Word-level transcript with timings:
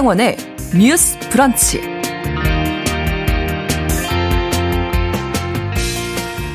신성원의 0.00 0.36
뉴스 0.78 1.18
브런치. 1.28 1.82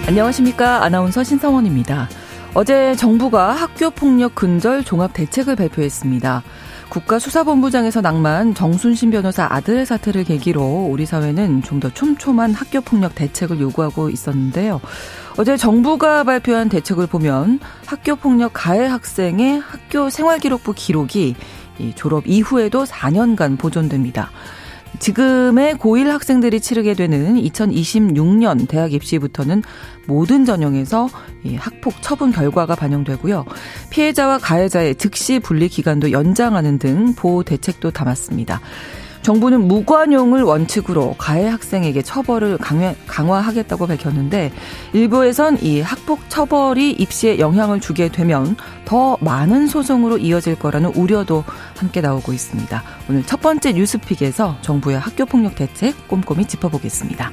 안녕하십니까. 0.08 0.84
아나운서 0.84 1.24
신성원입니다. 1.24 2.10
어제 2.56 2.96
정부가 2.96 3.52
학교 3.52 3.92
폭력 3.92 4.34
근절 4.34 4.84
종합 4.84 5.14
대책을 5.14 5.56
발표했습니다. 5.58 6.42
국가수사본부장에서 6.90 8.02
낭만 8.02 8.56
정순신 8.56 9.12
변호사 9.12 9.48
아들의 9.50 9.86
사태를 9.86 10.24
계기로 10.24 10.88
우리 10.90 11.06
사회는 11.06 11.62
좀 11.62 11.80
더 11.80 11.90
촘촘한 11.92 12.54
학교 12.54 12.82
폭력 12.82 13.14
대책을 13.14 13.60
요구하고 13.60 14.10
있었는데요. 14.10 14.82
어제 15.38 15.58
정부가 15.58 16.24
발표한 16.24 16.70
대책을 16.70 17.08
보면 17.08 17.60
학교 17.86 18.16
폭력 18.16 18.52
가해 18.54 18.86
학생의 18.88 19.60
학교 19.60 20.10
생활기록부 20.10 20.74
기록이 20.76 21.36
졸업 21.96 22.28
이후에도 22.28 22.84
4년간 22.84 23.58
보존됩니다. 23.58 24.32
지금의 25.00 25.76
고1 25.76 26.06
학생들이 26.06 26.62
치르게 26.62 26.94
되는 26.94 27.36
2026년 27.36 28.68
대학 28.68 28.94
입시부터는 28.94 29.62
모든 30.08 30.46
전형에서 30.46 31.10
학폭 31.58 32.02
처분 32.02 32.32
결과가 32.32 32.76
반영되고요. 32.76 33.44
피해자와 33.90 34.38
가해자의 34.38 34.96
즉시 34.96 35.40
분리 35.40 35.68
기간도 35.68 36.12
연장하는 36.12 36.80
등 36.80 37.14
보호 37.14 37.44
대책도 37.44 37.92
담았습니다. 37.92 38.62
정부는 39.26 39.68
무관용을 39.68 40.44
원칙으로 40.44 41.16
가해 41.18 41.48
학생에게 41.48 42.04
처벌을 42.04 42.60
강화, 42.60 42.94
강화 43.08 43.40
하겠다고 43.40 43.88
밝혔는데 43.88 44.52
일부에선 44.94 45.64
이 45.64 45.82
학폭 45.82 46.30
처벌이 46.30 46.92
입시에 46.92 47.40
영향을 47.40 47.80
주게 47.80 48.10
되면 48.10 48.56
더 48.86 49.18
많은 49.22 49.66
소송으로 49.66 50.20
이어질 50.20 50.60
거라는 50.60 50.94
우려도 50.94 51.44
함께 51.76 52.02
나오고 52.02 52.34
있습니다. 52.34 52.84
오늘 53.10 53.26
첫 53.26 53.42
번째 53.42 53.74
뉴스픽에서 53.74 54.58
정부의 54.62 55.00
학교폭력 55.00 55.56
대책 55.56 56.08
꼼꼼히 56.08 56.46
짚어보겠습니다. 56.46 57.32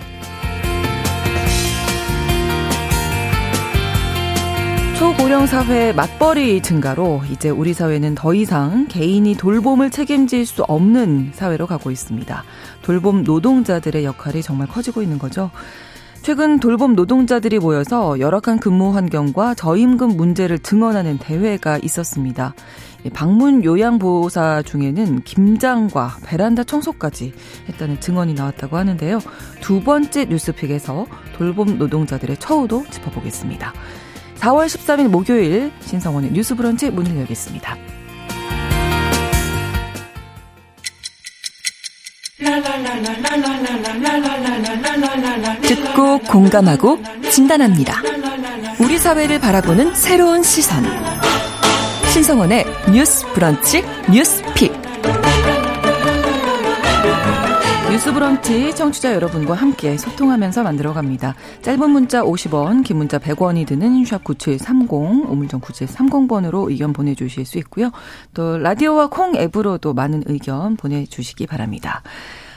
초고령 5.02 5.48
사회 5.48 5.92
맞벌이 5.92 6.62
증가로 6.62 7.22
이제 7.32 7.50
우리 7.50 7.74
사회는 7.74 8.14
더 8.14 8.34
이상 8.34 8.86
개인이 8.86 9.34
돌봄을 9.34 9.90
책임질 9.90 10.46
수 10.46 10.62
없는 10.62 11.32
사회로 11.34 11.66
가고 11.66 11.90
있습니다. 11.90 12.44
돌봄 12.82 13.24
노동자들의 13.24 14.04
역할이 14.04 14.42
정말 14.42 14.68
커지고 14.68 15.02
있는 15.02 15.18
거죠. 15.18 15.50
최근 16.22 16.60
돌봄 16.60 16.94
노동자들이 16.94 17.58
모여서 17.58 18.20
열악한 18.20 18.60
근무 18.60 18.94
환경과 18.94 19.54
저임금 19.54 20.16
문제를 20.16 20.60
증언하는 20.60 21.18
대회가 21.18 21.78
있었습니다. 21.82 22.54
방문 23.12 23.64
요양보호사 23.64 24.62
중에는 24.62 25.22
김장과 25.22 26.18
베란다 26.24 26.62
청소까지 26.62 27.32
했다는 27.68 27.98
증언이 27.98 28.34
나왔다고 28.34 28.76
하는데요. 28.76 29.18
두 29.60 29.82
번째 29.82 30.26
뉴스픽에서 30.26 31.06
돌봄 31.32 31.76
노동자들의 31.76 32.36
처우도 32.36 32.84
짚어보겠습니다. 32.88 33.72
4월 34.42 34.66
13일 34.66 35.06
목요일 35.06 35.70
신성원의 35.82 36.32
뉴스 36.32 36.56
브런치 36.56 36.90
문을 36.90 37.16
열겠습니다. 37.16 37.76
듣고 45.62 46.18
공감하고 46.18 46.98
진단합니다. 47.30 48.02
우리 48.80 48.98
사회를 48.98 49.38
바라보는 49.38 49.94
새로운 49.94 50.42
시선. 50.42 50.84
신성원의 52.12 52.64
뉴스 52.92 53.24
브런치 53.28 53.84
뉴스 54.10 54.42
픽. 54.54 54.91
뉴스 57.92 58.10
브런치 58.10 58.74
청취자 58.74 59.12
여러분과 59.12 59.52
함께 59.52 59.98
소통하면서 59.98 60.62
만들어갑니다. 60.62 61.34
짧은 61.60 61.90
문자 61.90 62.22
50원, 62.22 62.82
긴 62.84 62.96
문자 62.96 63.18
100원이 63.18 63.66
드는 63.66 64.02
샵 64.06 64.24
9730, 64.24 65.28
우물정 65.28 65.60
9730번으로 65.60 66.70
의견 66.70 66.94
보내주실 66.94 67.44
수 67.44 67.58
있고요. 67.58 67.90
또 68.32 68.56
라디오와 68.56 69.08
콩 69.08 69.36
앱으로도 69.36 69.92
많은 69.92 70.22
의견 70.24 70.78
보내주시기 70.78 71.46
바랍니다. 71.46 72.02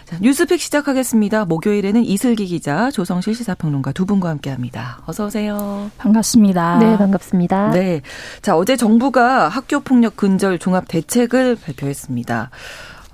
자, 0.05 0.17
뉴스픽 0.21 0.61
시작하겠습니다. 0.61 1.43
목요일에는 1.43 2.05
이슬기 2.05 2.45
기자, 2.45 2.89
조성실 2.89 3.35
시사평론가 3.35 3.91
두 3.91 4.05
분과 4.05 4.29
함께합니다. 4.29 4.99
어서 5.05 5.25
오세요. 5.25 5.91
반갑습니다. 5.97 6.77
네, 6.77 6.97
반갑습니다. 6.97 7.71
네, 7.71 8.01
자 8.41 8.55
어제 8.55 8.77
정부가 8.77 9.49
학교 9.49 9.81
폭력 9.81 10.15
근절 10.15 10.59
종합 10.59 10.87
대책을 10.87 11.57
발표했습니다. 11.57 12.51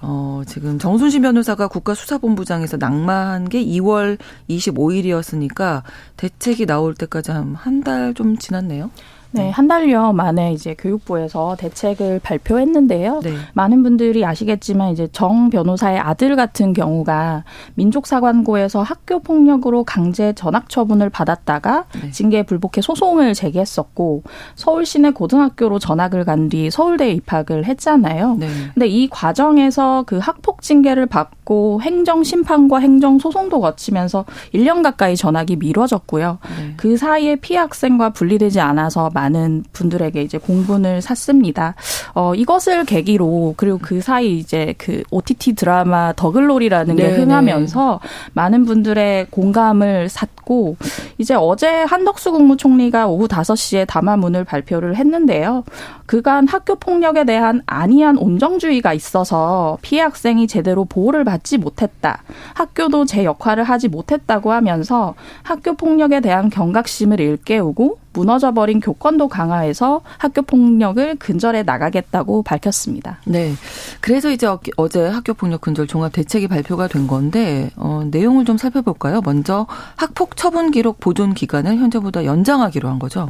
어, 0.04 0.42
지금 0.48 0.80
정순신 0.80 1.22
변호사가 1.22 1.68
국가수사본부장에서 1.68 2.78
낙마한 2.78 3.50
게 3.50 3.64
2월 3.64 4.18
25일이었으니까 4.50 5.84
대책이 6.18 6.66
나올 6.66 6.94
때까지 6.96 7.32
한 7.32 7.56
한 7.56 7.84
달 7.84 8.14
좀 8.16 8.38
지났네요. 8.38 8.90
네, 9.32 9.50
한 9.50 9.68
달여 9.68 10.14
만에 10.14 10.54
이제 10.54 10.76
교육부에서 10.78 11.56
대책을 11.58 12.20
발표했는데요. 12.22 13.22
네. 13.24 13.34
많은 13.54 13.82
분들이 13.82 14.26
아시겠지만 14.26 14.92
이제 14.92 15.08
정 15.12 15.50
변호사의 15.50 16.00
아들 16.00 16.36
같은 16.36 16.74
경우가 16.74 17.44
민족사관고에서 17.76 18.84
학교 18.84 19.20
폭력으로 19.20 19.84
강제 19.84 20.34
전학 20.34 20.70
처분을 20.70 21.10
받았다가 21.10 21.86
네. 22.02 22.12
징계 22.12 22.44
불복해 22.44 22.82
소송을 22.82 23.34
제기했었고 23.34 24.24
서울 24.56 24.86
시내 24.86 25.12
고등학교로 25.12 25.80
전학을 25.80 26.26
간 26.26 26.42
뒤 26.52 26.70
서울대에 26.70 27.12
입학을 27.12 27.66
했잖아요. 27.66 28.36
네. 28.40 28.48
근데 28.74 28.88
이 28.88 29.08
과정에서 29.08 30.04
그 30.06 30.18
학폭 30.18 30.62
징계를 30.62 31.06
받고 31.06 31.82
행정 31.82 32.24
심판과 32.24 32.80
행정 32.80 33.20
소송도 33.20 33.62
거치면서 33.62 34.26
1년 34.54 34.84
가까이 34.84 35.16
전학이 35.16 35.58
미뤄졌고요. 35.58 36.40
네. 36.58 36.74
그 36.78 36.98
사이에 36.98 37.36
피해 37.38 37.60
학생과 37.60 38.10
분리되지 38.10 38.60
않아서 38.60 39.10
많은 39.22 39.64
분들에게 39.72 40.22
이제 40.22 40.38
공분을 40.38 41.02
샀습니다. 41.02 41.76
어, 42.14 42.34
이것을 42.34 42.86
계기로 42.86 43.54
그리고 43.58 43.78
그 43.80 44.02
사이 44.02 44.38
이제 44.38 44.74
그 44.78 45.04
OTT 45.12 45.54
드라마 45.54 46.14
더글로리라는 46.14 46.96
게 46.96 47.08
네, 47.08 47.16
흥하면서 47.16 48.00
네. 48.02 48.10
많은 48.34 48.66
분들의 48.66 49.28
공감을 49.30 50.10
샀고 50.10 50.78
이제 51.20 51.36
어제 51.38 51.68
한덕수 51.84 52.32
국무총리가 52.32 53.08
오후 53.08 53.28
5시에 53.28 53.88
담화문을 53.88 54.44
발표를 54.44 54.96
했는데요. 54.96 55.64
그간 56.08 56.48
학교 56.48 56.76
폭력에 56.76 57.24
대한 57.24 57.62
안이한 57.68 58.18
온정주의가 58.18 58.94
있어서 58.94 59.78
피해 59.82 60.02
학생이 60.02 60.48
제대로 60.48 60.86
보호를 60.86 61.24
받지 61.24 61.58
못했다. 61.58 62.24
학교도 62.56 63.06
제 63.06 63.24
역할을 63.24 63.64
하지 63.64 63.88
못했다고 63.88 64.52
하면서 64.52 65.14
학교 65.44 65.74
폭력에 65.76 66.20
대한 66.20 66.50
경각심을 66.50 67.20
일깨우고 67.20 68.01
무너져버린 68.14 68.80
교권도 68.80 69.28
강화해서 69.28 70.02
학교 70.18 70.42
폭력을 70.42 71.16
근절해 71.16 71.64
나가겠다고 71.64 72.44
밝혔습니다. 72.44 73.20
네. 73.26 73.54
그래서 74.02 74.30
이제 74.32 74.48
어제 74.78 75.08
학교 75.08 75.34
폭력 75.34 75.62
근절 75.62 75.88
종합 75.88 76.12
대책이 76.12 76.48
발표가 76.48 76.88
된 76.88 77.08
건데 77.08 77.70
어, 77.76 78.04
내용을 78.10 78.46
좀 78.46 78.58
살펴볼까요? 78.58 79.22
먼저 79.24 79.68
학폭 79.96 80.36
처분 80.36 80.72
기록 80.72 81.00
보존 81.00 81.34
기간을 81.34 81.78
현재보다 81.78 82.26
연장하기로 82.26 82.90
한 82.90 83.00
거죠. 83.00 83.30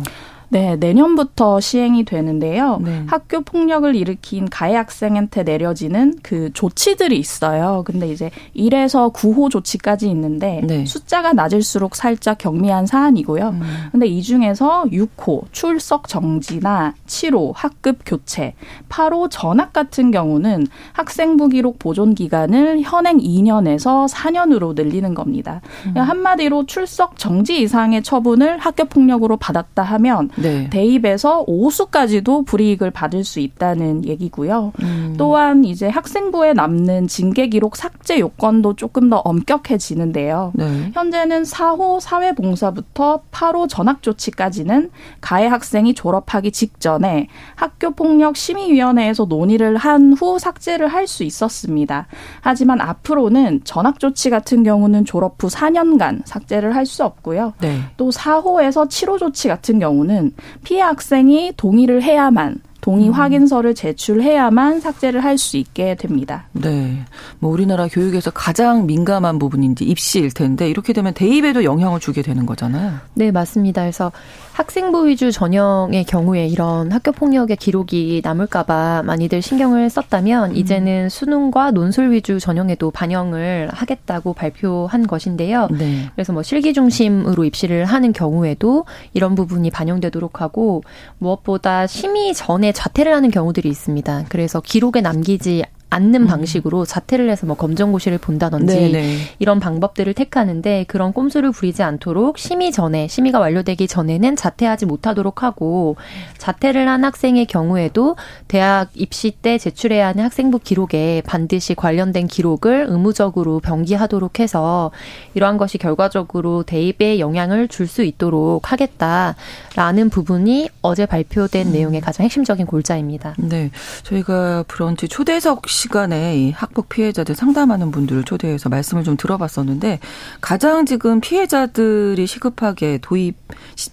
네, 0.51 0.75
내년부터 0.75 1.61
시행이 1.61 2.03
되는데요. 2.03 2.79
네. 2.81 3.05
학교 3.07 3.39
폭력을 3.39 3.95
일으킨 3.95 4.49
가해 4.49 4.75
학생한테 4.75 5.43
내려지는 5.43 6.15
그 6.21 6.51
조치들이 6.53 7.17
있어요. 7.17 7.83
근데 7.85 8.11
이제 8.11 8.31
1에서 8.53 9.13
9호 9.13 9.49
조치까지 9.49 10.09
있는데 10.09 10.61
네. 10.65 10.85
숫자가 10.85 11.31
낮을수록 11.31 11.95
살짝 11.95 12.37
경미한 12.37 12.85
사안이고요. 12.85 13.47
음. 13.47 13.61
근데 13.93 14.07
이 14.07 14.21
중에서 14.21 14.83
6호 14.91 15.45
출석 15.53 16.09
정지나 16.09 16.95
7호 17.07 17.53
학급 17.55 17.99
교체, 18.05 18.53
8호 18.89 19.29
전학 19.31 19.71
같은 19.71 20.11
경우는 20.11 20.67
학생부 20.91 21.47
기록 21.47 21.79
보존 21.79 22.13
기간을 22.13 22.81
현행 22.81 23.19
2년에서 23.19 24.11
4년으로 24.11 24.75
늘리는 24.75 25.13
겁니다. 25.13 25.61
음. 25.85 25.97
한마디로 25.97 26.65
출석 26.65 27.17
정지 27.17 27.61
이상의 27.61 28.03
처분을 28.03 28.57
학교 28.57 28.83
폭력으로 28.83 29.37
받았다 29.37 29.81
하면 29.81 30.29
네. 30.41 30.69
대입에서 30.69 31.43
오수까지도 31.47 32.43
불이익을 32.43 32.91
받을 32.91 33.23
수 33.23 33.39
있다는 33.39 34.05
얘기고요. 34.05 34.73
음. 34.81 35.15
또한 35.17 35.63
이제 35.65 35.87
학생부에 35.87 36.53
남는 36.53 37.07
징계 37.07 37.47
기록 37.47 37.75
삭제 37.75 38.19
요건도 38.19 38.75
조금 38.75 39.09
더 39.09 39.17
엄격해지는데요. 39.17 40.51
네. 40.55 40.91
현재는 40.93 41.43
4호 41.43 41.99
사회봉사부터 41.99 43.21
8호 43.31 43.67
전학 43.69 44.01
조치까지는 44.01 44.89
가해 45.21 45.47
학생이 45.47 45.93
졸업하기 45.93 46.51
직전에 46.51 47.27
학교 47.55 47.91
폭력 47.91 48.35
심의위원회에서 48.37 49.25
논의를 49.25 49.77
한 49.77 50.13
후 50.13 50.39
삭제를 50.39 50.87
할 50.87 51.07
수 51.07 51.23
있었습니다. 51.23 52.07
하지만 52.41 52.79
앞으로는 52.79 53.61
전학 53.63 53.99
조치 53.99 54.29
같은 54.29 54.63
경우는 54.63 55.03
졸업 55.05 55.41
후 55.43 55.47
4년간 55.47 56.21
삭제를 56.25 56.75
할 56.75 56.85
수 56.85 57.03
없고요. 57.03 57.53
네. 57.59 57.79
또 57.97 58.09
4호에서 58.09 58.87
7호 58.89 59.17
조치 59.17 59.47
같은 59.47 59.79
경우는 59.79 60.30
피해 60.63 60.81
학생이 60.81 61.53
동의를 61.57 62.03
해야만 62.03 62.57
동의 62.81 63.09
음. 63.09 63.13
확인서를 63.13 63.75
제출해야만 63.75 64.79
삭제를 64.81 65.23
할 65.23 65.37
수 65.37 65.57
있게 65.57 65.95
됩니다. 65.95 66.45
네. 66.51 67.03
뭐 67.39 67.51
우리나라 67.51 67.87
교육에서 67.87 68.31
가장 68.31 68.85
민감한 68.85 69.39
부분인지 69.39 69.85
입시일 69.85 70.31
텐데 70.31 70.69
이렇게 70.69 70.91
되면 70.93 71.13
대입에도 71.13 71.63
영향을 71.63 71.99
주게 71.99 72.21
되는 72.21 72.45
거잖아요. 72.45 72.93
네, 73.13 73.31
맞습니다. 73.31 73.81
그래서 73.83 74.11
학생부 74.53 75.07
위주 75.07 75.31
전형의 75.31 76.03
경우에 76.03 76.45
이런 76.47 76.91
학교 76.91 77.11
폭력의 77.11 77.57
기록이 77.57 78.21
남을까봐 78.23 79.03
많이들 79.03 79.41
신경을 79.41 79.89
썼다면 79.89 80.51
음. 80.51 80.55
이제는 80.55 81.09
수능과 81.09 81.71
논술 81.71 82.11
위주 82.11 82.39
전형에도 82.39 82.91
반영을 82.91 83.69
하겠다고 83.71 84.33
발표한 84.33 85.07
것인데요. 85.07 85.67
네. 85.71 86.09
그래서 86.15 86.33
뭐 86.33 86.43
실기 86.43 86.73
중심으로 86.73 87.45
입시를 87.45 87.85
하는 87.85 88.13
경우에도 88.13 88.85
이런 89.13 89.35
부분이 89.35 89.71
반영되도록 89.71 90.41
하고 90.41 90.83
무엇보다 91.17 91.87
심의 91.87 92.33
전에 92.33 92.71
자퇴를 92.71 93.13
하는 93.13 93.31
경우들이 93.31 93.69
있습니다. 93.69 94.25
그래서 94.29 94.61
기록에 94.61 95.01
남기지 95.01 95.63
않는 95.91 96.23
음. 96.23 96.27
방식으로 96.27 96.85
자퇴를 96.85 97.29
해서 97.29 97.45
뭐 97.45 97.55
검정고시를 97.55 98.17
본다든지 98.17 98.73
네네. 98.73 98.91
네. 98.91 99.17
이런 99.37 99.59
방법들을 99.59 100.15
택하는데 100.15 100.85
그런 100.87 101.13
꼼수를 101.13 101.51
부리지 101.51 101.83
않도록 101.83 102.39
심의 102.39 102.71
전에 102.71 103.07
심의가 103.07 103.39
완료되기 103.39 103.87
전에는 103.87 104.35
자퇴하지 104.35 104.87
못하도록 104.87 105.43
하고 105.43 105.95
자퇴를 106.39 106.87
한 106.87 107.03
학생의 107.03 107.45
경우에도 107.45 108.15
대학 108.47 108.89
입시 108.95 109.29
때 109.29 109.59
제출해야 109.59 110.07
하는 110.07 110.23
학생부 110.23 110.59
기록에 110.59 111.21
반드시 111.27 111.75
관련된 111.75 112.25
기록을 112.25 112.87
의무적으로 112.89 113.59
병기하도록 113.59 114.39
해서 114.39 114.89
이러한 115.35 115.57
것이 115.57 115.77
결과적으로 115.77 116.63
대입에 116.63 117.19
영향을 117.19 117.67
줄 117.67 117.91
수 117.91 118.03
있도록 118.03 118.71
하겠다라는 118.71 120.09
부분이 120.09 120.69
어제 120.81 121.05
발표된 121.05 121.67
음. 121.67 121.71
내용의 121.73 122.01
가장 122.01 122.23
핵심적인 122.23 122.65
골자입니다. 122.65 123.35
네. 123.37 123.69
저희가 124.03 124.63
브런치 124.67 125.09
초대석 125.09 125.67
시 125.67 125.80
간에 125.89 126.37
이 126.37 126.51
학폭 126.51 126.89
피해자들 126.89 127.35
상담하는 127.35 127.91
분들을 127.91 128.23
초대해서 128.23 128.69
말씀을 128.69 129.03
좀 129.03 129.17
들어봤었는데 129.17 129.99
가장 130.41 130.85
지금 130.85 131.21
피해자들이 131.21 132.25
시급하게 132.27 132.99
도입 133.01 133.35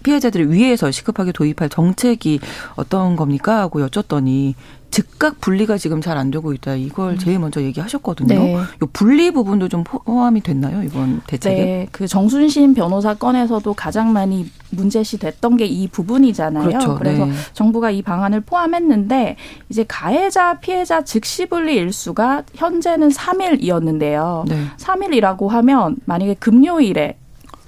피해자들을 0.03 0.51
위해서 0.51 0.91
시급하게 0.91 1.31
도입할 1.31 1.69
정책이 1.69 2.39
어떤 2.75 3.15
겁니까? 3.15 3.59
하고 3.59 3.81
여쭸더니 3.81 4.55
즉각 4.91 5.39
분리가 5.39 5.77
지금 5.77 6.01
잘 6.01 6.17
안 6.17 6.31
되고 6.31 6.51
있다. 6.53 6.75
이걸 6.75 7.11
음. 7.13 7.17
제일 7.17 7.39
먼저 7.39 7.61
얘기하셨거든요. 7.61 8.27
네. 8.27 8.53
요 8.55 8.65
분리 8.91 9.31
부분도 9.31 9.69
좀 9.69 9.83
포함이 9.83 10.41
됐나요? 10.41 10.83
이번 10.83 11.21
대책에? 11.27 11.55
네. 11.63 11.87
그 11.91 12.07
정순신 12.07 12.73
변호사 12.73 13.13
건에서도 13.13 13.73
가장 13.75 14.11
많이 14.11 14.49
문제시 14.71 15.17
됐던 15.19 15.57
게 15.57 15.65
이 15.65 15.87
부분이잖아요. 15.87 16.67
그렇죠. 16.67 16.95
그래서 16.95 17.25
네. 17.25 17.31
정부가 17.53 17.91
이 17.91 18.01
방안을 18.01 18.41
포함했는데 18.41 19.35
이제 19.69 19.85
가해자 19.87 20.55
피해자 20.59 21.03
즉시 21.03 21.45
분리 21.45 21.75
일수가 21.75 22.43
현재는 22.55 23.09
3일이었는데요. 23.09 24.47
네. 24.47 24.65
3일이라고 24.77 25.47
하면 25.47 25.95
만약에 26.05 26.33
금요일에 26.35 27.17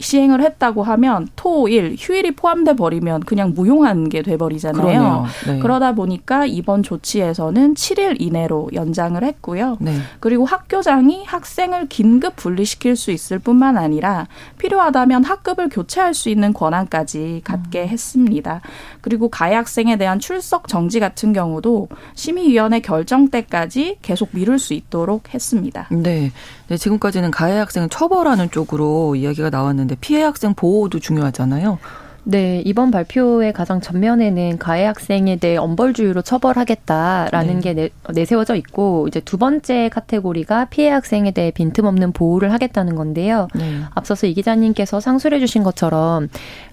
시행을 0.01 0.42
했다고 0.42 0.83
하면 0.83 1.27
토, 1.36 1.68
일, 1.68 1.95
휴일이 2.00 2.31
포함돼 2.31 2.75
버리면 2.75 3.21
그냥 3.21 3.53
무용한 3.53 4.09
게 4.09 4.21
돼 4.21 4.38
버리잖아요. 4.38 5.25
네. 5.48 5.59
그러다 5.59 5.94
보니까 5.94 6.45
이번 6.45 6.83
조치에서는 6.83 7.74
7일 7.74 8.21
이내로 8.21 8.69
연장을 8.74 9.21
했고요. 9.21 9.77
네. 9.80 9.98
그리고 10.19 10.45
학교장이 10.45 11.25
학생을 11.25 11.88
긴급 11.89 12.36
분리시킬 12.36 12.95
수 12.95 13.12
있을 13.12 13.39
뿐만 13.39 13.77
아니라 13.77 14.27
필요하다면 14.57 15.24
학급을 15.24 15.69
교체할 15.69 16.13
수 16.13 16.30
있는 16.30 16.53
권한까지 16.53 17.42
갖게 17.44 17.83
음. 17.83 17.88
했습니다. 17.88 18.62
그리고 19.01 19.30
가해 19.30 19.56
학생에 19.56 19.98
대한 19.98 20.19
출석 20.19 20.68
정지 20.68 21.00
같은 21.00 21.33
경우도 21.33 21.89
심의위원회 22.15 22.81
결정 22.81 23.30
때까지 23.30 23.98
계속 24.01 24.30
미룰 24.31 24.59
수 24.59 24.74
있도록 24.74 25.33
했습니다. 25.33 25.88
네. 25.92 26.31
네 26.71 26.77
지금까지는 26.77 27.31
가해 27.31 27.57
학생을 27.57 27.89
처벌하는 27.89 28.50
쪽으로 28.50 29.18
이야기가 29.18 29.50
나왔는데 29.50 29.97
피해 30.00 30.23
학생 30.23 30.53
보호도 30.53 31.00
중요하잖아요. 31.00 31.79
네, 32.23 32.62
이번 32.63 32.91
발표의 32.91 33.51
가장 33.51 33.81
전면에는 33.81 34.57
가해 34.57 34.85
학생에 34.85 35.35
대해 35.35 35.57
엄벌주의로 35.57 36.21
처벌하겠다라는 36.21 37.59
네. 37.59 37.73
게 37.73 37.91
내, 38.13 38.25
세워져 38.25 38.56
있고 38.56 39.09
이제 39.09 39.19
두 39.19 39.38
번째 39.38 39.89
카테고리가 39.89 40.65
피해 40.65 40.89
학생에 40.89 41.31
대해 41.31 41.51
빈틈없는 41.51 42.13
보호를 42.13 42.53
하겠다는 42.53 42.95
건데요. 42.95 43.50
네. 43.53 43.81
앞서서 43.94 44.27
이 44.27 44.33
기자님께서 44.33 45.01
상술해 45.01 45.39
주신 45.39 45.63
것처럼 45.63 46.29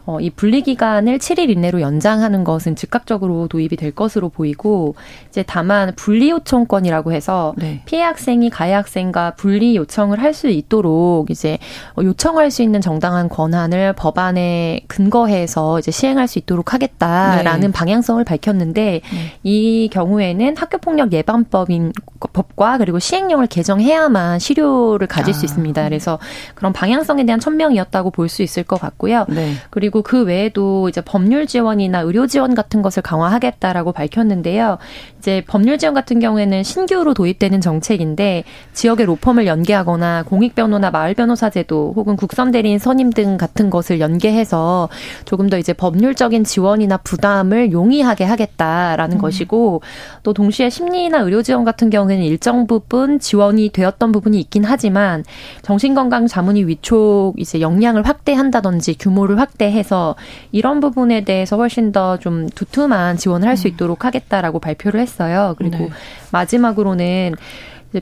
어, 0.08 0.20
이 0.20 0.30
분리 0.30 0.62
기간을 0.62 1.18
7일 1.18 1.50
이내로 1.50 1.82
연장하는 1.82 2.42
것은 2.42 2.76
즉각적으로 2.76 3.46
도입이 3.46 3.76
될 3.76 3.90
것으로 3.90 4.30
보이고 4.30 4.94
이제 5.28 5.44
다만 5.46 5.92
분리 5.96 6.30
요청권이라고 6.30 7.12
해서 7.12 7.52
네. 7.58 7.82
피해 7.84 8.00
학생이 8.02 8.48
가해 8.48 8.72
학생과 8.72 9.34
분리 9.36 9.76
요청을 9.76 10.22
할 10.22 10.32
수 10.38 10.48
있도록 10.48 11.30
이제 11.30 11.58
요청할 12.00 12.50
수 12.52 12.62
있는 12.62 12.80
정당한 12.80 13.28
권한을 13.28 13.94
법안에 13.94 14.82
근거해서 14.86 15.80
이제 15.80 15.90
시행할 15.90 16.28
수 16.28 16.38
있도록 16.38 16.74
하겠다라는 16.74 17.60
네. 17.68 17.72
방향성을 17.72 18.22
밝혔는데 18.24 19.00
네. 19.02 19.32
이 19.42 19.90
경우에는 19.92 20.56
학교 20.56 20.78
폭력 20.78 21.12
예방법인 21.12 21.92
법과 22.32 22.78
그리고 22.78 22.98
시행령을 22.98 23.46
개정해야만 23.48 24.38
실효를 24.38 25.06
가질 25.08 25.34
아. 25.34 25.36
수 25.36 25.44
있습니다. 25.44 25.82
그래서 25.84 26.18
그런 26.54 26.72
방향성에 26.72 27.24
대한 27.24 27.40
천명이었다고 27.40 28.10
볼 28.10 28.28
수 28.28 28.42
있을 28.42 28.62
것 28.62 28.78
같고요. 28.80 29.24
네. 29.28 29.54
그리고 29.70 29.97
그리고 29.98 30.02
그 30.02 30.22
외에도 30.24 30.88
이제 30.88 31.00
법률 31.00 31.46
지원이나 31.46 32.00
의료 32.00 32.26
지원 32.26 32.54
같은 32.54 32.82
것을 32.82 33.02
강화하겠다라고 33.02 33.92
밝혔는데요. 33.92 34.78
이제 35.18 35.42
법률 35.46 35.78
지원 35.78 35.94
같은 35.94 36.20
경우에는 36.20 36.62
신규로 36.62 37.14
도입되는 37.14 37.60
정책인데 37.60 38.44
지역의 38.74 39.06
로펌을 39.06 39.46
연계하거나 39.46 40.24
공익 40.24 40.54
변호나 40.54 40.90
마을 40.90 41.14
변호사 41.14 41.50
제도 41.50 41.92
혹은 41.96 42.16
국선 42.16 42.50
대리인 42.52 42.78
선임 42.78 43.10
등 43.10 43.36
같은 43.36 43.70
것을 43.70 43.98
연계해서 44.00 44.88
조금 45.24 45.48
더 45.48 45.58
이제 45.58 45.72
법률적인 45.72 46.44
지원이나 46.44 46.98
부담을 46.98 47.72
용이하게 47.72 48.24
하겠다라는 48.24 49.16
음. 49.16 49.20
것이고 49.20 49.82
또 50.22 50.32
동시에 50.32 50.70
심리나 50.70 51.18
의료 51.20 51.42
지원 51.42 51.64
같은 51.64 51.90
경우에는 51.90 52.24
일정 52.24 52.66
부분 52.66 53.18
지원이 53.18 53.70
되었던 53.70 54.12
부분이 54.12 54.38
있긴 54.40 54.64
하지만 54.64 55.24
정신건강 55.62 56.28
자문위 56.28 56.64
위촉 56.64 57.34
이제 57.38 57.60
역량을 57.60 58.06
확대한다든지 58.06 58.98
규모를 58.98 59.40
확대해서 59.40 59.87
그래서 59.88 60.16
이런 60.52 60.80
부분에 60.80 61.22
대해서 61.22 61.56
훨씬 61.56 61.92
더 61.92 62.18
좀 62.18 62.48
두툼한 62.48 63.16
지원을 63.16 63.46
할수 63.48 63.68
음. 63.68 63.72
있도록 63.72 64.04
하겠다라고 64.04 64.58
발표를 64.58 65.00
했어요. 65.00 65.54
그리고 65.56 65.78
네. 65.78 65.90
마지막으로는 66.32 67.34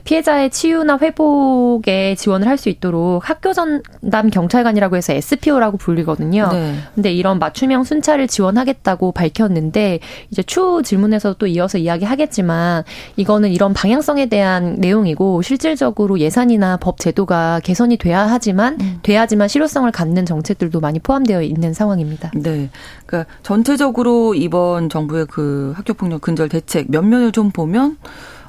피해자의 0.03 0.49
치유나 0.49 0.97
회복에 1.01 2.15
지원을 2.15 2.47
할 2.47 2.57
수 2.57 2.69
있도록 2.69 3.29
학교 3.29 3.53
전담 3.53 4.29
경찰관이라고 4.31 4.97
해서 4.97 5.13
SPO라고 5.13 5.77
불리거든요. 5.77 6.49
네. 6.51 6.75
근데 6.95 7.13
이런 7.13 7.39
맞춤형 7.39 7.83
순찰을 7.83 8.27
지원하겠다고 8.27 9.11
밝혔는데 9.11 9.99
이제 10.31 10.43
추후 10.43 10.81
질문에서 10.81 11.35
또 11.35 11.45
이어서 11.47 11.77
이야기하겠지만 11.77 12.83
이거는 13.15 13.51
이런 13.51 13.73
방향성에 13.73 14.25
대한 14.25 14.75
내용이고 14.79 15.41
실질적으로 15.43 16.19
예산이나 16.19 16.77
법 16.77 16.99
제도가 16.99 17.61
개선이 17.63 17.97
돼야 17.97 18.25
하지만 18.25 18.77
음. 18.81 18.99
돼야지만 19.03 19.47
실효성을 19.47 19.89
갖는 19.91 20.25
정책들도 20.25 20.79
많이 20.79 20.99
포함되어 20.99 21.43
있는 21.43 21.73
상황입니다. 21.73 22.31
네. 22.35 22.69
그러니까 23.05 23.31
전체적으로 23.43 24.33
이번 24.33 24.89
정부의 24.89 25.27
그 25.29 25.73
학교 25.75 25.93
폭력 25.93 26.21
근절 26.21 26.49
대책 26.49 26.89
면면을 26.89 27.31
좀 27.31 27.51
보면 27.51 27.97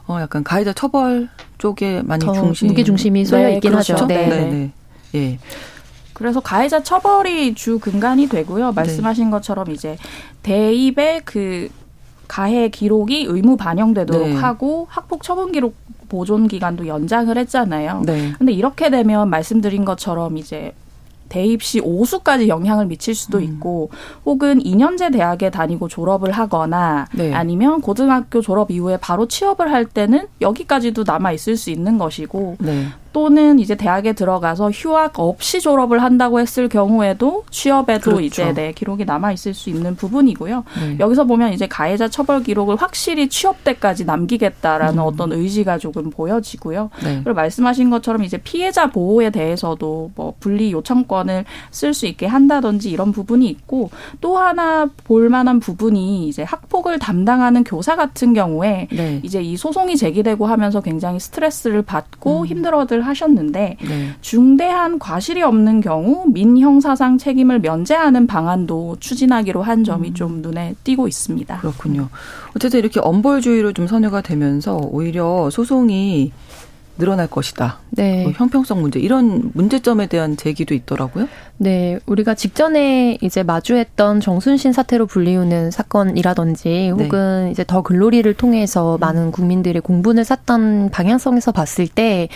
어 0.09 0.21
약간 0.21 0.43
가해자 0.43 0.73
처벌 0.73 1.29
쪽에 1.59 2.03
많이 2.03 2.25
중심 2.25 2.69
무게 2.69 2.83
중심이 2.83 3.25
쏠려 3.27 3.49
네, 3.49 3.55
있긴 3.57 3.73
그렇죠. 3.73 3.93
하죠. 3.93 4.07
네. 4.07 4.27
네. 4.27 4.45
네. 4.47 4.73
예. 5.15 5.39
그래서 6.15 6.41
가해자 6.41 6.83
처벌이 6.83 7.55
주 7.55 7.79
근간이 7.79 8.29
되고요. 8.29 8.73
말씀하신 8.73 9.27
네. 9.27 9.31
것처럼 9.31 9.71
이제 9.71 9.97
대입의 10.43 11.23
그 11.25 11.69
가해 12.27 12.71
기록이 12.71 13.27
의무 13.29 13.57
반영되도록 13.57 14.29
네. 14.29 14.35
하고 14.35 14.87
학폭 14.91 15.23
처분 15.23 15.53
기록 15.53 15.77
보존 16.09 16.49
기간도 16.49 16.87
연장을 16.87 17.37
했잖아요. 17.37 18.03
네. 18.07 18.33
근데 18.39 18.53
이렇게 18.53 18.91
되면 18.91 19.29
말씀드린 19.29 19.85
것처럼 19.85 20.39
이제 20.39 20.73
대입 21.29 21.63
시 21.63 21.81
오수까지 21.81 22.49
영향을 22.49 22.87
미칠 22.87 23.15
수도 23.15 23.39
음. 23.39 23.43
있고 23.45 23.91
혹은 24.25 24.59
2년제 24.61 25.13
대학에 25.13 25.51
다니고 25.51 25.89
졸업을 25.89 26.33
하거나 26.33 27.07
네. 27.13 27.33
아니면 27.33 27.81
고등학교 27.81 28.41
졸업 28.41 28.71
이후에 28.71 28.97
바로 28.99 29.27
취업을 29.27 29.71
할 29.71 29.85
때는 29.85 30.27
여기까지도 30.41 31.05
남아 31.07 31.33
있을 31.33 31.57
수 31.57 31.71
있는 31.71 31.99
것이고 31.99 32.57
네. 32.61 32.87
또는 33.13 33.59
이제 33.59 33.75
대학에 33.75 34.13
들어가서 34.13 34.71
휴학 34.71 35.19
없이 35.19 35.61
졸업을 35.61 36.03
한다고 36.03 36.41
했을 36.41 36.69
경우에도 36.69 37.45
취업에도 37.51 38.13
그렇죠. 38.13 38.21
이제 38.21 38.53
네, 38.53 38.73
기록이 38.73 39.05
남아 39.05 39.33
있을 39.33 39.55
수 39.55 39.71
있는 39.71 39.97
부분이고요. 39.97 40.65
네. 40.81 40.97
여기서 40.99 41.25
보면 41.25 41.53
이제 41.53 41.67
가해자 41.67 42.09
처벌 42.09 42.43
기록을 42.43 42.77
확실히 42.77 43.29
취업 43.29 43.65
때까지 43.65 44.05
남기겠다라는 44.05 44.99
음. 44.99 45.05
어떤 45.05 45.33
의지가 45.33 45.79
조금 45.79 46.11
보여지고요. 46.11 46.91
네. 47.03 47.21
그리고 47.23 47.35
말씀하신 47.35 47.91
것처럼 47.91 48.25
이제 48.25 48.39
피해자 48.39 48.91
보호에 48.91 49.31
대해서도 49.31 50.13
뭐 50.15 50.35
분리 50.41 50.73
요청권 50.73 51.19
접근권을 51.19 51.45
쓸 51.71 51.95
수 51.95 52.07
있게 52.07 52.27
한다든지 52.27 52.91
이런 52.91 53.13
부분이 53.13 53.49
있고 53.49 53.91
또 54.21 54.39
하나 54.39 54.89
볼 55.05 55.29
만한 55.29 55.59
부분이 55.61 56.29
이제 56.29 56.43
학폭을 56.43 56.99
담당하는 56.99 57.65
교사 57.65 57.97
같은 57.97 58.35
경우에 58.35 58.89
네. 58.93 59.21
이제 59.23 59.43
이 59.43 59.57
소송이 59.57 59.97
제기되고 59.97 60.47
하면서 60.47 60.81
굉장히 60.81 61.19
스트레스를 61.19 61.83
받고 61.83 62.41
음. 62.41 62.47
힘들어들 62.47 62.98
하셨는데 63.07 63.77
네. 63.81 64.11
중대한 64.21 64.99
과실이 64.99 65.43
없는 65.43 65.81
경우 65.81 66.27
민형사상 66.29 67.19
책임을 67.19 67.61
면제하는 67.61 68.27
방안도 68.27 68.97
추진하기로 69.01 69.63
한 69.63 69.85
점이 69.85 70.09
음. 70.09 70.15
좀 70.15 70.43
눈에 70.43 70.75
띄고 70.85 71.09
있습니다. 71.09 71.59
그렇군요. 71.59 72.09
어쨌든 72.57 72.79
이렇게 72.81 73.01
엄벌주의로 73.01 73.73
좀 73.73 73.87
선회가 73.87 74.21
되면서 74.23 74.77
오히려 74.77 75.51
소송이 75.51 76.33
늘어날 76.99 77.29
것이다. 77.29 77.79
네. 77.91 78.25
뭐 78.25 78.33
형평성 78.33 78.81
문제 78.81 78.99
이런 78.99 79.51
문제점에 79.55 80.07
대한 80.07 80.37
제기도 80.37 80.75
있더라고요. 80.75 81.29
네, 81.57 81.99
우리가 82.07 82.35
직전에 82.35 83.19
이제 83.21 83.43
마주했던 83.43 84.21
정순신 84.21 84.73
사태로 84.73 85.07
불리우는 85.07 85.71
사건이라든지 85.71 86.69
네. 86.69 86.91
혹은 86.91 87.47
네. 87.47 87.51
이제 87.51 87.65
더 87.67 87.83
글로리를 87.83 88.33
통해서 88.35 88.97
음. 88.97 89.01
많은 89.01 89.31
국민들의 89.33 89.81
공분을 89.83 90.25
샀던 90.25 90.91
방향성에서 90.91 91.53
봤을 91.53 91.89
때 91.89 92.29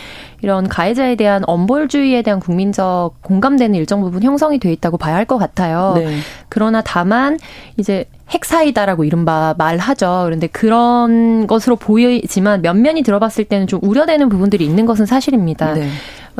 이런 0.42 0.68
가해자에 0.68 1.14
대한 1.16 1.42
엄벌주의에 1.46 2.22
대한 2.22 2.40
국민적 2.40 3.14
공감되는 3.22 3.74
일정 3.76 4.00
부분 4.00 4.22
형성이 4.22 4.58
돼 4.58 4.72
있다고 4.72 4.96
봐야 4.98 5.16
할 5.16 5.22
것 5.22 5.38
같아요. 5.38 5.94
네. 5.96 6.18
그러나 6.48 6.82
다만 6.82 7.38
이제 7.76 8.06
핵사이다라고 8.32 9.04
이른바 9.04 9.54
말하죠. 9.58 10.22
그런데 10.24 10.46
그런 10.46 11.46
것으로 11.46 11.76
보이지만 11.76 12.62
면면이 12.62 13.02
들어봤을 13.02 13.44
때는 13.44 13.66
좀 13.66 13.80
우려되는 13.82 14.28
부분들이 14.28 14.64
있는 14.64 14.86
것은 14.86 15.06
사실입니다. 15.06 15.74
네. 15.74 15.88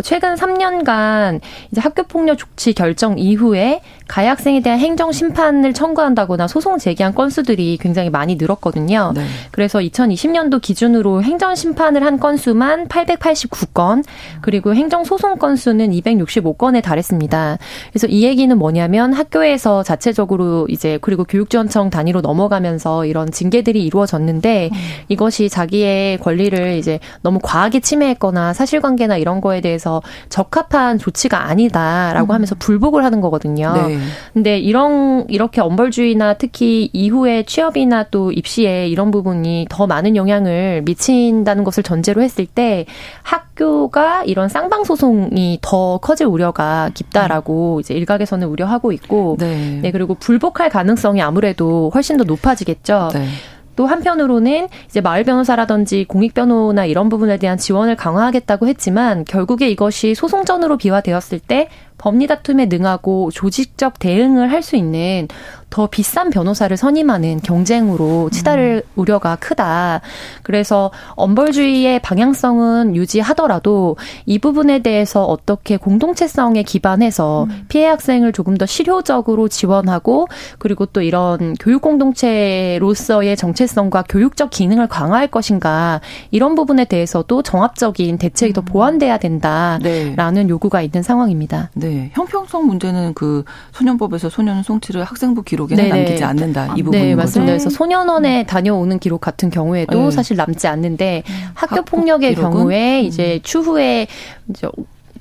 최근 0.02 0.34
3년간 0.34 1.40
이제 1.70 1.80
학교 1.80 2.02
폭력 2.04 2.38
조치 2.38 2.72
결정 2.72 3.18
이후에 3.18 3.82
가해 4.12 4.28
학생에 4.28 4.60
대한 4.60 4.78
행정 4.78 5.10
심판을 5.10 5.72
청구한다거나 5.72 6.46
소송 6.46 6.76
제기한 6.76 7.14
건수들이 7.14 7.78
굉장히 7.80 8.10
많이 8.10 8.36
늘었거든요. 8.36 9.12
네. 9.14 9.24
그래서 9.52 9.78
2020년도 9.78 10.60
기준으로 10.60 11.22
행정 11.22 11.54
심판을 11.54 12.04
한 12.04 12.20
건수만 12.20 12.88
889건, 12.88 14.04
그리고 14.42 14.74
행정 14.74 15.04
소송 15.04 15.38
건수는 15.38 15.92
265건에 15.92 16.82
달했습니다. 16.82 17.56
그래서 17.90 18.06
이 18.06 18.22
얘기는 18.24 18.56
뭐냐면 18.58 19.14
학교에서 19.14 19.82
자체적으로 19.82 20.66
이제 20.68 20.98
그리고 21.00 21.24
교육지원청 21.24 21.88
단위로 21.88 22.20
넘어가면서 22.20 23.06
이런 23.06 23.30
징계들이 23.30 23.82
이루어졌는데 23.84 24.70
음. 24.72 24.76
이것이 25.08 25.48
자기의 25.48 26.18
권리를 26.18 26.76
이제 26.76 26.98
너무 27.22 27.38
과하게 27.42 27.80
침해했거나 27.80 28.52
사실관계나 28.52 29.16
이런 29.16 29.40
거에 29.40 29.62
대해서 29.62 29.81
대해서 29.82 30.00
적합한 30.28 30.98
조치가 30.98 31.48
아니다라고 31.48 32.32
음. 32.32 32.34
하면서 32.34 32.54
불복을 32.54 33.04
하는 33.04 33.20
거거든요. 33.20 33.72
네. 33.74 33.98
근데 34.32 34.58
이런 34.58 35.26
이렇게 35.28 35.60
엄벌주의나 35.60 36.34
특히 36.34 36.88
이후에 36.92 37.42
취업이나 37.42 38.04
또 38.04 38.30
입시에 38.30 38.86
이런 38.86 39.10
부분이 39.10 39.66
더 39.68 39.86
많은 39.86 40.14
영향을 40.14 40.82
미친다는 40.84 41.64
것을 41.64 41.82
전제로 41.82 42.22
했을 42.22 42.46
때 42.46 42.86
학교가 43.22 44.24
이런 44.24 44.48
쌍방 44.48 44.84
소송이 44.84 45.58
더 45.60 45.98
커질 45.98 46.26
우려가 46.26 46.90
깊다라고 46.94 47.76
음. 47.76 47.80
이제 47.80 47.94
일각에서는 47.94 48.46
우려하고 48.46 48.92
있고 48.92 49.36
네. 49.40 49.80
네 49.82 49.90
그리고 49.90 50.14
불복할 50.14 50.70
가능성이 50.70 51.20
아무래도 51.20 51.90
훨씬 51.92 52.16
더 52.16 52.24
높아지겠죠. 52.24 53.10
네. 53.12 53.26
또 53.76 53.86
한편으로는 53.86 54.68
이제 54.86 55.00
마을 55.00 55.24
변호사라든지 55.24 56.04
공익 56.04 56.34
변호나 56.34 56.84
이런 56.84 57.08
부분에 57.08 57.38
대한 57.38 57.58
지원을 57.58 57.96
강화하겠다고 57.96 58.68
했지만 58.68 59.24
결국에 59.24 59.68
이것이 59.68 60.14
소송전으로 60.14 60.76
비화되었을 60.76 61.38
때 61.40 61.68
법리 62.02 62.26
다툼에 62.26 62.66
능하고 62.66 63.30
조직적 63.30 63.98
대응을 64.00 64.50
할 64.50 64.62
수 64.62 64.76
있는 64.76 65.26
더 65.72 65.86
비싼 65.86 66.28
변호사를 66.28 66.76
선임하는 66.76 67.40
경쟁으로 67.40 68.28
치달을 68.30 68.82
음. 68.84 68.90
우려가 68.94 69.36
크다. 69.36 70.02
그래서 70.42 70.92
엄벌주의의 71.16 72.00
방향성은 72.00 72.94
유지하더라도 72.94 73.96
이 74.26 74.38
부분에 74.38 74.80
대해서 74.80 75.24
어떻게 75.24 75.78
공동체성에 75.78 76.62
기반해서 76.62 77.44
음. 77.44 77.64
피해 77.68 77.86
학생을 77.86 78.32
조금 78.32 78.58
더 78.58 78.66
실효적으로 78.66 79.48
지원하고 79.48 80.28
그리고 80.58 80.84
또 80.84 81.00
이런 81.00 81.54
교육 81.58 81.80
공동체로서의 81.80 83.36
정체성과 83.38 84.04
교육적 84.10 84.50
기능을 84.50 84.88
강화할 84.88 85.28
것인가 85.28 86.02
이런 86.30 86.54
부분에 86.54 86.84
대해서도 86.84 87.42
정합적인 87.42 88.18
대책이 88.18 88.52
음. 88.52 88.52
더 88.52 88.60
보완돼야 88.60 89.16
된다라는 89.16 89.80
네. 89.82 90.48
요구가 90.50 90.82
있는 90.82 91.02
상황입니다. 91.02 91.70
네. 91.72 91.91
형평성 92.12 92.66
문제는 92.66 93.14
그 93.14 93.44
소년법에서 93.72 94.28
소년 94.28 94.62
송치를 94.62 95.04
학생부 95.04 95.42
기록 95.42 95.62
기록에는 95.62 95.84
네네. 95.84 95.96
남기지 95.96 96.24
않는다. 96.24 96.74
이 96.76 96.82
부분인 96.82 97.06
네, 97.06 97.14
맞습니다. 97.14 97.52
그래서 97.52 97.70
소년원에 97.70 98.44
다녀오는 98.44 98.98
기록 98.98 99.20
같은 99.20 99.50
경우에도 99.50 100.04
네. 100.04 100.10
사실 100.10 100.36
남지 100.36 100.66
않는데 100.66 101.22
음. 101.26 101.34
학교 101.54 101.82
폭력의 101.82 102.34
경우에 102.34 103.00
음. 103.00 103.04
이제 103.04 103.40
추후에 103.42 104.06
이제 104.48 104.68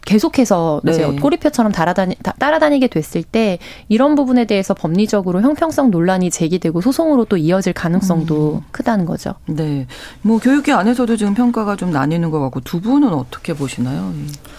계속해서 0.04 0.82
네. 0.84 0.92
이제 0.94 1.06
꼬리표처럼 1.06 1.72
따라다니, 1.72 2.16
따라다니게 2.40 2.88
됐을 2.88 3.22
때 3.22 3.60
이런 3.88 4.16
부분에 4.16 4.46
대해서 4.46 4.74
법리적으로 4.74 5.42
형평성 5.42 5.92
논란이 5.92 6.32
제기되고 6.32 6.82
소송으로 6.82 7.26
또 7.26 7.38
이어질 7.38 7.74
가능성도 7.74 8.56
음. 8.56 8.68
크다는 8.72 9.06
거죠. 9.06 9.36
네. 9.46 9.86
뭐 10.24 10.40
교육계 10.40 10.72
안에서도 10.72 11.18
지금 11.18 11.36
평가가 11.36 11.76
좀 11.76 11.92
나뉘는 11.92 12.32
것 12.32 12.40
같고 12.40 12.62
두 12.62 12.82
분은 12.82 13.14
어떻게 13.14 13.54
보시나요? 13.54 14.12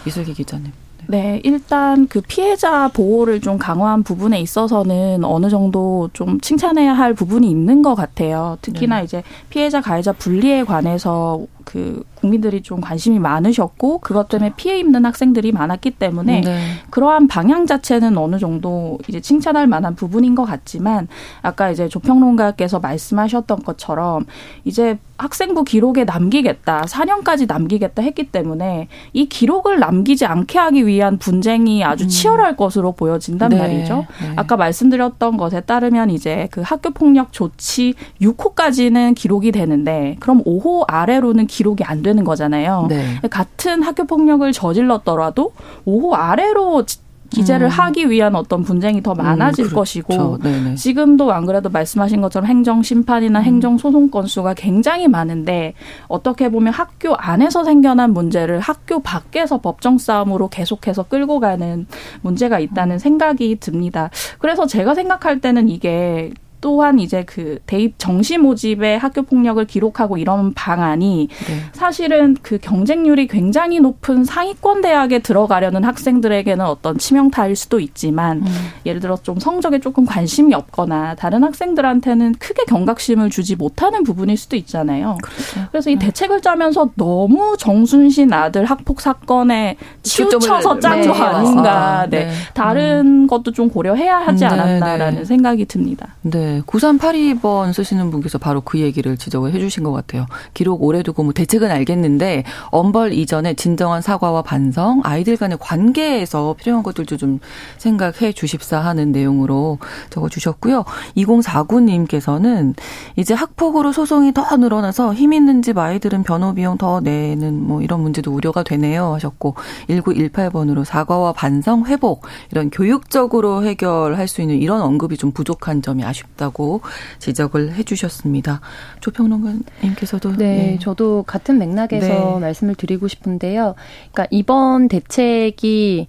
이슬기 0.07 0.33
기자님. 0.33 0.73
네, 1.09 1.41
일단 1.45 2.07
그 2.07 2.21
피해자 2.21 2.89
보호를 2.89 3.41
좀 3.41 3.59
강화한 3.59 4.03
부분에 4.03 4.41
있어서는 4.41 5.25
어느 5.25 5.51
정도 5.51 6.09
좀 6.13 6.41
칭찬해야 6.41 6.93
할 6.93 7.15
부분이 7.15 7.49
있는 7.51 7.83
것 7.83 7.95
같아요. 7.95 8.59
특히나 8.63 8.99
네. 8.99 9.05
이제 9.05 9.23
피해자 9.51 9.81
가해자 9.81 10.13
분리에 10.13 10.65
관해서 10.65 11.41
그 11.65 12.05
국민들이 12.15 12.63
좀 12.63 12.81
관심이 12.81 13.19
많으셨고 13.19 13.99
그것 13.99 14.29
때문에 14.29 14.53
피해 14.57 14.79
입는 14.79 15.05
학생들이 15.05 15.53
많았기 15.53 15.93
때문에 15.93 16.41
네. 16.43 16.61
그러한 16.91 17.27
방향 17.27 17.67
자체는 17.67 18.17
어느 18.17 18.39
정도 18.39 18.99
이제 19.09 19.21
칭찬할 19.21 19.67
만한 19.67 19.95
부분인 19.95 20.35
것 20.35 20.45
같지만 20.45 21.09
아까 21.43 21.71
이제 21.71 21.89
조평론가께서 21.89 22.79
말씀하셨던 22.79 23.65
것처럼 23.65 24.25
이제 24.65 24.99
학생부 25.23 25.63
기록에 25.63 26.05
남기겠다, 26.05 26.83
4년까지 26.83 27.47
남기겠다 27.47 28.03
했기 28.03 28.25
때문에 28.25 28.89
이 29.13 29.27
기록을 29.29 29.79
남기지 29.79 30.27
않게 30.27 30.59
하기 30.59 30.87
위한 30.87 31.19
분쟁이 31.19 31.85
아주 31.85 32.05
음. 32.05 32.09
치열할 32.09 32.57
것으로 32.57 32.93
보여진단 32.93 33.51
네. 33.51 33.59
말이죠. 33.59 34.07
네. 34.21 34.33
아까 34.35 34.57
말씀드렸던 34.57 35.37
것에 35.37 35.61
따르면 35.61 36.11
이제 36.11 36.49
그 36.51 36.61
학교 36.63 36.91
폭력 36.91 37.33
조치 37.33 37.95
6호까지는 38.21 39.15
기록이 39.15 39.53
되는데 39.53 40.17
그럼 40.19 40.43
5호 40.43 40.85
아래로는 40.89 41.47
기록이 41.53 41.85
안 41.85 42.03
되는 42.03 42.25
거잖아요. 42.25 42.87
네. 42.89 43.21
같은 43.31 43.83
학교 43.83 44.05
폭력을 44.05 44.51
저질렀더라도 44.53 45.53
5호 45.87 46.15
아래로 46.15 46.87
기재를 47.29 47.67
음. 47.67 47.71
하기 47.71 48.11
위한 48.11 48.37
어떤 48.37 48.63
분쟁이 48.63 49.03
더 49.03 49.15
많아질 49.15 49.65
음, 49.65 49.69
그렇죠. 49.71 49.75
것이고 49.75 50.39
네네. 50.39 50.75
지금도 50.75 51.33
안 51.33 51.47
그래도 51.47 51.71
말씀하신 51.71 52.21
것처럼 52.21 52.47
행정 52.47 52.83
심판이나 52.83 53.41
음. 53.41 53.45
행정 53.45 53.79
소송 53.79 54.11
건수가 54.11 54.55
굉장히 54.55 55.09
많은데 55.09 55.75
어떻게 56.09 56.51
보면 56.51 56.73
학교 56.73 57.15
안에서 57.15 57.65
생겨난 57.65 58.13
문제를 58.13 58.61
학교 58.61 59.01
밖에서 59.01 59.61
법정 59.61 59.99
싸움으로 59.99 60.49
계속해서 60.49 61.05
끌고 61.05 61.41
가는 61.41 61.87
문제가 62.21 62.59
있다는 62.59 62.97
음. 62.97 62.99
생각이 62.99 63.57
듭니다. 63.61 64.11
그래서 64.39 64.67
제가 64.67 64.95
생각할 64.95 65.41
때는 65.41 65.69
이게 65.71 66.33
또한 66.63 67.01
이제 67.01 67.25
그 67.25 67.59
대입 67.67 67.99
정시 67.99 68.39
모집의 68.39 68.99
학교 68.99 69.23
폭력을 69.23 69.63
기록하고 69.67 70.17
이런 70.17 70.55
방안이 70.55 71.29
네. 71.29 71.55
사실은 71.73 72.37
그 72.41 72.59
경쟁률이 72.59 73.27
굉장히 73.27 73.81
높은 73.81 74.25
상위권 74.25 74.81
대학에 74.81 75.19
들어가려는 75.19 75.83
학생들에게는 75.83 76.65
어떤 76.65 76.97
치명타일 76.97 77.57
수도 77.57 77.81
있지만 77.81 78.39
음. 78.39 78.47
예를 78.87 79.01
들어 79.01 79.17
좀 79.17 79.41
성적에 79.41 79.81
조금 79.81 80.07
관심이 80.07 80.55
없거나 80.55 81.17
다른 81.17 81.43
학생들한테는 81.43 82.37
크게 82.39 82.65
경각심을 82.67 83.31
주지 83.31 83.57
못하는 83.57 84.05
부분일 84.05 84.37
수도 84.37 84.55
있잖아요. 84.55 85.19
그렇죠. 85.21 85.69
그래서 85.73 85.91
이 85.91 85.97
네. 85.97 86.07
대책을 86.07 86.43
짜면서 86.43 86.91
너무 86.95 87.57
정순신 87.59 88.33
아들 88.33 88.67
학폭 88.67 89.01
사건에 89.01 89.77
치우쳐서 90.05 90.79
짠거 90.79 91.13
네. 91.13 91.21
아닌가. 91.21 92.07
네. 92.09 92.27
네. 92.27 92.33
다른 92.55 93.23
음. 93.23 93.27
것도 93.27 93.51
좀 93.51 93.69
고려해야 93.69 94.19
하지 94.19 94.45
네, 94.45 94.47
않았나라는 94.47 95.19
네. 95.19 95.25
생각이 95.25 95.65
듭니다. 95.65 96.15
네. 96.23 96.52
네. 96.53 96.61
9382번 96.63 97.73
쓰시는 97.73 98.11
분께서 98.11 98.37
바로 98.37 98.61
그 98.61 98.79
얘기를 98.81 99.17
지적을 99.17 99.53
해주신 99.55 99.83
것 99.85 99.93
같아요. 99.93 100.27
기록 100.53 100.83
오래 100.83 101.03
두고 101.03 101.23
뭐 101.23 101.33
대책은 101.33 101.71
알겠는데 101.71 102.45
엄벌 102.71 103.15
이전에 103.15 103.55
진정한 103.55 104.03
사과와 104.03 104.43
반성, 104.43 105.01
아이들 105.03 105.39
간의 105.39 105.57
관계에서 105.59 106.55
필요한 106.59 106.83
것들도 106.83 107.17
좀 107.17 107.41
생각해 107.79 108.33
주십사 108.33 108.81
하는 108.81 109.13
내용으로 109.13 109.79
적어 110.11 110.29
주셨고요. 110.29 110.85
2049님께서는 111.17 112.75
이제 113.17 113.33
학폭으로 113.33 113.93
소송이 113.93 114.35
더 114.35 114.57
늘어나서 114.57 115.15
힘 115.15 115.33
있는 115.33 115.63
집 115.63 115.79
아이들은 115.79 116.23
변호 116.23 116.53
비용 116.53 116.77
더 116.77 117.01
내는 117.01 117.67
뭐 117.67 117.81
이런 117.81 118.01
문제도 118.01 118.31
우려가 118.31 118.63
되네요 118.63 119.15
하셨고 119.15 119.55
1918번으로 119.89 120.85
사과와 120.85 121.33
반성, 121.33 121.87
회복 121.87 122.27
이런 122.51 122.69
교육적으로 122.69 123.65
해결할 123.65 124.29
수 124.29 124.43
있는 124.43 124.57
이런 124.57 124.83
언급이 124.83 125.17
좀 125.17 125.33
부족한 125.33 125.81
점이 125.81 126.05
아쉽다 126.05 126.42
고 126.51 126.81
지적을 127.19 127.75
해주셨습니다. 127.75 128.61
조평론가님께서도 129.01 130.37
네, 130.37 130.57
네. 130.57 130.79
저도 130.81 131.25
같은 131.27 131.59
맥락에서 131.59 132.35
네. 132.35 132.41
말씀을 132.41 132.75
드리고 132.75 133.09
싶은데요. 133.09 133.75
그러니까 134.13 134.27
이번 134.31 134.89
대책이 134.89 136.09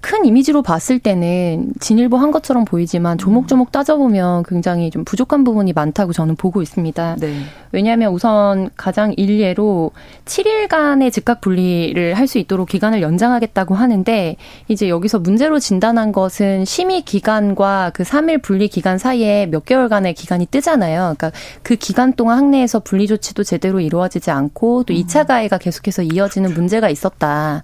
큰 0.00 0.24
이미지로 0.24 0.62
봤을 0.62 0.98
때는 0.98 1.72
진일보 1.80 2.16
한 2.16 2.30
것처럼 2.30 2.64
보이지만 2.64 3.18
조목조목 3.18 3.72
따져보면 3.72 4.44
굉장히 4.44 4.90
좀 4.90 5.04
부족한 5.04 5.44
부분이 5.44 5.72
많다고 5.72 6.12
저는 6.12 6.36
보고 6.36 6.62
있습니다. 6.62 7.16
네. 7.20 7.40
왜냐하면 7.72 8.12
우선 8.12 8.70
가장 8.76 9.12
일례로 9.16 9.90
7일간의 10.24 11.12
즉각 11.12 11.40
분리를 11.40 12.14
할 12.14 12.28
수 12.28 12.38
있도록 12.38 12.68
기간을 12.68 13.02
연장하겠다고 13.02 13.74
하는데 13.74 14.36
이제 14.68 14.88
여기서 14.88 15.18
문제로 15.18 15.58
진단한 15.58 16.12
것은 16.12 16.64
심의 16.64 17.02
기간과 17.02 17.90
그 17.94 18.04
3일 18.04 18.42
분리 18.42 18.68
기간 18.68 18.98
사이에 18.98 19.46
몇 19.46 19.64
개월간의 19.64 20.14
기간이 20.14 20.46
뜨잖아요. 20.46 21.14
그러니까 21.16 21.32
그 21.62 21.74
기간 21.74 22.12
동안 22.12 22.38
학내에서 22.38 22.80
분리 22.80 23.06
조치도 23.06 23.42
제대로 23.44 23.80
이루어지지 23.80 24.30
않고 24.30 24.84
또 24.84 24.94
2차 24.94 25.26
가해가 25.26 25.58
계속해서 25.58 26.02
이어지는 26.02 26.52
문제가 26.54 26.88
있었다. 26.90 27.62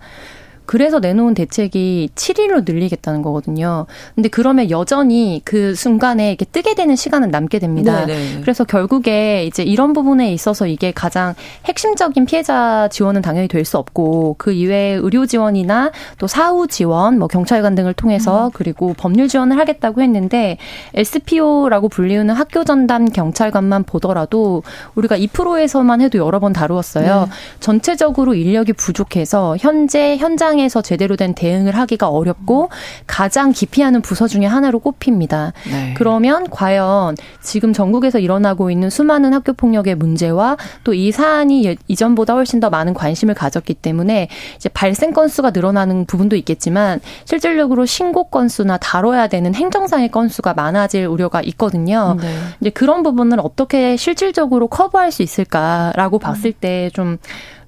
그래서 0.66 1.00
내놓은 1.00 1.34
대책이 1.34 2.10
7일로 2.14 2.64
늘리겠다는 2.64 3.22
거거든요. 3.22 3.86
근데 4.14 4.28
그러면 4.28 4.70
여전히 4.70 5.42
그 5.44 5.74
순간에 5.74 6.28
이렇게 6.28 6.44
뜨게 6.44 6.74
되는 6.74 6.94
시간은 6.94 7.30
남게 7.30 7.58
됩니다. 7.58 8.06
네네. 8.06 8.34
네. 8.36 8.40
그래서 8.40 8.64
결국에 8.64 9.44
이제 9.46 9.62
이런 9.62 9.92
부분에 9.92 10.32
있어서 10.32 10.66
이게 10.66 10.92
가장 10.92 11.34
핵심적인 11.66 12.24
피해자 12.24 12.88
지원은 12.88 13.20
당연히 13.20 13.48
될 13.48 13.64
수 13.64 13.78
없고 13.78 14.36
그 14.38 14.52
이외에 14.52 14.94
의료 14.94 15.26
지원이나 15.26 15.90
또 16.18 16.26
사후 16.26 16.66
지원, 16.66 17.18
뭐 17.18 17.28
경찰관 17.28 17.74
등을 17.74 17.94
통해서 17.94 18.46
음. 18.46 18.50
그리고 18.54 18.94
법률 18.96 19.28
지원을 19.28 19.58
하겠다고 19.58 20.02
했는데 20.02 20.58
SPO라고 20.94 21.88
불리우는 21.88 22.34
학교 22.34 22.64
전담 22.64 23.06
경찰관만 23.06 23.84
보더라도 23.84 24.62
우리가 24.94 25.16
2%에서만 25.18 26.00
해도 26.00 26.18
여러 26.18 26.38
번 26.40 26.52
다루었어요. 26.52 27.26
네. 27.26 27.30
전체적으로 27.60 28.34
인력이 28.34 28.74
부족해서 28.74 29.56
현재 29.58 30.16
현장 30.16 30.53
현장에서 30.54 30.82
제대로 30.82 31.16
된 31.16 31.34
대응을 31.34 31.76
하기가 31.76 32.08
어렵고 32.08 32.70
가장 33.06 33.52
기피하는 33.52 34.00
부서 34.00 34.26
중에 34.28 34.46
하나로 34.46 34.78
꼽힙니다. 34.78 35.52
네. 35.70 35.94
그러면 35.96 36.48
과연 36.48 37.16
지금 37.40 37.72
전국에서 37.72 38.18
일어나고 38.18 38.70
있는 38.70 38.90
수많은 38.90 39.32
학교 39.32 39.52
폭력의 39.52 39.96
문제와 39.96 40.56
또 40.82 40.94
이 40.94 41.10
사안이 41.10 41.64
예, 41.66 41.76
이전보다 41.88 42.34
훨씬 42.34 42.60
더 42.60 42.70
많은 42.70 42.94
관심을 42.94 43.34
가졌기 43.34 43.74
때문에 43.74 44.28
이제 44.56 44.68
발생 44.68 45.12
건수가 45.12 45.50
늘어나는 45.50 46.06
부분도 46.06 46.36
있겠지만 46.36 47.00
실질적으로 47.24 47.84
신고 47.84 48.24
건수나 48.24 48.76
다뤄야 48.76 49.26
되는 49.26 49.54
행정상의 49.54 50.10
건수가 50.12 50.54
많아질 50.54 51.06
우려가 51.06 51.42
있거든요. 51.42 52.16
네. 52.20 52.32
이제 52.60 52.70
그런 52.70 53.02
부분을 53.02 53.40
어떻게 53.40 53.96
실질적으로 53.96 54.68
커버할 54.68 55.10
수 55.10 55.22
있을까라고 55.22 56.20
봤을 56.20 56.52
때좀 56.52 57.18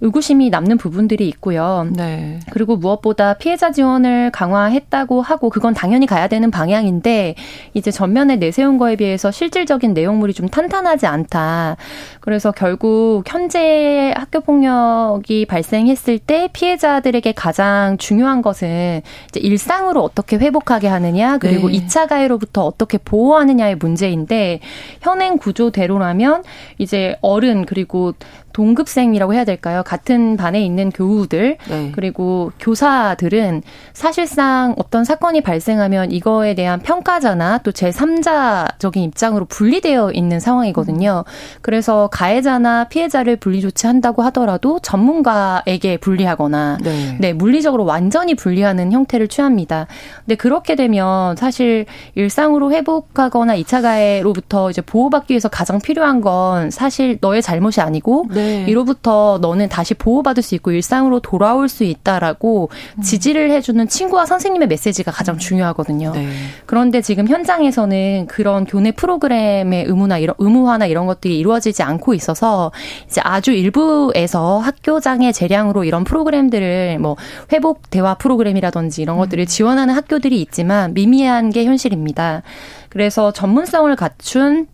의구심이 0.00 0.50
남는 0.50 0.78
부분들이 0.78 1.28
있고요. 1.28 1.88
네. 1.92 2.40
그리고 2.50 2.76
무엇보다 2.76 3.34
피해자 3.34 3.70
지원을 3.70 4.30
강화했다고 4.30 5.22
하고 5.22 5.50
그건 5.50 5.74
당연히 5.74 6.06
가야 6.06 6.28
되는 6.28 6.50
방향인데 6.50 7.34
이제 7.74 7.90
전면에 7.90 8.36
내세운 8.36 8.78
거에 8.78 8.96
비해서 8.96 9.30
실질적인 9.30 9.94
내용물이 9.94 10.34
좀 10.34 10.48
탄탄하지 10.48 11.06
않다. 11.06 11.76
그래서 12.20 12.52
결국 12.52 13.22
현재 13.26 14.12
학교 14.16 14.40
폭력이 14.40 15.46
발생했을 15.46 16.18
때 16.18 16.48
피해자들에게 16.52 17.32
가장 17.32 17.96
중요한 17.98 18.42
것은 18.42 19.02
이제 19.28 19.40
일상으로 19.40 20.02
어떻게 20.02 20.36
회복하게 20.36 20.88
하느냐 20.88 21.38
그리고 21.38 21.68
네. 21.68 21.78
2차 21.78 22.08
가해로부터 22.08 22.64
어떻게 22.64 22.98
보호하느냐의 22.98 23.76
문제인데 23.76 24.60
현행 25.00 25.38
구조대로라면 25.38 26.44
이제 26.78 27.16
어른 27.20 27.64
그리고 27.64 28.12
동급생이라고 28.52 29.34
해야 29.34 29.44
될까요? 29.44 29.82
같은 29.86 30.36
반에 30.36 30.60
있는 30.60 30.90
교우들 30.90 31.58
네. 31.68 31.92
그리고 31.94 32.50
교사들은 32.58 33.62
사실상 33.92 34.74
어떤 34.78 35.04
사건이 35.04 35.42
발생하면 35.42 36.10
이거에 36.10 36.54
대한 36.54 36.80
평가자나 36.80 37.58
또 37.58 37.70
제3자적인 37.70 38.96
입장으로 39.04 39.44
분리되어 39.44 40.10
있는 40.12 40.40
상황이거든요. 40.40 41.24
그래서 41.62 42.08
가해자나 42.12 42.88
피해자를 42.88 43.36
분리 43.36 43.60
조치한다고 43.60 44.22
하더라도 44.24 44.80
전문가에게 44.80 45.98
분리하거나 45.98 46.78
네. 46.82 47.16
네, 47.20 47.32
물리적으로 47.32 47.84
완전히 47.84 48.34
분리하는 48.34 48.90
형태를 48.90 49.28
취합니다. 49.28 49.86
근데 50.24 50.34
그렇게 50.34 50.74
되면 50.74 51.36
사실 51.36 51.86
일상으로 52.16 52.72
회복하거나 52.72 53.56
2차 53.58 53.82
가해로부터 53.82 54.70
이제 54.70 54.82
보호받기 54.82 55.32
위해서 55.32 55.48
가장 55.48 55.80
필요한 55.80 56.20
건 56.20 56.70
사실 56.70 57.18
너의 57.20 57.42
잘못이 57.42 57.80
아니고 57.80 58.26
네. 58.30 58.46
네. 58.46 58.64
이로부터 58.70 59.38
너는 59.40 59.68
다시 59.76 59.92
보호받을 59.92 60.42
수 60.42 60.54
있고 60.54 60.72
일상으로 60.72 61.20
돌아올 61.20 61.68
수 61.68 61.84
있다라고 61.84 62.70
음. 62.96 63.02
지지를 63.02 63.50
해주는 63.50 63.86
친구와 63.88 64.24
선생님의 64.24 64.68
메시지가 64.68 65.12
가장 65.12 65.34
음. 65.34 65.38
중요하거든요. 65.38 66.12
네. 66.14 66.30
그런데 66.64 67.02
지금 67.02 67.28
현장에서는 67.28 68.26
그런 68.26 68.64
교내 68.64 68.90
프로그램의 68.92 69.84
의무나 69.84 70.16
이런 70.16 70.34
의무화나 70.38 70.86
이런 70.86 71.04
것들이 71.04 71.38
이루어지지 71.38 71.82
않고 71.82 72.14
있어서 72.14 72.72
이제 73.06 73.20
아주 73.22 73.52
일부에서 73.52 74.60
학교장의 74.60 75.34
재량으로 75.34 75.84
이런 75.84 76.04
프로그램들을 76.04 76.98
뭐 76.98 77.16
회복 77.52 77.90
대화 77.90 78.14
프로그램이라든지 78.14 79.02
이런 79.02 79.18
것들을 79.18 79.44
음. 79.44 79.46
지원하는 79.46 79.94
학교들이 79.94 80.40
있지만 80.40 80.94
미미한 80.94 81.50
게 81.50 81.66
현실입니다. 81.66 82.40
그래서 82.88 83.30
전문성을 83.30 83.94
갖춘 83.94 84.68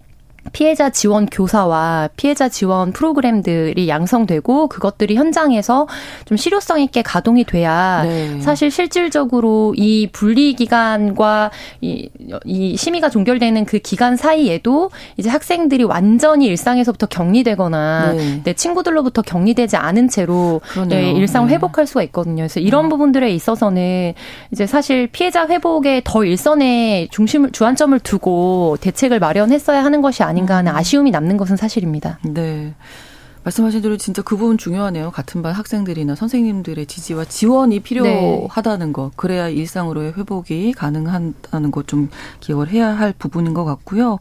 피해자 0.53 0.91
지원 0.91 1.27
교사와 1.27 2.11
피해자 2.17 2.49
지원 2.49 2.93
프로그램들이 2.93 3.89
양성되고 3.89 4.67
그것들이 4.67 5.15
현장에서 5.15 5.87
좀 6.25 6.37
실효성 6.37 6.81
있게 6.81 7.03
가동이 7.03 7.45
돼야 7.45 8.03
네. 8.03 8.41
사실 8.41 8.71
실질적으로 8.71 9.75
이 9.77 10.09
분리 10.11 10.55
기간과 10.55 11.51
이, 11.81 12.11
이 12.45 12.77
심의가 12.77 13.09
종결되는 13.09 13.65
그 13.67 13.79
기간 13.79 14.17
사이에도 14.17 14.91
이제 15.17 15.31
학생들이 15.31 15.85
완전히 15.85 16.47
일상에서부터 16.47 17.07
격리되거나 17.07 18.13
네. 18.13 18.41
내 18.43 18.53
친구들로부터 18.53 19.23
격리되지 19.23 19.77
않은 19.77 20.09
채로 20.09 20.61
네, 20.89 21.13
일상을 21.13 21.49
네. 21.49 21.55
회복할 21.55 21.87
수가 21.87 22.03
있거든요. 22.05 22.43
그래서 22.43 22.59
이런 22.59 22.87
네. 22.87 22.89
부분들에 22.91 23.31
있어서는 23.31 24.15
이제 24.51 24.67
사실 24.67 25.07
피해자 25.07 25.47
회복에 25.47 26.03
더 26.05 26.25
일선에 26.25 27.09
중심을 27.11 27.53
주안점을 27.53 27.99
두고 28.01 28.77
대책을 28.81 29.21
마련했어야 29.21 29.85
하는 29.85 30.03
것이 30.03 30.23
아니 30.23 30.32
아닌가 30.33 30.57
하는 30.57 30.75
아쉬움이 30.75 31.11
남는 31.11 31.37
것은 31.37 31.57
사실입니다. 31.57 32.19
네. 32.25 32.75
말씀하신 33.45 33.83
대로 33.83 33.97
진짜 33.99 34.23
그 34.23 34.37
부분 34.37 34.57
중요하네요. 34.57 35.11
같은 35.11 35.43
반 35.43 35.53
학생들이나 35.53 36.15
선생님들의 36.15 36.87
지지와 36.87 37.25
지원이 37.27 37.81
필요하다는 37.81 38.87
네. 38.87 38.93
것. 38.93 39.11
그래야 39.17 39.49
일상으로의 39.49 40.15
회복이 40.17 40.73
가능하다는 40.73 41.71
것 41.71 41.87
좀 41.87 42.09
기억을 42.41 42.71
해야 42.71 42.89
할 42.97 43.13
부분인 43.19 43.53
것 43.53 43.65
같고요. 43.65 44.19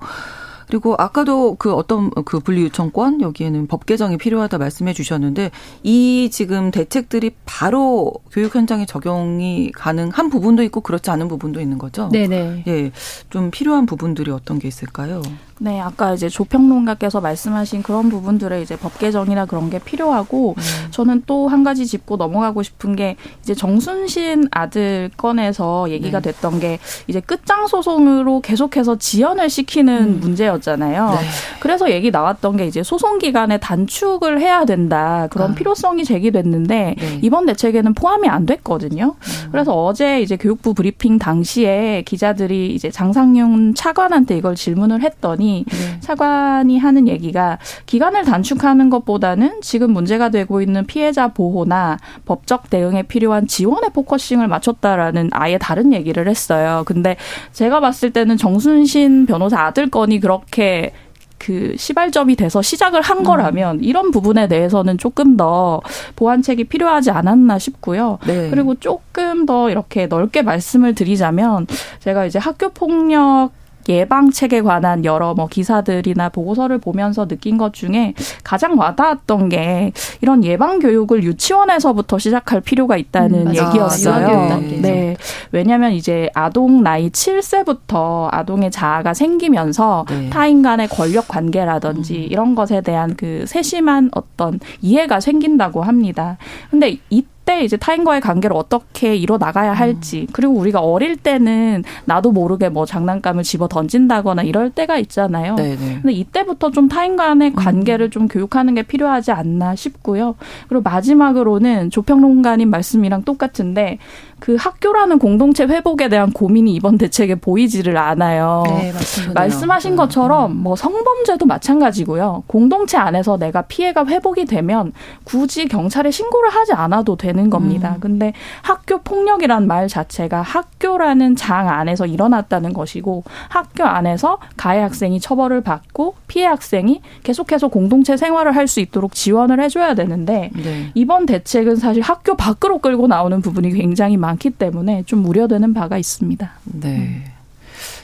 그리고 0.67 0.95
아까도 0.97 1.55
그 1.55 1.73
어떤 1.73 2.09
그 2.25 2.39
분리 2.39 2.63
요청권 2.63 3.21
여기에는 3.21 3.67
법 3.67 3.85
개정이 3.85 4.17
필요하다 4.17 4.57
말씀해 4.57 4.93
주셨는데 4.93 5.51
이 5.83 6.29
지금 6.31 6.71
대책들이 6.71 7.31
바로 7.45 8.13
교육 8.31 8.55
현장에 8.55 8.85
적용이 8.85 9.71
가능한 9.73 10.29
부분도 10.29 10.63
있고 10.63 10.81
그렇지 10.81 11.11
않은 11.11 11.27
부분도 11.27 11.59
있는 11.61 11.77
거죠. 11.77 12.09
네네. 12.09 12.63
예. 12.67 12.91
좀 13.29 13.51
필요한 13.51 13.85
부분들이 13.85 14.31
어떤 14.31 14.59
게 14.59 14.67
있을까요? 14.67 15.21
네, 15.63 15.79
아까 15.79 16.13
이제 16.13 16.27
조평론가께서 16.27 17.21
말씀하신 17.21 17.83
그런 17.83 18.09
부분들의 18.09 18.63
이제 18.63 18.75
법 18.75 18.97
개정이나 18.97 19.45
그런 19.45 19.69
게 19.69 19.77
필요하고 19.77 20.55
네. 20.57 20.63
저는 20.89 21.21
또 21.27 21.51
한 21.51 21.63
가지 21.63 21.85
짚고 21.85 22.15
넘어가고 22.15 22.63
싶은 22.63 22.95
게 22.95 23.17
이제 23.43 23.53
정순신 23.53 24.47
아들 24.51 25.11
건에서 25.17 25.89
얘기가 25.89 26.21
네. 26.21 26.31
됐던 26.31 26.59
게 26.59 26.79
이제 27.07 27.19
끝장 27.19 27.67
소송으로 27.67 28.39
계속해서 28.39 28.97
지연을 28.97 29.49
시키는 29.49 30.03
음. 30.15 30.19
문제였잖아요. 30.21 31.09
네. 31.09 31.17
그래서 31.59 31.91
얘기 31.91 32.09
나왔던 32.09 32.57
게 32.57 32.67
이제 32.67 32.83
소송 32.83 33.19
기간의 33.19 33.57
단축을 33.57 34.39
해야 34.39 34.63
된다 34.63 35.27
그런 35.29 35.51
아. 35.51 35.55
필요성이 35.55 36.05
제기됐는데 36.05 36.95
네. 36.97 37.19
이번 37.21 37.45
대책에는 37.45 37.93
포함이 37.95 38.29
안 38.29 38.45
됐거든요. 38.45 39.15
음. 39.17 39.49
그래서 39.51 39.73
어제 39.73 40.21
이제 40.21 40.37
교육부 40.37 40.73
브리핑 40.73 41.19
당시에 41.19 42.03
기자들이 42.05 42.73
이제 42.73 42.89
장상윤 42.89 43.75
차관한테 43.75 44.37
이걸 44.37 44.55
질문을 44.55 45.01
했더니 45.01 45.50
네. 45.67 45.99
차관이 45.99 46.77
하는 46.79 47.07
얘기가 47.07 47.57
기간을 47.85 48.23
단축하는 48.23 48.89
것보다는 48.89 49.61
지금 49.61 49.91
문제가 49.91 50.29
되고 50.29 50.61
있는 50.61 50.85
피해자 50.85 51.27
보호나 51.29 51.97
법적 52.25 52.69
대응에 52.69 53.03
필요한 53.03 53.47
지원에 53.47 53.89
focusing을 53.89 54.47
맞췄다라는 54.47 55.29
아예 55.33 55.57
다른 55.57 55.93
얘기를 55.93 56.27
했어요. 56.27 56.83
근데 56.85 57.17
제가 57.53 57.79
봤을 57.79 58.11
때는 58.11 58.37
정순신 58.37 59.25
변호사 59.25 59.65
아들 59.65 59.89
건이 59.89 60.19
그렇게 60.19 60.93
그 61.41 61.73
시발점이 61.75 62.35
돼서 62.35 62.61
시작을 62.61 63.01
한 63.01 63.23
거라면 63.23 63.77
음. 63.77 63.83
이런 63.83 64.11
부분에 64.11 64.47
대해서는 64.47 64.99
조금 64.99 65.37
더 65.37 65.81
보완책이 66.15 66.65
필요하지 66.65 67.09
않았나 67.09 67.57
싶고요. 67.57 68.19
네. 68.27 68.51
그리고 68.51 68.75
조금 68.75 69.47
더 69.47 69.71
이렇게 69.71 70.05
넓게 70.05 70.43
말씀을 70.43 70.93
드리자면 70.93 71.65
제가 71.99 72.27
이제 72.27 72.37
학교 72.37 72.69
폭력 72.69 73.49
예방책에 73.87 74.61
관한 74.61 75.05
여러 75.05 75.33
뭐 75.33 75.47
기사들이나 75.47 76.29
보고서를 76.29 76.77
보면서 76.77 77.27
느낀 77.27 77.57
것 77.57 77.73
중에 77.73 78.13
가장 78.43 78.77
와닿았던 78.77 79.49
게 79.49 79.91
이런 80.21 80.43
예방 80.43 80.79
교육을 80.79 81.23
유치원에서부터 81.23 82.19
시작할 82.19 82.61
필요가 82.61 82.97
있다는 82.97 83.47
음, 83.47 83.55
얘기였어요. 83.55 84.27
아, 84.27 84.59
네. 84.59 85.15
왜냐하면 85.51 85.91
이제 85.93 86.29
아동 86.33 86.83
나이 86.83 87.09
7세부터 87.09 88.29
아동의 88.31 88.71
자아가 88.71 89.13
생기면서 89.13 90.05
네. 90.09 90.29
타인 90.29 90.61
간의 90.61 90.87
권력 90.87 91.27
관계라든지 91.27 92.15
음. 92.15 92.27
이런 92.29 92.55
것에 92.55 92.81
대한 92.81 93.15
그 93.15 93.45
세심한 93.47 94.09
어떤 94.13 94.59
이해가 94.81 95.19
생긴다고 95.19 95.83
합니다. 95.83 96.37
근데 96.69 96.97
이 97.09 97.23
때 97.51 97.65
이제 97.65 97.75
타인과의 97.75 98.21
관계를 98.21 98.55
어떻게 98.55 99.13
이뤄 99.13 99.37
나가야 99.37 99.73
할지 99.73 100.21
음. 100.21 100.27
그리고 100.31 100.53
우리가 100.53 100.79
어릴 100.79 101.17
때는 101.17 101.83
나도 102.05 102.31
모르게 102.31 102.69
뭐 102.69 102.85
장난감을 102.85 103.43
집어 103.43 103.67
던진다거나 103.67 104.43
이럴 104.43 104.69
때가 104.69 104.97
있잖아요. 104.99 105.55
네네. 105.55 105.75
네. 105.75 105.99
근데 106.01 106.13
이때부터 106.13 106.71
좀 106.71 106.87
타인 106.87 107.17
간의 107.17 107.49
음. 107.49 107.55
관계를 107.55 108.07
음. 108.07 108.11
좀 108.11 108.27
교육하는 108.29 108.73
게 108.73 108.83
필요하지 108.83 109.33
않나 109.33 109.75
싶고요. 109.75 110.35
그리고 110.69 110.81
마지막으로는 110.83 111.89
조평론가님 111.89 112.69
말씀이랑 112.69 113.23
똑같은데 113.23 113.97
그 114.41 114.55
학교라는 114.59 115.19
공동체 115.19 115.65
회복에 115.65 116.09
대한 116.09 116.31
고민이 116.31 116.73
이번 116.73 116.97
대책에 116.97 117.35
보이지를 117.35 117.95
않아요. 117.95 118.63
네, 118.65 118.91
맞습니다. 118.91 119.39
말씀하신 119.39 119.91
네. 119.91 119.97
것처럼 119.97 120.57
뭐 120.57 120.75
성범죄도 120.75 121.45
마찬가지고요. 121.45 122.43
공동체 122.47 122.97
안에서 122.97 123.37
내가 123.37 123.61
피해가 123.61 124.07
회복이 124.07 124.45
되면 124.45 124.93
굳이 125.25 125.67
경찰에 125.67 126.09
신고를 126.09 126.49
하지 126.49 126.73
않아도 126.73 127.15
되는 127.17 127.51
겁니다. 127.51 127.93
음. 127.97 127.99
근데 127.99 128.33
학교 128.63 128.97
폭력이란 128.97 129.67
말 129.67 129.87
자체가 129.87 130.41
학교라는 130.41 131.35
장 131.35 131.69
안에서 131.69 132.07
일어났다는 132.07 132.73
것이고 132.73 133.23
학교 133.47 133.83
안에서 133.83 134.39
가해 134.57 134.81
학생이 134.81 135.19
처벌을 135.19 135.61
받고 135.61 136.15
피해 136.27 136.47
학생이 136.47 137.01
계속해서 137.21 137.67
공동체 137.67 138.17
생활을 138.17 138.55
할 138.55 138.71
수 138.71 138.79
있도록 138.79 139.13
지원을 139.13 139.61
해줘야 139.61 139.95
되는데 139.95 140.49
네. 140.53 140.91
이번 140.93 141.25
대책은 141.25 141.75
사실 141.75 142.01
학교 142.01 142.35
밖으로 142.35 142.77
끌고 142.77 143.07
나오는 143.07 143.41
부분이 143.41 143.71
굉장히 143.73 144.15
많. 144.15 144.30
많기 144.31 144.49
때문에 144.49 145.03
좀 145.03 145.25
우려되는 145.25 145.73
바가 145.73 145.97
있습니다. 145.97 146.51
네. 146.63 146.97
음. 146.97 147.23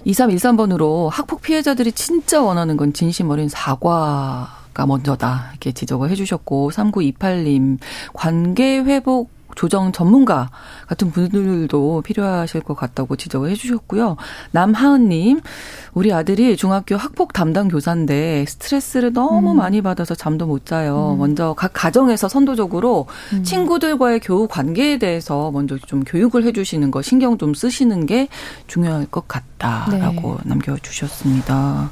2313번으로 0.05 1.09
학폭 1.09 1.41
피해자들이 1.41 1.91
진짜 1.91 2.41
원하는 2.41 2.77
건 2.77 2.93
진심 2.93 3.29
어린 3.29 3.49
사과 3.49 4.63
가 4.73 4.85
먼저다. 4.85 5.49
이렇게 5.51 5.71
지적을 5.71 6.09
해주셨고, 6.11 6.71
3928님, 6.71 7.79
관계 8.13 8.79
회복 8.79 9.31
조정 9.57 9.91
전문가 9.91 10.51
같은 10.85 11.11
분들도 11.11 12.01
필요하실 12.03 12.61
것 12.61 12.75
같다고 12.75 13.15
지적을 13.15 13.49
해주셨고요. 13.49 14.15
남하은님, 14.51 15.41
우리 15.93 16.13
아들이 16.13 16.55
중학교 16.55 16.95
학폭 16.95 17.33
담당 17.33 17.67
교사인데 17.67 18.45
스트레스를 18.47 19.13
너무 19.13 19.51
음. 19.51 19.57
많이 19.57 19.81
받아서 19.81 20.13
잠도 20.13 20.45
못 20.45 20.67
자요. 20.67 21.13
음. 21.13 21.17
먼저 21.17 21.55
각 21.57 21.71
가정에서 21.73 22.29
선도적으로 22.29 23.07
음. 23.33 23.43
친구들과의 23.43 24.19
교우 24.19 24.47
관계에 24.47 24.99
대해서 24.99 25.49
먼저 25.51 25.75
좀 25.79 26.03
교육을 26.03 26.43
해주시는 26.43 26.91
거 26.91 27.01
신경 27.01 27.39
좀 27.39 27.55
쓰시는 27.55 28.05
게 28.05 28.29
중요할 28.67 29.07
것 29.07 29.27
같다라고 29.27 30.37
네. 30.43 30.49
남겨주셨습니다. 30.49 31.89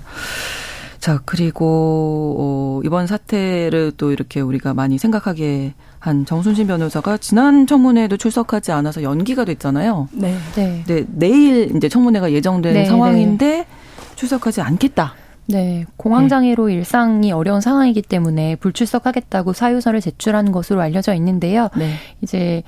자, 0.99 1.21
그리고, 1.23 2.35
어, 2.39 2.81
이번 2.83 3.05
사태를 3.05 3.91
또 3.97 4.11
이렇게 4.11 4.41
우리가 4.41 4.73
많이 4.73 4.97
생각하게 4.97 5.75
한 6.05 6.23
정순신 6.23 6.67
변호사가 6.67 7.17
지난 7.17 7.65
청문회에도 7.65 8.15
출석하지 8.17 8.71
않아서 8.71 9.01
연기가 9.01 9.43
됐잖아요. 9.43 10.07
네. 10.11 10.35
네. 10.55 10.83
네 10.85 11.03
내일 11.07 11.75
이제 11.75 11.89
청문회가 11.89 12.31
예정된 12.31 12.75
네, 12.75 12.85
상황인데 12.85 13.45
네. 13.47 13.67
출석하지 14.15 14.61
않겠다. 14.61 15.15
네, 15.47 15.85
공황장애로 15.97 16.67
네. 16.67 16.75
일상이 16.75 17.31
어려운 17.31 17.59
상황이기 17.59 18.03
때문에 18.03 18.55
불출석하겠다고 18.57 19.53
사유서를 19.53 19.99
제출한 19.99 20.51
것으로 20.51 20.81
알려져 20.81 21.15
있는데요. 21.15 21.69
네. 21.75 21.95
이제 22.21 22.61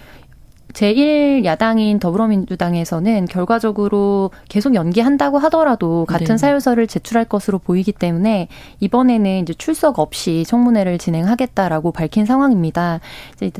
제1야당인 0.73 1.99
더불어민주당에서는 1.99 3.25
결과적으로 3.25 4.32
계속 4.49 4.75
연기한다고 4.75 5.38
하더라도 5.39 6.06
같은 6.06 6.27
네. 6.27 6.38
사유서를 6.38 6.88
제출할 6.88 7.25
것으로 7.25 7.58
보이기 7.60 7.91
때문에 7.91 8.47
이번에는 8.80 9.41
이제 9.41 9.53
출석 9.53 9.99
없이 9.99 10.43
청문회를 10.45 10.97
진행하겠다라고 10.97 11.91
밝힌 11.91 12.25
상황입니다. 12.25 12.99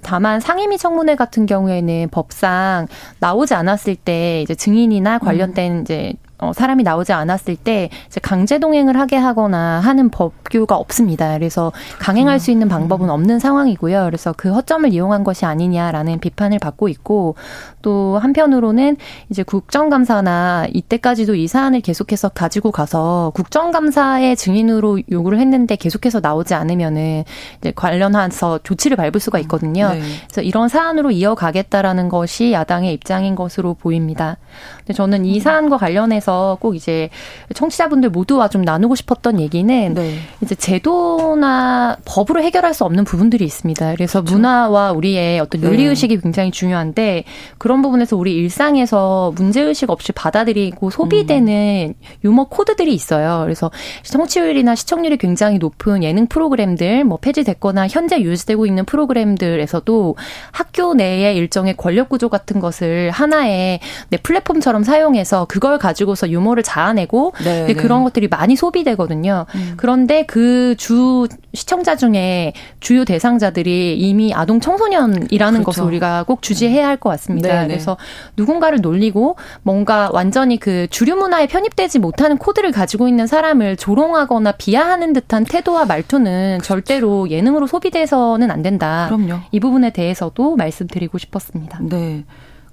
다만 0.04 0.39
상임위 0.39 0.78
청문회 0.78 1.15
같은 1.15 1.46
경우에는 1.46 2.10
법상 2.12 2.88
나오지 3.20 3.54
않았을 3.54 3.96
때 3.96 4.41
이제 4.41 4.54
증인이나 4.54 5.20
관련된 5.20 5.72
음. 5.72 5.82
이제 5.82 6.13
어, 6.39 6.54
사람이 6.54 6.84
나오지 6.84 7.13
않았을 7.13 7.56
때 7.56 7.89
이제 8.06 8.20
강제 8.22 8.60
동행을 8.60 9.00
하게 9.00 9.15
하거나 9.15 9.80
하는 9.80 10.10
법 10.10 10.43
규가 10.50 10.76
없습니다. 10.76 11.34
그래서 11.34 11.72
강행할 12.00 12.40
수 12.40 12.52
있는 12.52 12.68
방법은 12.68 13.10
없는 13.10 13.40
상황이고요. 13.40 14.06
그래서 14.06 14.34
그 14.36 14.52
허점을 14.52 14.92
이용한 14.94 15.24
것이 15.24 15.46
아니냐라는 15.46 16.20
비판을 16.20 16.60
받고 16.60 16.88
있고 16.90 17.36
또 17.82 18.20
한편으로는 18.20 18.98
이제 19.30 19.44
국정감사나 19.44 20.68
이때까지도 20.74 21.36
이 21.36 21.48
사안을 21.48 21.82
계속해서 21.82 22.30
가지고 22.30 22.72
가서 22.72 23.32
국정감사의 23.36 24.36
증인으로 24.36 25.00
요구를 25.10 25.40
했는데 25.40 25.76
계속해서 25.76 26.20
나오지 26.20 26.54
않으면은 26.54 27.24
이제 27.60 27.72
관련해서 27.76 28.60
조치를 28.64 28.98
밟을 28.98 29.20
수가 29.20 29.40
있거든요. 29.40 29.90
네. 29.94 30.02
그래서 30.26 30.42
이런 30.42 30.68
사안으로 30.68 31.12
이어가겠다라는 31.12 32.10
것이 32.10 32.52
야당의 32.52 32.94
입장인 32.94 33.36
것으로 33.36 33.74
보입니다. 33.74 34.38
근데 34.80 34.94
저는 34.94 35.26
이 35.26 35.40
사안과 35.40 35.78
관련해서 35.78 36.58
꼭 36.60 36.76
이제 36.76 37.10
청취자분들 37.54 38.10
모두와 38.10 38.50
좀 38.50 38.62
나누고 38.64 38.96
싶었던 38.96 39.40
얘기는 39.40 39.94
네. 39.94 40.16
이제 40.41 40.56
제도나 40.56 41.97
법으로 42.06 42.41
해결할 42.41 42.73
수 42.73 42.84
없는 42.86 43.04
부분들이 43.04 43.45
있습니다. 43.45 43.93
그래서 43.93 44.21
그렇죠. 44.21 44.36
문화와 44.36 44.91
우리의 44.91 45.39
어떤 45.39 45.62
윤리 45.63 45.86
의식이 45.86 46.15
네. 46.15 46.21
굉장히 46.21 46.52
중요한데 46.52 47.23
그런 47.58 47.82
부분에서 47.82 48.15
우리 48.15 48.36
일상에서 48.36 49.34
문제 49.36 49.62
의식 49.62 49.89
없이 49.89 50.12
받아들이고 50.12 50.89
소비되는 50.89 51.95
음. 51.97 52.08
유머 52.23 52.45
코드들이 52.45 52.93
있어요. 52.93 53.41
그래서 53.43 53.71
청취율이나 54.04 54.76
시청률이 54.76 55.17
굉장히 55.17 55.58
높은 55.58 56.04
예능 56.04 56.28
프로그램들 56.28 57.04
뭐 57.04 57.17
폐지됐거나 57.17 57.88
현재 57.88 58.21
유지되고 58.21 58.65
있는 58.65 58.86
프로그램들에서도 58.86 60.15
학교 60.52 60.93
내의 60.93 61.36
일정의 61.36 61.76
권력 61.76 62.10
구조 62.10 62.30
같은 62.30 62.60
것을 62.60 63.12
하나의 63.12 63.80
내 64.10 64.17
플랫폼처럼 64.17 64.84
사용해서 64.84 65.45
그걸 65.45 65.78
가지고 65.78 65.97
가지고서 65.97 66.30
유머를 66.30 66.63
자아내고 66.63 67.34
네, 67.43 67.65
네. 67.65 67.73
그런 67.73 68.04
것들이 68.04 68.28
많이 68.28 68.56
소비되거든요. 68.56 69.45
음. 69.56 69.73
그런데 69.78 70.26
그 70.28 70.76
주 70.78 71.28
시청자 71.54 71.96
중에 71.96 72.54
주요 72.80 73.04
대상자들이 73.06 73.98
이미 73.98 74.34
아동 74.34 74.60
청소년이라는 74.60 75.63
그렇죠. 75.63 75.63
것을 75.63 75.84
우리가 75.84 76.24
꼭 76.24 76.42
주지해야 76.42 76.88
할 76.88 76.98
것 76.98 77.10
같습니다. 77.10 77.48
네, 77.50 77.62
네, 77.62 77.68
그래서 77.68 77.98
누군가를 78.38 78.82
놀리고 78.82 79.38
뭔가 79.63 80.10
완전히 80.13 80.58
그 80.58 80.88
주류 80.90 81.16
문화에 81.16 81.48
편입되지 81.48 82.00
못하는 82.00 82.38
코드를 82.38 82.72
가지고 82.72 83.08
있는 83.08 83.26
사람을 83.28 83.78
조롱하거나 83.78 84.54
비하하는 84.54 85.13
듯한 85.13 85.46
태도와 85.46 85.86
말투는 85.86 86.58
그렇죠. 86.60 86.68
절대로 86.68 87.30
예능으로 87.30 87.66
소비돼서는 87.68 88.52
안 88.52 88.62
된다. 88.62 89.08
그럼요. 89.10 89.42
이 89.52 89.60
부분에 89.60 89.92
대해서도 89.92 90.56
말씀드리고 90.56 91.18
싶었습니다. 91.18 91.80
네. 91.84 92.24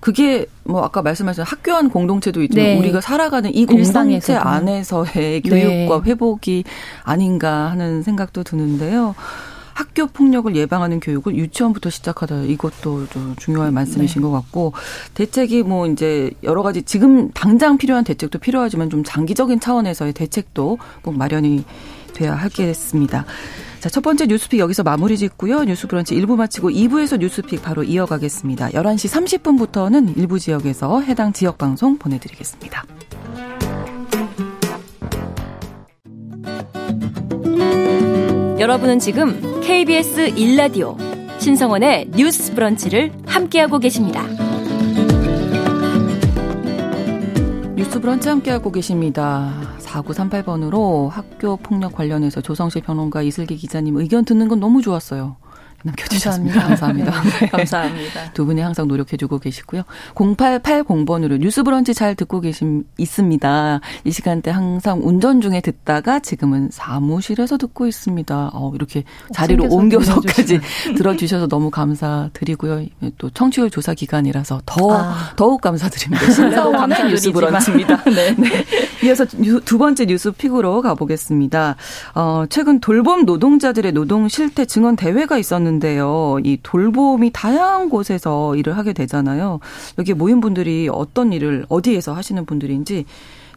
그게 0.05 0.45
뭐 0.65 0.85
아까 0.85 1.01
말씀하신 1.01 1.45
학교 1.45 1.73
안 1.73 1.89
공동체도 1.89 2.43
있지만 2.43 2.67
네. 2.67 2.79
우리가 2.79 3.01
살아가는 3.01 3.49
이 3.55 3.65
공동체 3.65 4.17
일상에서도. 4.17 4.39
안에서의 4.39 5.41
교육과 5.41 6.03
네. 6.03 6.11
회복이 6.11 6.65
아닌가 7.05 7.71
하는 7.71 8.03
생각도 8.03 8.45
드는데요. 8.45 9.15
학교 9.73 10.07
폭력을 10.07 10.55
예방하는 10.55 11.01
교육을 11.01 11.35
유치원부터 11.37 11.89
시작하다 11.89 12.43
이것도 12.43 13.07
좀 13.07 13.35
중요한 13.39 13.73
말씀이신 13.73 14.21
네. 14.21 14.29
것 14.29 14.31
같고 14.31 14.75
대책이 15.15 15.63
뭐 15.63 15.87
이제 15.87 16.31
여러 16.43 16.63
가지 16.63 16.83
지금 16.83 17.31
당장 17.31 17.79
필요한 17.79 18.05
대책도 18.05 18.41
필요하지만 18.41 18.91
좀 18.91 19.05
장기적인 19.05 19.59
차원에서의 19.59 20.13
대책도 20.13 20.79
꼭 21.01 21.17
마련이 21.17 21.65
돼야 22.13 22.35
하겠습니다. 22.35 23.25
자, 23.85 23.91
첫 23.91 24.01
번째 24.01 24.25
뉴스픽 24.25 24.61
여기서 24.61 24.83
마무리 24.83 25.19
짓고요. 25.19 25.65
뉴스 25.65 25.87
브런치 25.87 26.15
1부 26.15 26.37
마치고 26.37 26.71
2부에서 26.71 27.19
뉴스픽 27.19 27.61
바로 27.61 27.83
이어가겠습니다. 27.83 28.71
11시 28.71 29.43
30분부터는 29.43 30.17
일부 30.17 30.39
지역에서 30.39 31.03
해당 31.03 31.35
지역 31.35 31.59
방송 31.59 31.99
보내드리겠습니다. 31.99 32.87
여러분은 38.59 39.01
지금 39.01 39.61
KBS 39.61 40.31
1라디오 40.31 40.97
신성원의 41.39 42.13
뉴스 42.17 42.55
브런치를 42.55 43.13
함께하고 43.27 43.81
계십니다. 43.81 44.27
뉴스 47.77 48.01
브런치 48.01 48.31
함께하고 48.31 48.73
계십니다. 48.73 49.64
4938번으로 49.95 51.09
학교 51.09 51.57
폭력 51.57 51.95
관련해서 51.95 52.41
조성실 52.41 52.83
평론가 52.83 53.23
이슬기 53.23 53.57
기자님 53.57 53.97
의견 53.97 54.25
듣는 54.25 54.49
건 54.49 54.61
너무 54.61 54.83
좋았어요. 54.83 55.37
남겨주셨습니다. 55.85 56.61
감사합니다. 56.61 57.13
네. 57.41 57.47
감사합니다. 57.49 58.33
두 58.33 58.47
분이 58.47 58.61
항상 58.61 58.89
노력해주고 58.89 59.39
계시고요. 59.39 59.83
0880번으로 60.15 61.39
뉴스 61.39 61.63
브런치 61.63 61.95
잘 61.95 62.15
듣고 62.15 62.41
계심, 62.41 62.85
있습니다. 62.97 63.81
이 64.05 64.11
시간대 64.11 64.51
항상 64.51 65.01
운전 65.03 65.41
중에 65.41 65.61
듣다가 65.61 66.19
지금은 66.21 66.71
사무실에서 66.73 67.59
듣고 67.59 67.87
있습니다. 67.87 68.51
어, 68.55 68.73
이렇게 68.75 69.05
자리로 69.33 69.67
옮겨서까지 69.69 70.61
들어주셔서 70.97 71.49
너무 71.49 71.71
감사드리고요. 71.71 72.87
또 73.19 73.29
청취율 73.31 73.71
조사 73.71 73.93
기간이라서 73.93 74.63
더, 74.65 74.93
아. 74.93 75.33
더욱 75.37 75.61
감사드립니다. 75.61 76.31
신뢰도 76.31 76.73
감사 76.73 77.05
뉴스 77.05 77.31
브런치입니다. 77.31 78.05
네. 78.11 78.35
네. 78.35 78.65
이어서 79.05 79.27
두 79.65 79.77
번째 79.77 80.07
뉴스 80.07 80.33
픽으로 80.33 80.81
가보겠습니다. 80.81 81.77
어, 82.15 82.45
최근 82.49 82.81
돌봄 82.81 83.27
노동자들의 83.27 83.93
노동 83.93 84.29
실태 84.29 84.65
증언 84.65 84.97
대회가 84.97 85.37
있었는데 85.37 85.74
있는데요. 85.75 86.39
이 86.45 86.59
돌봄이 86.63 87.31
다양한 87.33 87.89
곳에서 87.89 88.57
일을 88.57 88.77
하게 88.77 88.93
되잖아요. 88.93 89.61
여기 89.99 90.15
모인 90.15 90.41
분들이 90.41 90.89
어떤 90.91 91.33
일을 91.33 91.67
어디에서 91.69 92.15
하시는 92.15 92.45
분들인지 92.45 93.05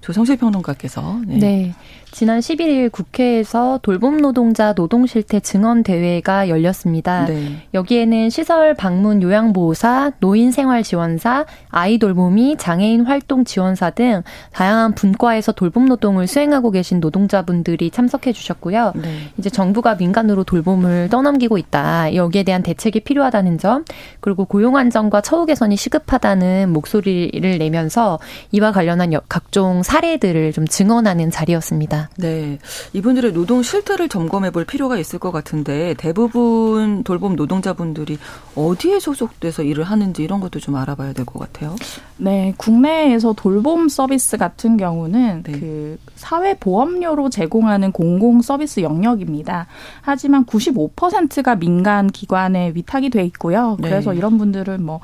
조성실 0.02 0.38
평론가께서 0.38 1.22
네. 1.26 1.38
네. 1.38 1.76
지난 2.18 2.40
11일 2.40 2.92
국회에서 2.92 3.80
돌봄 3.84 4.18
노동자 4.18 4.74
노동 4.74 5.06
실태 5.06 5.40
증언 5.40 5.84
대회가 5.84 6.50
열렸습니다. 6.50 7.26
네. 7.26 7.58
여기에는 7.76 8.32
시설 8.32 8.74
방문 8.74 9.22
요양보호사, 9.22 10.14
노인 10.20 10.52
생활 10.52 10.82
지원사, 10.82 11.46
아이 11.70 12.00
돌봄이 12.00 12.58
장애인 12.58 13.06
활동 13.06 13.44
지원사 13.46 13.92
등 13.92 14.24
다양한 14.52 14.96
분과에서 14.96 15.52
돌봄 15.52 15.86
노동을 15.86 16.26
수행하고 16.26 16.72
계신 16.72 17.00
노동자분들이 17.00 17.92
참석해 17.92 18.34
주셨고요. 18.34 18.94
네. 18.96 19.30
이제 19.38 19.52
정부가 19.52 19.94
민간으로 19.94 20.44
돌봄을 20.44 21.10
떠넘기고 21.10 21.60
있다. 21.60 22.16
여기에 22.16 22.42
대한 22.42 22.64
대책이 22.64 23.02
필요하다는 23.02 23.60
점, 23.60 23.86
그리고 24.22 24.46
고용 24.46 24.76
안정과 24.76 25.22
처우 25.22 25.46
개선이 25.46 25.78
시급하다는 25.78 26.74
목소리를 26.74 27.60
내면서 27.60 28.18
이와 28.54 28.72
관련한 28.72 29.14
각종 29.30 29.84
사례들을 29.84 30.52
좀 30.54 30.66
증언하는 30.66 31.30
자리였습니다. 31.30 32.07
네. 32.18 32.60
이분들의 32.94 33.34
노동 33.34 33.62
실태를 33.62 34.10
점검해 34.10 34.52
볼 34.52 34.66
필요가 34.66 34.98
있을 34.98 35.20
것 35.20 35.32
같은데 35.32 35.94
대부분 35.98 37.04
돌봄 37.04 37.36
노동자분들이 37.36 38.18
어디에 38.56 39.00
소속돼서 39.00 39.64
일을 39.64 39.84
하는지 39.84 40.24
이런 40.24 40.40
것도 40.40 40.60
좀 40.60 40.76
알아봐야 40.76 41.14
될 41.14 41.28
것 41.28 41.40
같아요. 41.40 41.76
네. 42.18 42.54
국내에서 42.58 43.34
돌봄 43.34 43.90
서비스 43.90 44.38
같은 44.38 44.78
경우는 44.78 45.44
네. 45.44 45.52
그 45.52 46.00
사회보험료로 46.16 47.30
제공하는 47.30 47.92
공공 47.92 48.42
서비스 48.42 48.80
영역입니다. 48.80 49.68
하지만 50.02 50.46
95%가 50.46 51.56
민간 51.56 52.08
기관에 52.08 52.72
위탁이 52.74 53.10
돼 53.10 53.24
있고요. 53.26 53.78
그래서 53.82 54.12
네. 54.12 54.18
이런 54.18 54.38
분들은 54.38 54.84
뭐 54.84 55.00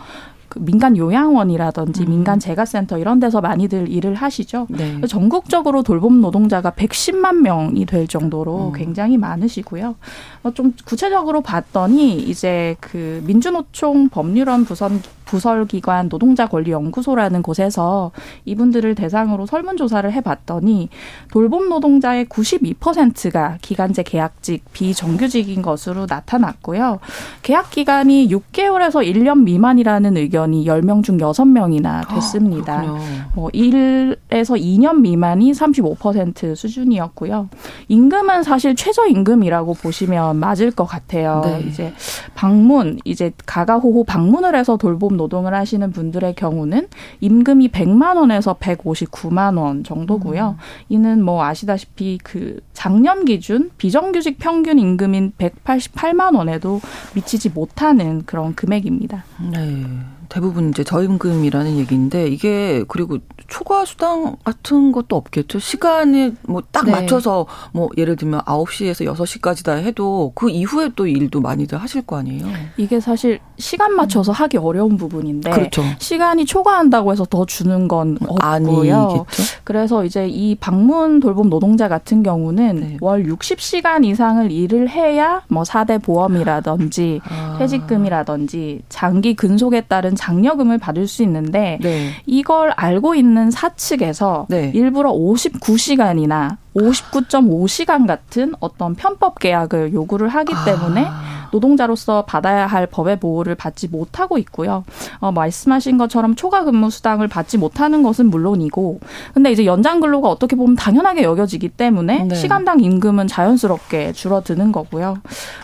그 0.53 0.59
민간 0.59 0.95
요양원이라든지 0.95 2.03
음. 2.03 2.09
민간 2.09 2.39
재가센터 2.39 2.99
이런 2.99 3.19
데서 3.19 3.41
많이들 3.41 3.89
일을 3.89 4.13
하시죠. 4.13 4.67
네. 4.69 5.01
전국적으로 5.07 5.81
돌봄 5.81 6.21
노동자가 6.21 6.69
110만 6.69 7.37
명이 7.37 7.87
될 7.87 8.07
정도로 8.07 8.67
음. 8.67 8.73
굉장히 8.73 9.17
많으시고요. 9.17 9.95
어, 10.43 10.53
좀 10.53 10.75
구체적으로 10.85 11.41
봤더니 11.41 12.17
이제 12.19 12.75
그 12.81 13.23
민주노총 13.25 14.09
법률원 14.09 14.63
부선 14.65 15.01
부설기관 15.25 16.09
노동자권리연구소라는 16.09 17.41
곳에서 17.41 18.12
이분들을 18.45 18.95
대상으로 18.95 19.45
설문조사를 19.45 20.12
해봤더니 20.12 20.89
돌봄 21.31 21.69
노동자의 21.69 22.25
92%가 22.25 23.57
기간제 23.62 24.03
계약직 24.03 24.63
비정규직인 24.73 25.62
것으로 25.62 26.05
나타났고요. 26.09 26.99
계약 27.41 27.71
기간이 27.71 28.27
6개월에서 28.29 29.05
1년 29.05 29.43
미만이라는 29.43 30.17
의견이 30.17 30.65
10명 30.65 31.03
중 31.03 31.17
6명이나 31.17 32.07
됐습니다. 32.13 32.81
아, 32.81 32.97
뭐 33.36 33.49
1에서 33.49 34.59
2년 34.59 35.01
미만이 35.01 35.51
35% 35.51 36.55
수준이었고요. 36.55 37.49
임금은 37.88 38.43
사실 38.43 38.75
최저임금이라고 38.75 39.73
보시면 39.75 40.38
맞을 40.38 40.71
것 40.71 40.86
같아요. 40.86 41.41
네. 41.43 41.63
이제 41.67 41.93
방문, 42.36 42.99
이제 43.05 43.31
가가호호 43.45 44.03
방문을 44.03 44.55
해서 44.55 44.77
돌봄 44.77 45.12
노동을 45.17 45.54
하시는 45.54 45.91
분들의 45.91 46.36
경우는 46.36 46.88
임금이 47.21 47.69
100만 47.69 48.17
원에서 48.17 48.56
159만 48.56 49.58
원 49.58 49.84
정도고요. 49.84 50.56
음. 50.58 50.63
이는 50.89 51.23
뭐 51.23 51.43
아시다시피 51.43 52.19
그 52.23 52.60
작년 52.73 53.26
기준 53.26 53.71
비정규직 53.78 54.38
평균 54.39 54.80
임금인 54.80 55.34
188만 55.38 56.36
원에도 56.36 56.82
미치지 57.15 57.49
못하는 57.49 58.23
그런 58.26 58.56
금액입니다. 58.56 59.23
네. 59.52 59.86
대부분 60.34 60.69
이제 60.69 60.84
저임금이라는 60.84 61.78
얘기인데 61.78 62.28
이게 62.28 62.84
그리고 62.88 63.19
초과 63.47 63.86
수당 63.86 64.36
같은 64.43 64.91
것도 64.91 65.15
없겠죠. 65.15 65.60
시간에 65.60 66.32
뭐딱 66.47 66.86
네. 66.86 66.91
맞춰서 66.91 67.45
뭐 67.71 67.89
예를 67.97 68.15
들면 68.15 68.41
9시에서 68.41 69.06
6시까지다 69.13 69.78
해도 69.84 70.32
그 70.34 70.49
이후에 70.49 70.89
또 70.95 71.06
일도 71.06 71.39
많이들 71.39 71.78
하실 71.78 72.02
거 72.02 72.17
아니에요. 72.17 72.47
이게 72.78 72.99
사실 72.99 73.39
시간 73.57 73.95
맞춰서 73.95 74.31
음. 74.31 74.33
하기 74.33 74.57
어려운 74.57 74.97
부분인데 74.97 75.49
그렇죠. 75.49 75.83
시간이 75.99 76.45
초과한다고 76.45 77.11
해서 77.11 77.25
더 77.25 77.45
주는 77.45 77.87
건 77.87 78.17
없고요. 78.21 78.37
아니겠죠? 78.41 79.25
그래서 79.63 80.03
이제 80.05 80.27
이 80.27 80.55
방문 80.55 81.19
돌봄 81.19 81.49
노동자 81.49 81.87
같은 81.87 82.23
경우는 82.23 82.75
네. 82.79 82.97
월 83.01 83.23
60시간 83.25 84.05
이상을 84.05 84.51
일을 84.51 84.89
해야 84.89 85.41
뭐 85.47 85.63
4대 85.63 86.01
보험이라든지 86.01 87.21
아. 87.27 87.55
퇴직금이라든지 87.59 88.83
장기 88.89 89.35
근속에 89.35 89.81
따른 89.81 90.15
장려금을 90.15 90.77
받을 90.77 91.07
수 91.07 91.23
있는데 91.23 91.79
네. 91.81 92.09
이걸 92.25 92.71
알고 92.71 93.15
있는 93.15 93.51
사측에서 93.51 94.47
네. 94.49 94.71
일부러 94.73 95.11
59시간이나 95.11 96.57
59.5시간 96.75 98.07
같은 98.07 98.53
어떤 98.59 98.95
편법 98.95 99.39
계약을 99.39 99.93
요구를 99.93 100.29
하기 100.29 100.53
때문에 100.65 101.05
아. 101.05 101.33
노동자로서 101.53 102.25
받아야 102.25 102.65
할 102.65 102.88
법의 102.88 103.19
보호를 103.19 103.55
받지 103.55 103.88
못하고 103.88 104.38
있고요. 104.39 104.83
어, 105.19 105.31
말씀하신 105.31 105.99
것처럼 105.99 106.36
초과 106.36 106.63
근무 106.63 106.89
수당을 106.89 107.27
받지 107.27 107.57
못하는 107.57 108.01
것은 108.01 108.29
물론이고, 108.29 108.99
근데 109.33 109.51
이제 109.51 109.65
연장 109.65 109.99
근로가 109.99 110.29
어떻게 110.29 110.55
보면 110.55 110.75
당연하게 110.75 111.23
여겨지기 111.23 111.69
때문에 111.69 112.23
네. 112.25 112.36
시간당 112.36 112.79
임금은 112.79 113.27
자연스럽게 113.27 114.13
줄어드는 114.13 114.71
거고요. 114.71 115.17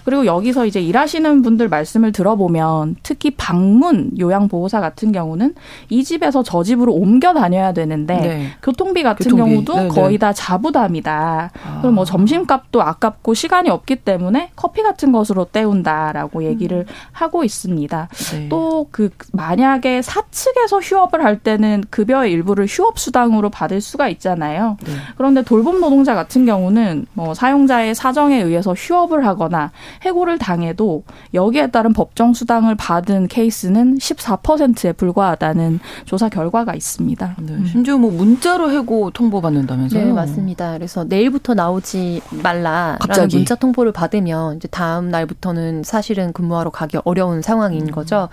그리고 0.06 0.26
여기서 0.26 0.68
이제 0.68 0.80
일하시는 0.80 1.42
분들 1.42 1.70
말씀을 1.70 2.12
들어보면 2.12 2.98
특히 3.02 3.32
방문 3.32 4.12
요양보호사 4.20 4.80
같은 4.80 5.12
경우는 5.12 5.56
이 5.90 6.04
집에서 6.04 6.44
저 6.44 6.64
집으로 6.64 6.94
옮겨 6.94 7.34
다녀야 7.34 7.74
되는데 7.74 8.16
네. 8.16 8.48
교통비 8.62 9.02
같은 9.02 9.32
교통비. 9.32 9.52
경우도 9.52 9.76
네, 9.76 9.84
네. 9.84 9.88
거의 9.90 10.18
다 10.20 10.34
자부담이 10.34 10.99
합니다. 11.00 11.52
아. 11.66 11.80
그럼 11.82 11.96
뭐 11.96 12.06
점심값도 12.06 12.82
아깝고 12.82 13.34
시간이 13.34 13.70
없기 13.70 13.98
때문에 13.98 14.52
커피 14.56 14.84
같은 14.84 15.12
것으로 15.12 15.46
때운다라고 15.46 16.44
얘기를 16.44 16.80
음. 16.80 16.94
하고 17.12 17.44
있습니다. 17.44 18.10
네. 18.32 18.50
또그 18.50 19.10
만약에 19.34 20.02
사측에서 20.02 20.80
휴업을 20.80 21.24
할 21.24 21.40
때는 21.40 21.84
급여의 21.90 22.32
일부를 22.32 22.66
휴업 22.68 23.00
수당으로 23.00 23.50
받을 23.50 23.82
수가 23.82 24.10
있잖아요. 24.10 24.78
네. 24.86 24.92
그런데 25.18 25.42
돌봄 25.44 25.80
노동자 25.80 26.14
같은 26.14 26.46
경우는 26.46 27.08
뭐 27.14 27.34
사용자의 27.34 27.96
사정에 27.96 28.42
의해서 28.42 28.74
휴업을 28.74 29.26
하거나 29.26 29.72
해고를 30.04 30.38
당해도 30.38 31.04
여기에 31.34 31.68
따른 31.68 31.94
법정 31.94 32.34
수당을 32.34 32.76
받은 32.76 33.28
케이스는 33.28 33.98
14%에 33.98 34.94
불과하다는 34.94 35.80
조사 36.06 36.30
결과가 36.30 36.76
있습니다. 36.76 37.36
네. 37.40 37.66
심지어 37.66 37.98
뭐 37.98 38.12
문자로 38.12 38.72
해고 38.72 39.12
통보받는다면서요? 39.12 40.06
네, 40.06 40.12
맞습니다. 40.12 40.78
그래서 40.90 41.04
내일부터 41.04 41.54
나오지 41.54 42.24
말라라는 42.32 42.98
갑자기. 42.98 43.36
문자 43.36 43.54
통보를 43.54 43.92
받으면 43.92 44.58
이제 44.58 44.68
다음 44.70 45.10
날부터는 45.10 45.84
사실은 45.84 46.34
근무하러 46.34 46.72
가기 46.72 46.98
어려운 47.04 47.44
상황인 47.44 47.82
음. 47.82 47.92
거죠. 47.92 48.28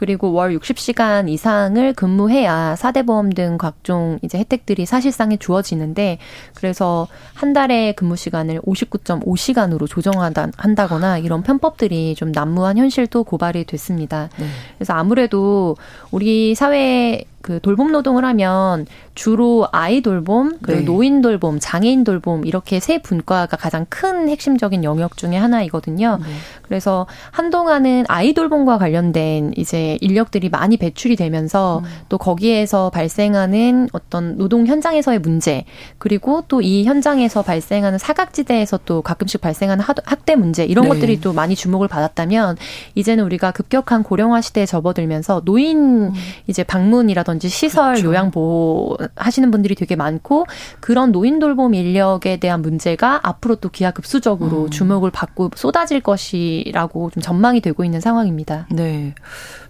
그리고 0.00 0.32
월 0.32 0.56
60시간 0.56 1.28
이상을 1.28 1.92
근무해야 1.92 2.74
사대보험 2.74 3.34
등 3.34 3.58
각종 3.58 4.18
이제 4.22 4.38
혜택들이 4.38 4.86
사실상에 4.86 5.36
주어지는데 5.36 6.16
그래서 6.54 7.06
한 7.34 7.52
달에 7.52 7.92
근무 7.92 8.16
시간을 8.16 8.62
59.5시간으로 8.62 9.86
조정한다거나 9.86 11.18
이런 11.18 11.42
편법들이 11.42 12.14
좀 12.14 12.32
난무한 12.32 12.78
현실도 12.78 13.24
고발이 13.24 13.64
됐습니다. 13.64 14.30
네. 14.38 14.46
그래서 14.78 14.94
아무래도 14.94 15.76
우리 16.10 16.54
사회 16.54 17.24
그 17.42 17.58
돌봄 17.60 17.90
노동을 17.90 18.24
하면 18.24 18.86
주로 19.14 19.66
아이 19.72 20.02
돌봄, 20.02 20.58
그리고 20.62 20.80
네. 20.80 20.84
노인 20.84 21.22
돌봄, 21.22 21.58
장애인 21.58 22.04
돌봄 22.04 22.44
이렇게 22.44 22.80
세 22.80 22.98
분과가 22.98 23.56
가장 23.56 23.86
큰 23.88 24.28
핵심적인 24.28 24.84
영역 24.84 25.16
중의 25.16 25.40
하나이거든요. 25.40 26.18
네. 26.20 26.26
그래서 26.62 27.06
한동안은 27.30 28.04
아이 28.08 28.34
돌봄과 28.34 28.76
관련된 28.78 29.54
이제 29.56 29.89
인력들이 30.00 30.48
많이 30.48 30.76
배출이 30.76 31.16
되면서 31.16 31.82
음. 31.84 31.90
또 32.08 32.18
거기에서 32.18 32.90
발생하는 32.90 33.88
어떤 33.92 34.36
노동 34.36 34.66
현장에서의 34.66 35.18
문제, 35.18 35.64
그리고 35.98 36.44
또 36.48 36.60
이 36.60 36.84
현장에서 36.84 37.42
발생하는 37.42 37.98
사각지대에서 37.98 38.80
또 38.84 39.02
가끔씩 39.02 39.40
발생하는 39.40 39.82
학대 40.04 40.36
문제 40.36 40.64
이런 40.64 40.84
네. 40.84 40.88
것들이 40.90 41.20
또 41.20 41.32
많이 41.32 41.54
주목을 41.56 41.88
받았다면 41.88 42.56
이제는 42.94 43.24
우리가 43.24 43.50
급격한 43.52 44.02
고령화 44.02 44.40
시대에 44.42 44.66
접어들면서 44.66 45.42
노인 45.44 46.08
음. 46.08 46.12
이제 46.46 46.62
방문이라든지 46.62 47.20
방문이라든지 47.20 47.48
시설 47.48 47.94
그렇죠. 47.94 48.08
요양 48.08 48.30
보호 48.30 48.96
하시는 49.16 49.50
분들이 49.50 49.74
되게 49.74 49.96
많고 49.96 50.46
그런 50.80 51.12
노인 51.12 51.38
돌봄 51.38 51.74
인력에 51.74 52.38
대한 52.38 52.62
문제가 52.62 53.20
앞으로 53.22 53.56
또 53.56 53.68
기하급수적으로 53.68 54.64
음. 54.64 54.70
주목을 54.70 55.10
받고 55.10 55.50
쏟아질 55.54 56.00
것이라고 56.00 57.10
좀 57.10 57.22
전망이 57.22 57.60
되고 57.60 57.84
있는 57.84 58.00
상황입니다. 58.00 58.66
네. 58.70 59.14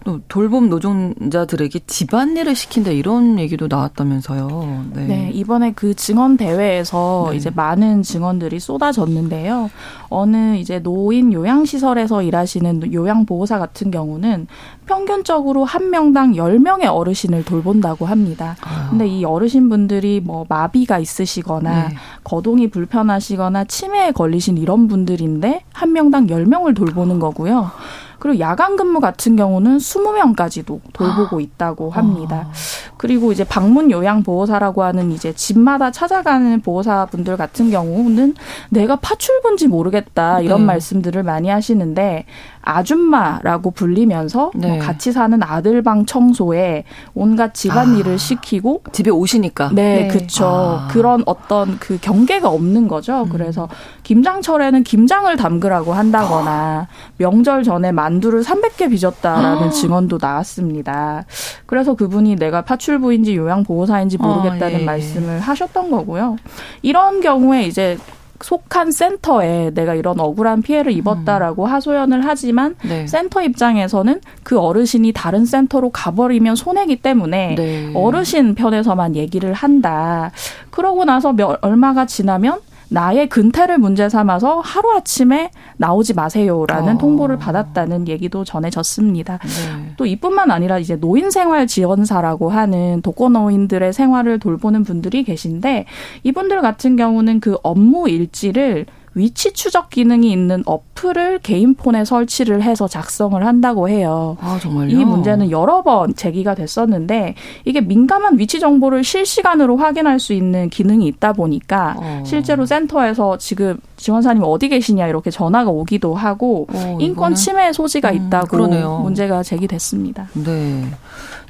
또 0.05 0.21
돌봄 0.29 0.71
노동자들에게 0.71 1.81
집안일을 1.87 2.55
시킨다 2.55 2.91
이런 2.91 3.39
얘기도 3.39 3.67
나왔다면서요. 3.69 4.85
네. 4.95 5.07
네 5.07 5.31
이번에 5.33 5.73
그 5.73 5.95
증언 5.95 6.37
대회에서 6.37 7.29
네. 7.31 7.37
이제 7.37 7.51
많은 7.51 8.03
증언들이 8.03 8.61
쏟아졌는데요. 8.61 9.71
어느 10.09 10.57
이제 10.57 10.79
노인 10.79 11.33
요양시설에서 11.33 12.23
일하시는 12.23 12.93
요양보호사 12.93 13.59
같은 13.59 13.91
경우는 13.91 14.47
평균적으로 14.87 15.65
한 15.65 15.91
명당 15.91 16.35
열명의 16.35 16.89
어르신을 16.89 17.45
돌본다고 17.45 18.07
합니다. 18.07 18.57
아. 18.63 18.89
근데 18.91 19.07
이 19.07 19.25
어르신분들이 19.25 20.21
뭐 20.25 20.47
마비가 20.49 20.99
있으시거나 20.99 21.89
네. 21.89 21.95
거동이 22.25 22.71
불편하시거나 22.71 23.65
치매에 23.65 24.13
걸리신 24.13 24.57
이런 24.57 24.89
분들인데 24.89 25.65
한 25.73 25.93
명당 25.93 26.31
열명을 26.31 26.75
돌보는 26.75 27.19
거고요. 27.19 27.71
그리고 28.21 28.39
야간 28.39 28.77
근무 28.77 29.01
같은 29.01 29.35
경우는 29.35 29.79
20명까지도 29.79 30.81
돌보고 30.93 31.39
아. 31.39 31.41
있다고 31.41 31.91
합니다. 31.91 32.47
아. 32.49 32.53
그리고 32.97 33.33
이제 33.33 33.45
방문 33.45 33.91
요양 33.91 34.23
보호사라고 34.23 34.85
하는 34.85 35.11
이제 35.11 35.33
집마다 35.33 35.91
찾아가는 35.91 36.61
보호사분들 36.61 37.37
같은 37.37 37.71
경우는 37.71 38.35
내가 38.69 38.97
파출부인지 38.97 39.69
모르겠다 39.69 40.41
이런 40.41 40.61
네. 40.61 40.67
말씀들을 40.67 41.23
많이 41.23 41.49
하시는데 41.49 42.27
아줌마라고 42.63 43.71
불리면서 43.71 44.51
뭐 44.55 44.61
네. 44.61 44.69
뭐 44.69 44.79
같이 44.79 45.13
사는 45.13 45.43
아들 45.43 45.83
방 45.83 46.05
청소에 46.05 46.85
온갖 47.15 47.55
집안일을 47.55 48.15
아, 48.15 48.17
시키고 48.17 48.83
집에 48.93 49.11
오시니까 49.11 49.71
네, 49.73 50.03
네. 50.03 50.09
그렇죠 50.09 50.47
아. 50.47 50.89
그런 50.91 51.23
어떤 51.27 51.79
그 51.79 51.99
경계가 52.01 52.49
없는 52.49 52.89
거죠 52.89 53.23
음. 53.23 53.29
그래서 53.31 53.69
김장철에는 54.03 54.83
김장을 54.85 55.37
담그라고 55.37 55.95
한다거나 55.95 56.89
명절 57.17 57.63
전에 57.63 57.93
만두를 57.93 58.43
300개 58.43 58.91
빚었다라는 58.91 59.69
아. 59.69 59.71
증언도 59.71 60.19
나왔습니다 60.21 61.25
그래서 61.67 61.95
그분이 61.95 62.37
내가 62.37 62.63
파출부인지 62.63 63.37
요양보호사인지 63.37 64.19
모르겠다는 64.19 64.77
아, 64.77 64.81
예. 64.81 64.85
말씀을 64.85 65.41
하셨던 65.41 65.91
거고요 65.91 66.37
이런 66.83 67.21
경우에 67.21 67.65
이제 67.65 67.97
속한 68.43 68.91
센터에 68.93 69.71
내가 69.75 69.95
이런 69.95 70.19
억울한 70.19 70.63
피해를 70.63 70.93
입었다라고 70.93 71.65
음. 71.65 71.71
하소연을 71.71 72.25
하지만 72.25 72.75
네. 72.83 73.07
센터 73.07 73.43
입장에서는 73.43 74.21
그 74.43 74.59
어르신이 74.59 75.13
다른 75.13 75.45
센터로 75.45 75.91
가버리면 75.91 76.57
손해기 76.57 76.97
때문에 76.97 77.55
네. 77.55 77.93
어르신 77.95 78.55
편에서만 78.55 79.17
얘기를 79.17 79.53
한다. 79.53 80.33
그러고 80.71 81.05
나서 81.05 81.33
몇, 81.33 81.59
얼마가 81.63 82.07
지나면 82.07 82.61
나의 82.91 83.29
근태를 83.29 83.79
문제 83.79 84.09
삼아서 84.09 84.61
하루아침에 84.61 85.51
나오지 85.77 86.15
마세요라는 86.15 86.97
어. 86.97 86.99
통보를 86.99 87.39
받았다는 87.39 88.09
얘기도 88.09 88.45
전해졌습니다. 88.45 89.39
네. 89.39 89.93
또 89.97 90.07
이뿐만 90.07 90.51
아니라 90.51 90.79
이제 90.79 90.97
노인생활 90.97 91.67
지원사라고 91.67 92.51
하는 92.51 93.01
독거노인들의 93.03 93.93
생활을 93.93 94.39
돌보는 94.41 94.85
분들이 94.85 95.23
계신데 95.23 95.87
이분들 96.25 96.61
같은 96.61 96.97
경우는 96.97 97.41
그 97.41 97.57
업무 97.63 98.09
일지를 98.09 98.87
위치 99.15 99.53
추적 99.53 99.91
기능이 99.91 100.31
있는 100.31 100.63
어플을 100.67 101.41
개인 101.43 101.75
폰에 101.75 102.05
설치를 102.05 102.63
해서 102.63 102.87
작성을 102.87 103.45
한다고 103.45 103.89
해요. 103.89 104.37
아, 104.41 104.59
정말요? 104.61 104.91
이 104.91 105.05
문제는 105.05 105.51
여러 105.51 105.83
번 105.83 106.15
제기가 106.15 106.55
됐었는데 106.55 107.35
이게 107.65 107.81
민감한 107.81 108.39
위치 108.39 108.61
정보를 108.61 109.03
실시간으로 109.03 109.77
확인할 109.77 110.21
수 110.21 110.33
있는 110.33 110.71
기능이 110.71 111.07
있다 111.09 111.33
보니까 111.33 111.97
어. 111.99 112.23
실제로 112.25 112.67
센터에서 112.67 113.37
지금 113.39 113.79
지원사님 113.97 114.43
어디 114.45 114.69
계시냐 114.69 115.09
이렇게 115.09 115.31
전화가 115.31 115.71
오기도 115.71 116.15
하고 116.15 116.67
어, 116.73 116.99
인권 117.01 117.35
침해 117.35 117.73
소지가 117.73 118.11
음, 118.11 118.17
있다고 118.17 118.65
음, 118.65 119.03
문제가 119.03 119.43
제기됐습니다. 119.43 120.29
네. 120.35 120.85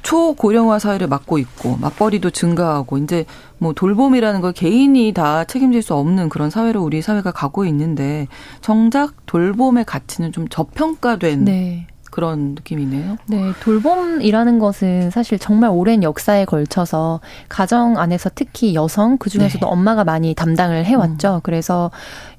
초고령화 0.01 0.79
사회를 0.79 1.07
맞고 1.07 1.37
있고 1.37 1.77
맞벌이도 1.77 2.31
증가하고 2.31 2.97
이제 2.97 3.25
뭐 3.57 3.73
돌봄이라는 3.73 4.41
걸 4.41 4.53
개인이 4.53 5.11
다 5.13 5.43
책임질 5.43 5.81
수 5.81 5.93
없는 5.93 6.29
그런 6.29 6.49
사회로 6.49 6.81
우리 6.81 7.01
사회가 7.01 7.31
가고 7.31 7.65
있는데 7.65 8.27
정작 8.61 9.25
돌봄의 9.25 9.85
가치는 9.85 10.31
좀 10.31 10.47
저평가된 10.47 11.45
네. 11.45 11.87
그런 12.11 12.55
느낌이네요. 12.55 13.17
네, 13.27 13.53
돌봄이라는 13.61 14.59
것은 14.59 15.09
사실 15.09 15.39
정말 15.39 15.71
오랜 15.71 16.03
역사에 16.03 16.45
걸쳐서 16.45 17.21
가정 17.49 17.97
안에서 17.97 18.29
특히 18.35 18.75
여성 18.75 19.17
그 19.17 19.29
중에서도 19.29 19.65
네. 19.65 19.71
엄마가 19.71 20.03
많이 20.03 20.35
담당을 20.35 20.85
해왔죠. 20.85 21.35
음. 21.35 21.39
그래서 21.41 21.89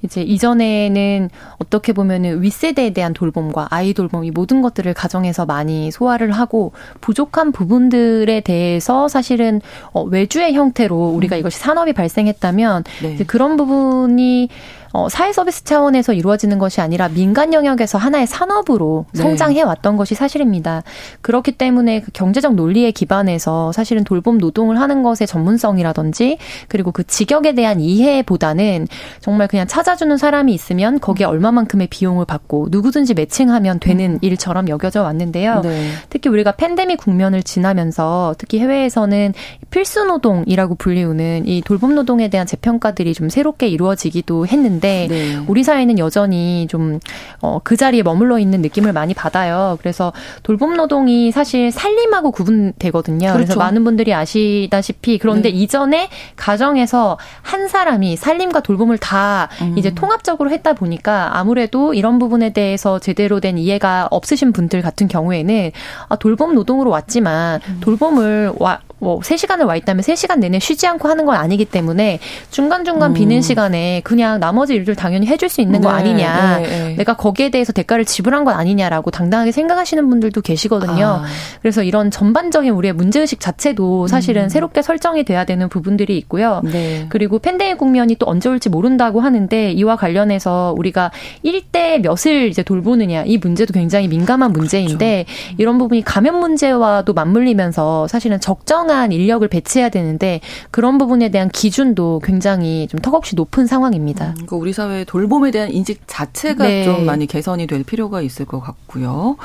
이제 0.03 0.21
이전에는 0.23 1.31
어떻게 1.59 1.93
보면은 1.93 2.43
윗세대에 2.43 2.91
대한 2.91 3.15
돌봄과 3.15 3.69
아이 3.71 3.95
돌봄 3.95 4.25
이 4.25 4.31
모든 4.31 4.61
것들을 4.61 4.93
가정에서 4.93 5.47
많이 5.47 5.91
소화를 5.91 6.33
하고 6.33 6.73
부족한 7.01 7.53
부분들에 7.53 8.41
대해서 8.41 9.09
사실은 9.09 9.61
어, 9.93 10.03
외주의 10.03 10.53
형태로 10.53 10.95
우리가 10.95 11.37
음. 11.37 11.41
이것이 11.41 11.59
산업이 11.59 11.95
발생했다면 11.95 12.85
네. 13.03 13.17
그런 13.27 13.57
부분이 13.57 14.51
어, 14.93 15.09
사회 15.09 15.33
서비스 15.33 15.65
차원에서 15.65 16.13
이루어지는 16.13 16.59
것이 16.59 16.81
아니라 16.81 17.09
민간 17.09 17.55
영역에서 17.55 17.99
하나의 17.99 18.27
산업으로 18.27 19.07
네. 19.13 19.23
성장해 19.23 19.63
왔던 19.63 19.97
것이 19.97 20.15
사실입니다. 20.15 20.83
그렇기 21.23 21.53
때문에 21.53 22.01
그 22.01 22.11
경제적 22.13 22.55
논리에 22.55 22.91
기반해서 22.91 23.73
사실은 23.73 24.05
돌봄 24.05 24.39
노동을 24.39 24.81
하는 24.81 25.03
것의 25.03 25.27
전문성이라든지 25.27 26.39
그리고 26.69 26.93
그 26.93 27.05
직역에 27.07 27.55
대한 27.55 27.81
이해보다는 27.81 28.87
정말 29.21 29.49
그냥 29.49 29.67
찾아주는 29.67 30.17
사람이 30.17 30.53
있으면 30.53 31.01
거기에 31.01 31.27
얼마만큼의 31.27 31.87
비용을 31.89 32.27
받고 32.27 32.69
누구든지 32.71 33.15
매칭하면 33.15 33.81
되는 33.81 34.13
음. 34.13 34.19
일처럼 34.21 34.69
여겨져 34.69 35.03
왔는데요. 35.03 35.63
네. 35.63 35.91
특히 36.11 36.29
우리가 36.29 36.53
팬데믹 36.53 36.99
국면을 36.99 37.43
지나면서 37.43 38.35
특히 38.37 38.61
해외에서는 38.61 39.33
필수 39.71 40.05
노동이라고 40.05 40.75
불리우는 40.75 41.47
이 41.47 41.63
돌봄 41.63 41.95
노동에 41.95 42.29
대한 42.29 42.47
재평가들이 42.47 43.15
좀 43.15 43.31
새롭게 43.31 43.69
이루어지기도 43.69 44.47
했는데 44.47 44.82
있는데 44.83 45.07
네. 45.09 45.45
우리 45.47 45.63
사회는 45.63 45.99
여전히 45.99 46.67
좀 46.69 46.99
어, 47.41 47.61
그 47.63 47.77
자리에 47.77 48.03
머물러 48.03 48.39
있는 48.39 48.61
느낌을 48.61 48.93
많이 48.93 49.15
받아요. 49.15 49.79
그래서 49.81 50.13
돌봄 50.43 50.77
노동이 50.77 51.31
사실 51.31 51.71
살림하고 51.71 52.33
구분되거든요. 52.33 53.19
그렇죠. 53.19 53.35
그래서 53.35 53.59
많은 53.59 53.85
분들이 53.85 54.13
아시다시피 54.13 55.19
그런데 55.19 55.51
네. 55.51 55.57
이전에 55.57 56.09
가정에서 56.37 57.19
한 57.41 57.69
사람이 57.69 58.17
살림과 58.17 58.61
돌봄을 58.61 58.99
다 58.99 59.49
음. 59.63 59.79
이제 59.79 59.95
통합적으로 59.95 60.51
했다 60.51 60.75
보니까 60.75 61.39
아무래도 61.39 61.95
이런 61.95 62.19
부분에 62.19 62.53
대해서 62.53 62.99
제대로 62.99 63.41
된 63.41 63.57
이해가 63.57 64.09
없으신 64.11 64.53
분들 64.53 64.83
같은 64.83 65.09
경우에는 65.09 65.71
아, 66.09 66.17
돌봄 66.17 66.55
노동으로 66.55 66.91
왔지만 66.91 67.61
음. 67.69 67.79
돌봄을 67.81 68.53
와, 68.59 68.81
뭐 69.03 69.19
3시간을 69.19 69.67
와 69.67 69.75
있다면 69.75 70.03
3시간 70.05 70.39
내내 70.39 70.61
쉬지 70.61 70.87
않고 70.87 71.09
하는 71.09 71.27
건 71.27 71.35
아니기 71.35 71.65
때문에 71.65 72.21
중간중간 72.53 73.11
음. 73.11 73.15
비는 73.15 73.43
시간에 73.43 74.01
그냥 74.05 74.39
나머지 74.39 74.75
일들 74.75 74.95
당연히 74.95 75.27
해줄 75.27 75.49
수 75.49 75.61
있는 75.61 75.81
거 75.81 75.91
네, 75.91 75.99
아니냐. 75.99 76.59
네, 76.59 76.67
네. 76.69 76.95
내가 76.95 77.17
거기에 77.17 77.51
대해서 77.51 77.73
대가를 77.73 78.05
지불한 78.05 78.45
건 78.45 78.55
아니냐라고 78.55 79.11
당당하게 79.11 79.51
생각하시는 79.51 80.09
분들도 80.09 80.41
계시거든요. 80.41 81.05
아. 81.05 81.25
그래서 81.61 81.83
이런 81.83 82.13
전반적인 82.13 82.73
우리의 82.73 82.93
문제의식 82.93 83.41
자체도 83.41 84.07
사실은 84.07 84.45
음. 84.45 84.49
새롭게 84.49 84.83
설정이 84.83 85.25
돼야 85.25 85.45
되는 85.45 85.69
부분들이 85.69 86.17
있고요. 86.19 86.63
네. 86.63 87.07
그리고 87.09 87.41
팬데믹 87.41 87.79
국면이 87.79 88.15
또 88.15 88.27
언제 88.29 88.49
올지 88.49 88.69
모른다고 88.69 89.21
하는데 89.21 89.73
이와 89.73 89.97
관련해서 89.97 90.75
우리가 90.79 91.11
1대 91.45 91.99
몇을 92.03 92.49
이제 92.49 92.63
돌보느냐 92.63 93.25
이 93.27 93.37
문제도 93.39 93.73
굉장히 93.73 94.07
민감한 94.07 94.53
문제인데 94.53 95.25
그렇죠. 95.27 95.55
이런 95.59 95.79
부분이 95.79 96.05
감염 96.05 96.37
문제와도 96.37 97.13
맞물리면서 97.15 98.07
사실은 98.07 98.39
적정한 98.39 98.92
적당한 98.93 99.11
인력을 99.13 99.47
배치해야 99.49 99.89
되는데 99.89 100.41
그런 100.71 100.99
부분에 100.99 101.31
대한 101.31 101.49
기준도 101.49 102.21
굉장히 102.23 102.87
좀 102.91 103.01
턱없이 103.01 103.35
높은 103.35 103.67
상황입니다. 103.67 104.29
음, 104.29 104.33
그러니까 104.35 104.57
우리 104.57 104.73
사회의 104.75 105.05
돌봄에 105.07 105.51
대한 105.51 105.71
인식 105.71 106.03
자체가 106.07 106.65
네. 106.65 106.85
좀 106.85 107.07
많이 107.07 107.27
개선이 107.27 107.67
될 107.67 107.83
필요가 107.85 108.21
있을 108.21 108.45
것 108.45 108.61
같고요. 108.61 109.37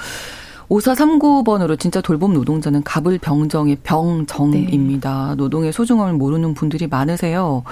5439번으로 0.70 1.80
진짜 1.80 2.02
돌봄 2.02 2.34
노동자는 2.34 2.84
갑을 2.84 3.20
병정의 3.20 3.78
병정입니다. 3.84 5.30
네. 5.30 5.36
노동의 5.36 5.72
소중함을 5.72 6.14
모르는 6.16 6.54
분들이 6.56 6.88
많으세요. 6.88 7.64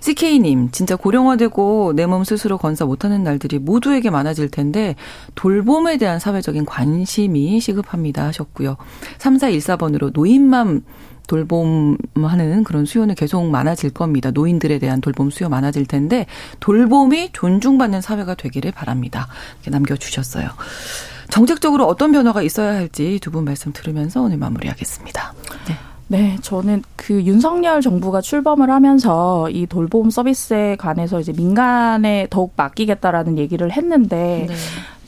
CK님, 0.00 0.70
진짜 0.70 0.94
고령화되고 0.96 1.94
내 1.96 2.04
몸 2.04 2.24
스스로 2.24 2.58
건사 2.58 2.84
못하는 2.84 3.22
날들이 3.22 3.58
모두에게 3.58 4.10
많아질 4.10 4.50
텐데 4.50 4.96
돌봄에 5.34 5.96
대한 5.96 6.18
사회적인 6.18 6.66
관심이 6.66 7.58
시급합니다 7.58 8.26
하셨고요. 8.26 8.76
3414번으로 9.18 10.12
노인맘 10.12 10.82
돌봄하는 11.26 12.64
그런 12.64 12.84
수요는 12.84 13.14
계속 13.14 13.44
많아질 13.44 13.90
겁니다. 13.90 14.30
노인들에 14.30 14.78
대한 14.78 15.00
돌봄 15.00 15.30
수요 15.30 15.48
많아질 15.48 15.86
텐데 15.86 16.26
돌봄이 16.60 17.30
존중받는 17.32 18.00
사회가 18.00 18.34
되기를 18.34 18.72
바랍니다. 18.72 19.28
이렇게 19.56 19.70
남겨주셨어요. 19.70 20.48
정책적으로 21.30 21.86
어떤 21.86 22.12
변화가 22.12 22.42
있어야 22.42 22.74
할지 22.74 23.18
두 23.22 23.30
분 23.30 23.44
말씀 23.44 23.72
들으면서 23.72 24.20
오늘 24.22 24.36
마무리하겠습니다. 24.36 25.32
네. 25.68 25.74
네, 26.08 26.36
저는 26.42 26.82
그 26.94 27.22
윤석열 27.22 27.80
정부가 27.80 28.20
출범을 28.20 28.68
하면서 28.70 29.48
이 29.48 29.66
돌봄 29.66 30.10
서비스에 30.10 30.76
관해서 30.76 31.20
이제 31.20 31.32
민간에 31.32 32.26
더욱 32.28 32.52
맡기겠다라는 32.54 33.38
얘기를 33.38 33.72
했는데 33.72 34.44
네. 34.46 34.54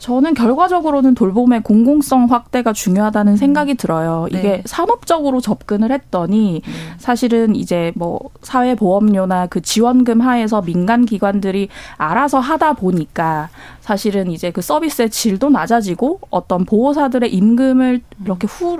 저는 0.05 0.35
결과적으로는 0.35 1.15
돌봄의 1.15 1.63
공공성 1.63 2.25
확대가 2.25 2.73
중요하다는 2.73 3.37
생각이 3.37 3.71
음. 3.71 3.75
들어요. 3.75 4.27
이게 4.29 4.41
네. 4.57 4.63
산업적으로 4.63 5.41
접근을 5.41 5.91
했더니 5.91 6.61
네. 6.63 6.71
사실은 6.99 7.55
이제 7.55 7.91
뭐 7.95 8.19
사회보험료나 8.43 9.47
그 9.47 9.63
지원금 9.63 10.21
하에서 10.21 10.61
민간 10.61 11.07
기관들이 11.07 11.69
알아서 11.97 12.37
하다 12.39 12.73
보니까 12.73 13.49
사실은 13.79 14.29
이제 14.29 14.51
그 14.51 14.61
서비스의 14.61 15.09
질도 15.09 15.49
낮아지고 15.49 16.19
어떤 16.29 16.65
보호사들의 16.65 17.33
임금을 17.33 18.01
이렇게 18.25 18.45
후 18.45 18.77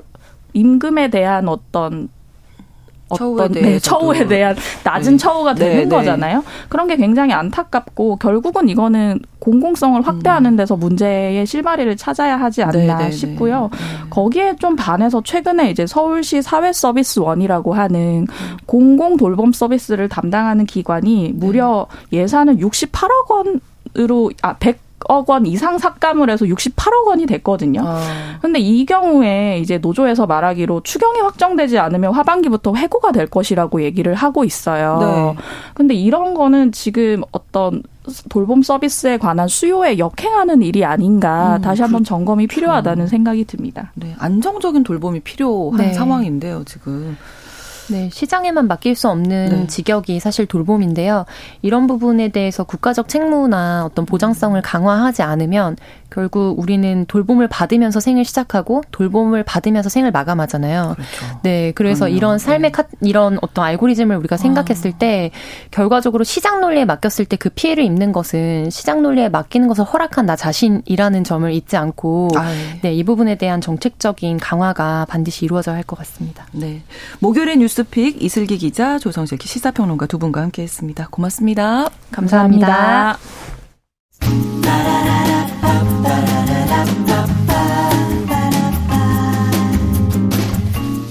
임금에 0.54 1.10
대한 1.10 1.50
어떤 1.50 2.08
어떤 3.10 3.52
네, 3.52 3.78
처우에 3.78 4.26
대한 4.28 4.56
낮은 4.84 5.12
네. 5.14 5.18
처우가 5.18 5.54
네, 5.54 5.60
되는 5.60 5.90
네, 5.90 5.96
거잖아요. 5.96 6.44
그런 6.70 6.88
게 6.88 6.96
굉장히 6.96 7.34
안타깝고 7.34 8.16
결국은 8.18 8.68
이거는 8.68 9.20
공공성을 9.40 10.02
확대하는 10.02 10.54
음. 10.54 10.58
데서 10.58 10.76
문제의 10.76 11.46
실마리를 11.46 11.96
찾아야 11.98 12.36
하지 12.36 12.64
않나 12.64 12.98
네, 12.98 13.06
네, 13.06 13.12
싶고요. 13.12 13.70
거기에 14.10 14.56
좀 14.56 14.76
반해서 14.76 15.22
최근에 15.22 15.70
이제 15.70 15.86
서울시 15.86 16.42
사회서비스원이라고 16.42 17.74
하는 17.74 18.26
공공 18.66 19.18
돌봄 19.18 19.54
서비스를 19.54 20.10
담당하는 20.10 20.66
기관이 20.66 21.32
무려 21.36 21.86
예산을 22.12 22.58
68억 22.58 23.30
원 23.30 23.62
으로 23.98 24.30
아 24.42 24.54
100. 24.58 24.85
억원 25.08 25.46
이상 25.46 25.78
삭감을 25.78 26.30
해서 26.30 26.46
68억 26.46 27.06
원이 27.08 27.26
됐거든요. 27.26 27.82
아. 27.86 28.38
근데 28.42 28.60
이 28.60 28.86
경우에 28.86 29.60
이제 29.60 29.78
노조에서 29.78 30.26
말하기로 30.26 30.82
추경이 30.82 31.20
확정되지 31.20 31.78
않으면 31.78 32.14
하반기부터 32.14 32.74
해고가 32.76 33.12
될 33.12 33.28
것이라고 33.28 33.84
얘기를 33.84 34.16
하고 34.16 34.44
있어요. 34.44 35.36
네. 35.36 35.44
근데 35.74 35.94
이런 35.94 36.34
거는 36.34 36.72
지금 36.72 37.24
어떤 37.32 37.84
돌봄 38.30 38.62
서비스에 38.62 39.18
관한 39.18 39.48
수요에 39.48 39.98
역행하는 39.98 40.62
일이 40.62 40.86
아닌가 40.86 41.58
음, 41.58 41.62
다시 41.62 41.82
한번 41.82 42.04
그렇죠. 42.04 42.10
점검이 42.16 42.48
필요하다는 42.48 43.08
생각이 43.08 43.46
듭니다. 43.46 43.92
네, 43.96 44.16
안정적인 44.20 44.84
돌봄이 44.84 45.22
필요한 45.22 45.78
네. 45.78 45.94
상황인데요, 45.94 46.64
지금. 46.66 47.18
네, 47.90 48.10
시장에만 48.12 48.68
맡길 48.68 48.96
수 48.96 49.10
없는 49.10 49.50
네. 49.50 49.68
직역이 49.68 50.20
사실 50.20 50.46
돌봄인데요. 50.46 51.26
이런 51.62 51.88
부분에 51.88 52.30
대해서 52.30 52.64
국가적 52.64 53.08
책무나 53.08 53.86
어떤 53.86 54.06
보장성을 54.06 54.60
강화하지 54.62 55.22
않으면 55.22 55.78
결국 56.10 56.58
우리는 56.60 57.06
돌봄을 57.08 57.48
받으면서 57.48 58.00
생을 58.00 58.26
시작하고 58.26 58.84
돌봄을 58.92 59.44
받으면서 59.44 59.90
생을 59.90 60.12
마감하잖아요. 60.12 60.96
그렇죠. 60.96 61.40
네, 61.44 61.72
그래서 61.76 62.06
그럼요. 62.06 62.18
이런 62.18 62.38
삶의 62.40 62.62
네. 62.62 62.72
카, 62.72 62.84
이런 63.02 63.38
어떤 63.42 63.66
알고리즘을 63.66 64.16
우리가 64.18 64.38
생각했을 64.38 64.92
아. 64.96 64.98
때 64.98 65.32
결과적으로 65.72 66.24
시장 66.24 66.62
논리에 66.62 66.86
맡겼을 66.86 67.26
때 67.26 67.36
그 67.38 67.50
피해를 67.50 67.84
입는 67.84 68.12
것은 68.14 68.70
시장 68.70 69.04
논리에 69.04 69.28
맡기는 69.30 69.68
것을 69.68 69.84
허락한 69.84 70.26
나 70.26 70.36
자신이라는 70.36 71.24
점을 71.26 71.52
잊지 71.52 71.76
않고 71.78 72.30
아, 72.36 72.50
네. 72.50 72.80
네, 72.82 72.94
이 72.94 73.04
부분에 73.04 73.36
대한 73.36 73.60
정책적인 73.62 74.38
강화가 74.38 75.06
반드시 75.10 75.46
이루어져야 75.46 75.76
할 75.76 75.86
것 75.86 75.98
같습니다. 76.00 76.48
네. 76.54 76.82
목요일의 77.20 77.58
뉴스 77.58 77.75
픽 77.84 78.22
이슬기 78.22 78.58
기자, 78.58 78.98
조성실 79.00 79.38
시사평론가 79.42 80.06
두 80.06 80.18
분과 80.18 80.42
함께했습니다. 80.42 81.08
고맙습니다. 81.12 81.90
감사합니다. 82.12 82.68
감사합니다. 82.68 83.20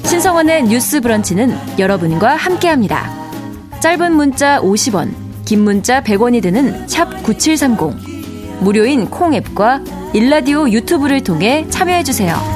신성원의 0.07 0.65
뉴스 0.65 1.01
브런치는 1.01 1.79
여러분과 1.79 2.37
함께합니다. 2.37 3.11
짧은 3.81 4.12
문자 4.12 4.61
50원, 4.61 5.12
긴 5.45 5.61
문자 5.61 6.03
100원이 6.03 6.41
드는 6.43 6.89
샵 6.89 7.23
9730. 7.23 8.15
무료인 8.61 9.11
콩 9.11 9.35
앱과 9.35 9.83
일라디오 10.15 10.71
유튜브를 10.71 11.23
통해 11.23 11.67
참여해주세요. 11.69 12.54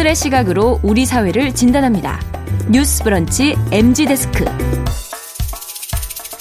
청년들의 0.00 0.16
시각으로 0.16 0.80
우리 0.82 1.04
사회를 1.04 1.54
진단합니다. 1.54 2.20
뉴스 2.70 3.04
브런치 3.04 3.54
MZ 3.70 4.06
데스크. 4.06 4.44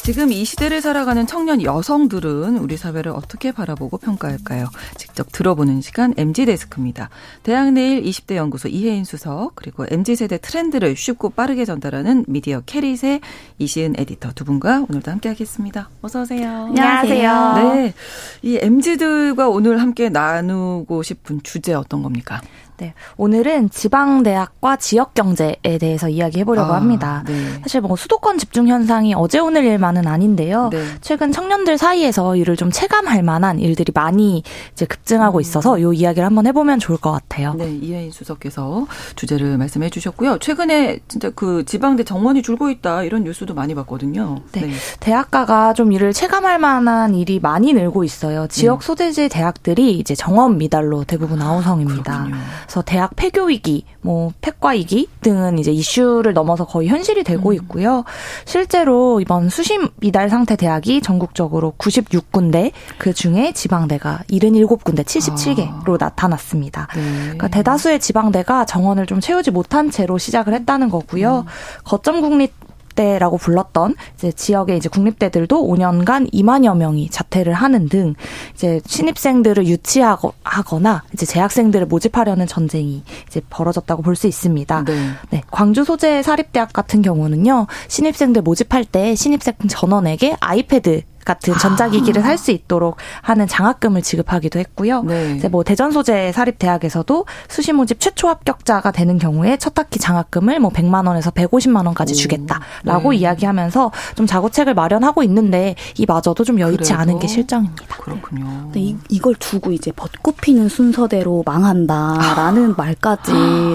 지금 0.03 0.32
이 0.32 0.43
시대를 0.43 0.82
살아가는 0.82 1.28
청년 1.28 1.62
여성들은 1.62 2.57
우리 2.57 2.78
사회를 2.78 3.12
어떻게 3.12 3.51
바라보고 3.51 3.97
평가할까요? 3.97 4.70
직접 4.97 5.28
들어보는 5.32 5.82
시간 5.82 6.14
MZ 6.18 6.45
데스크입니다. 6.45 7.10
대학 7.43 7.72
내일 7.72 8.01
20대 8.01 8.36
연구소 8.36 8.70
이혜인 8.70 9.03
수석 9.03 9.51
그리고 9.55 9.86
MZ 9.89 10.16
세대 10.16 10.38
트렌드를 10.38 10.95
쉽고 10.95 11.30
빠르게 11.30 11.66
전달하는 11.66 12.26
미디어 12.28 12.62
캐릿의 12.66 13.22
이시은 13.60 13.95
에디터 13.97 14.32
두 14.36 14.45
분과 14.45 14.86
오늘도 14.89 15.12
함께하겠습니다. 15.12 15.89
어서 16.01 16.22
오세요. 16.22 16.68
안녕하세요. 16.70 17.53
네, 17.55 17.93
이 18.41 18.57
MZ들과 18.62 19.50
오늘 19.49 19.82
함께 19.82 20.10
나누고 20.10 21.03
싶은 21.03 21.41
주제 21.43 21.74
어떤 21.74 22.01
겁니까? 22.01 22.41
네. 22.80 22.94
오늘은 23.18 23.70
지방 23.70 24.24
대학과 24.24 24.78
지역 24.78 25.14
경제에 25.14 25.78
대해서 25.80 26.08
이야기해 26.08 26.46
보려고 26.46 26.74
아, 26.74 26.78
합니다. 26.78 27.24
네. 27.28 27.34
사실 27.62 27.82
뭐 27.82 27.96
수도권 27.96 28.38
집중 28.38 28.68
현상이 28.68 29.14
어제 29.14 29.40
오늘 29.40 29.66
일만은 29.66 30.08
아닌데요. 30.08 30.70
네. 30.72 30.84
최근 31.02 31.32
청년들 31.32 31.78
사이에서 31.78 32.38
이를 32.38 32.56
좀 32.56 32.72
체감할 32.72 33.22
만한 33.24 33.60
일들이 33.60 33.92
많이 33.94 34.44
이제 34.72 34.86
급증하고 34.86 35.40
음. 35.40 35.42
있어서 35.42 35.78
이 35.78 35.98
이야기를 35.98 36.26
한번 36.26 36.48
해보면 36.48 36.80
좋을 36.80 36.98
것 36.98 37.12
같아요. 37.12 37.54
네. 37.56 37.70
이혜인 37.70 38.12
수석께서 38.12 38.88
주제를 39.16 39.58
말씀해 39.58 39.90
주셨고요. 39.90 40.38
최근에 40.40 41.00
진짜 41.08 41.30
그 41.32 41.66
지방대 41.66 42.04
정원이 42.04 42.42
줄고 42.42 42.70
있다 42.70 43.04
이런 43.04 43.24
뉴스도 43.24 43.54
많이 43.54 43.76
봤거든요. 43.76 44.40
네. 44.54 44.62
네. 44.62 44.72
대학가가 45.02 45.74
좀 45.74 45.92
이를 45.92 46.14
체감할 46.14 46.60
만한 46.60 47.14
일이 47.16 47.40
많이 47.42 47.74
늘고 47.74 48.06
있어요. 48.06 48.48
지역 48.48 48.80
네. 48.80 48.86
소재지 48.86 49.30
대학들이 49.30 49.98
이제 49.98 50.16
정원 50.16 50.58
미달로 50.58 51.04
대부분 51.04 51.42
아우성입니다. 51.42 52.14
아, 52.14 52.68
그래서 52.70 52.84
대학 52.84 53.15
폐교 53.15 53.45
위기, 53.45 53.84
뭐 54.01 54.32
폐과 54.41 54.70
위기 54.70 55.09
등은 55.22 55.57
이제 55.57 55.72
이슈를 55.72 56.34
넘어서 56.34 56.65
거의 56.65 56.88
현실이 56.88 57.24
되고 57.24 57.49
음. 57.49 57.55
있고요. 57.55 58.03
실제로 58.45 59.20
이번 59.20 59.49
수심 59.49 59.89
미달 59.95 60.30
상태 60.30 60.55
대학이 60.55 61.01
전국적으로 61.01 61.74
96군데 61.80 62.72
그 62.99 63.11
중에 63.11 63.53
지방대가 63.53 64.20
77군데 64.30 65.03
77개로 65.03 65.95
아. 65.95 66.05
나타났습니다. 66.05 66.88
네. 66.95 67.22
그러니까 67.22 67.47
대다수의 67.47 67.99
지방대가 67.99 68.65
정원을 68.65 69.07
좀 69.07 69.20
채우지 69.20 69.49
못한 69.49 69.89
채로 69.89 70.20
시작을 70.20 70.53
했다는 70.53 70.89
거고요. 70.89 71.39
음. 71.39 71.84
거점 71.86 72.22
국립 72.22 72.53
국립대라고 73.00 73.38
불렀던 73.38 73.95
이제 74.16 74.32
지역의 74.32 74.78
이제 74.78 74.89
국립대들도 74.89 75.68
5년간 75.68 76.32
2만여 76.34 76.76
명이 76.76 77.10
자퇴를 77.10 77.54
하는 77.54 77.88
등 77.88 78.14
이제 78.54 78.82
신입생들을 78.86 79.66
유치하거나 79.66 81.04
이제 81.14 81.26
재학생들을 81.26 81.88
모집하려는 81.88 82.45
전쟁이 82.45 83.04
이제 83.28 83.41
벌어졌다고 83.50 84.04
볼 84.04 84.20
수 84.20 84.28
있습니다. 84.28 84.84
네. 84.84 85.12
네. 85.30 85.41
광주 85.50 85.86
소재 85.86 86.22
사립대학 86.22 86.74
같은 86.74 87.02
경우는요 87.02 87.68
신입생들 87.88 88.41
모집할 88.41 88.84
때 88.84 89.16
신입생 89.16 89.54
전원에게 89.70 90.36
아이패드 90.41 91.04
같은 91.30 91.56
전자기기를 91.56 92.24
살 92.24 92.40
수 92.40 92.52
있도록 92.52 92.96
하는 93.22 93.48
장학금을 93.48 94.02
지급하기도 94.02 94.60
했고요. 94.60 95.04
네. 95.04 95.36
이제 95.36 95.50
뭐 95.50 95.64
대전 95.66 95.92
소재 95.92 96.32
사립 96.32 96.58
대학에서도 96.58 97.26
수시 97.50 97.74
모집 97.74 98.00
최초 98.00 98.30
합격자가 98.30 98.92
되는 98.92 99.18
경우에 99.18 99.58
첫 99.58 99.78
학기 99.78 100.00
장학금을 100.00 100.62
뭐 100.62 100.72
100만 100.72 101.06
원에서 101.06 101.32
150만 101.32 101.86
원까지 101.86 102.16
주겠다라고 102.16 103.12
네. 103.12 103.18
이야기하면서 103.18 103.92
좀 104.16 104.26
자구책을 104.26 104.74
마련하고 104.74 105.22
있는데 105.24 105.76
이마저도 105.98 106.46
좀 106.46 106.62
여의치 106.62 106.94
않은 106.94 107.20
게 107.20 107.28
실정입니다. 107.28 107.98
그렇군요. 107.98 108.72
네, 108.72 108.80
이, 108.80 108.96
이걸 109.10 109.36
두고 109.36 109.74
이제 109.74 109.92
벚꽃 109.92 110.38
피는 110.40 110.70
순서대로 110.70 111.44
망한다라는 111.46 112.72
아. 112.72 112.76
말까지 112.78 113.32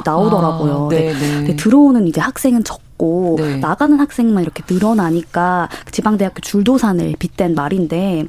나오더라고요. 0.07 0.87
아, 0.87 0.89
네, 0.89 1.13
네. 1.13 1.57
들어오는 1.57 2.07
이제 2.07 2.23
학생은 2.23 2.65
적 2.65 2.81
없고 2.95 3.36
네. 3.38 3.57
나가는 3.57 3.99
학생만 3.99 4.42
이렇게 4.42 4.62
늘어나니까 4.68 5.68
지방대학교 5.90 6.40
줄도산을 6.40 7.14
빗댄 7.18 7.55
말인데 7.55 8.26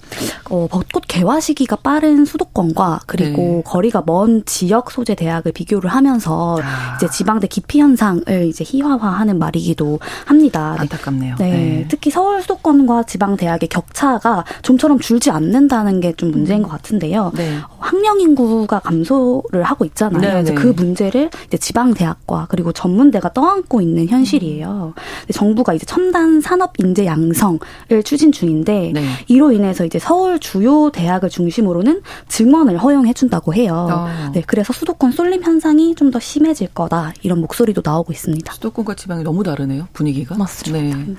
어, 0.49 0.68
벚꽃 0.70 1.03
개화 1.07 1.39
시기가 1.39 1.78
빠른 1.78 2.26
수도권과 2.26 3.01
그리고 3.05 3.41
네. 3.41 3.63
거리가 3.66 4.03
먼 4.05 4.43
지역 4.45 4.91
소재 4.91 5.16
대학을 5.16 5.51
비교를 5.51 5.89
하면서 5.89 6.57
아. 6.61 6.95
이제 6.95 7.07
지방대 7.09 7.47
기피 7.47 7.80
현상을 7.80 8.47
이제 8.47 8.63
희화화하는 8.68 9.39
말이기도 9.39 9.99
합니다. 10.26 10.74
네. 10.76 10.82
안타깝네요. 10.82 11.36
네. 11.38 11.51
네. 11.51 11.86
특히 11.89 12.09
서울 12.09 12.41
수도권과 12.41 13.03
지방 13.03 13.38
대학의 13.38 13.70
격차가 13.70 14.43
좀처럼 14.61 14.99
줄지 14.99 15.30
않는다는 15.30 16.01
게 16.01 16.16
좀 16.18 16.32
문제인 16.32 16.63
것 16.63 16.70
같은데요. 16.70 17.32
네. 17.36 17.57
학령 17.80 18.20
인구가 18.20 18.80
감소를 18.80 19.63
하고 19.63 19.86
있잖아요. 19.86 20.43
네, 20.43 20.53
그 20.53 20.68
문제를 20.68 21.30
이제 21.47 21.57
지방 21.57 21.93
대학과 21.93 22.47
그리고 22.49 22.72
전문대가 22.72 23.34
떠안고 23.34 23.82
있는 23.82 24.07
현실이에요. 24.07 24.55
거예요. 24.56 24.93
정부가 25.32 25.74
이제 25.74 25.86
첨단 25.86 26.41
산업 26.41 26.74
인재 26.80 27.06
양성을 27.06 27.60
추진 28.03 28.32
중인데 28.32 28.91
네. 28.93 29.06
이로 29.28 29.51
인해서 29.51 29.86
이제 29.86 29.99
서울 29.99 30.39
주요 30.39 30.89
대학을 30.91 31.30
중심으로는 31.30 32.01
증원을 32.28 32.78
허용해 32.78 33.14
준다고 33.14 33.53
해요. 33.53 33.88
어. 33.91 34.32
네, 34.34 34.41
그래서 34.45 34.74
수도권 34.74 35.12
쏠림 35.12 35.43
현상이 35.43 35.93
좀 35.95 36.06
더 36.16 36.20
심해질 36.20 36.68
거다 36.68 37.12
이런 37.24 37.41
목소리도 37.41 37.82
나오고 37.84 38.14
있습니다. 38.14 38.53
수도권과 38.53 38.93
지방이 38.93 39.24
너무 39.24 39.43
다르네요 39.43 39.88
분위기가. 39.91 40.36
맞습니다. 40.38 40.95
네. 40.95 41.16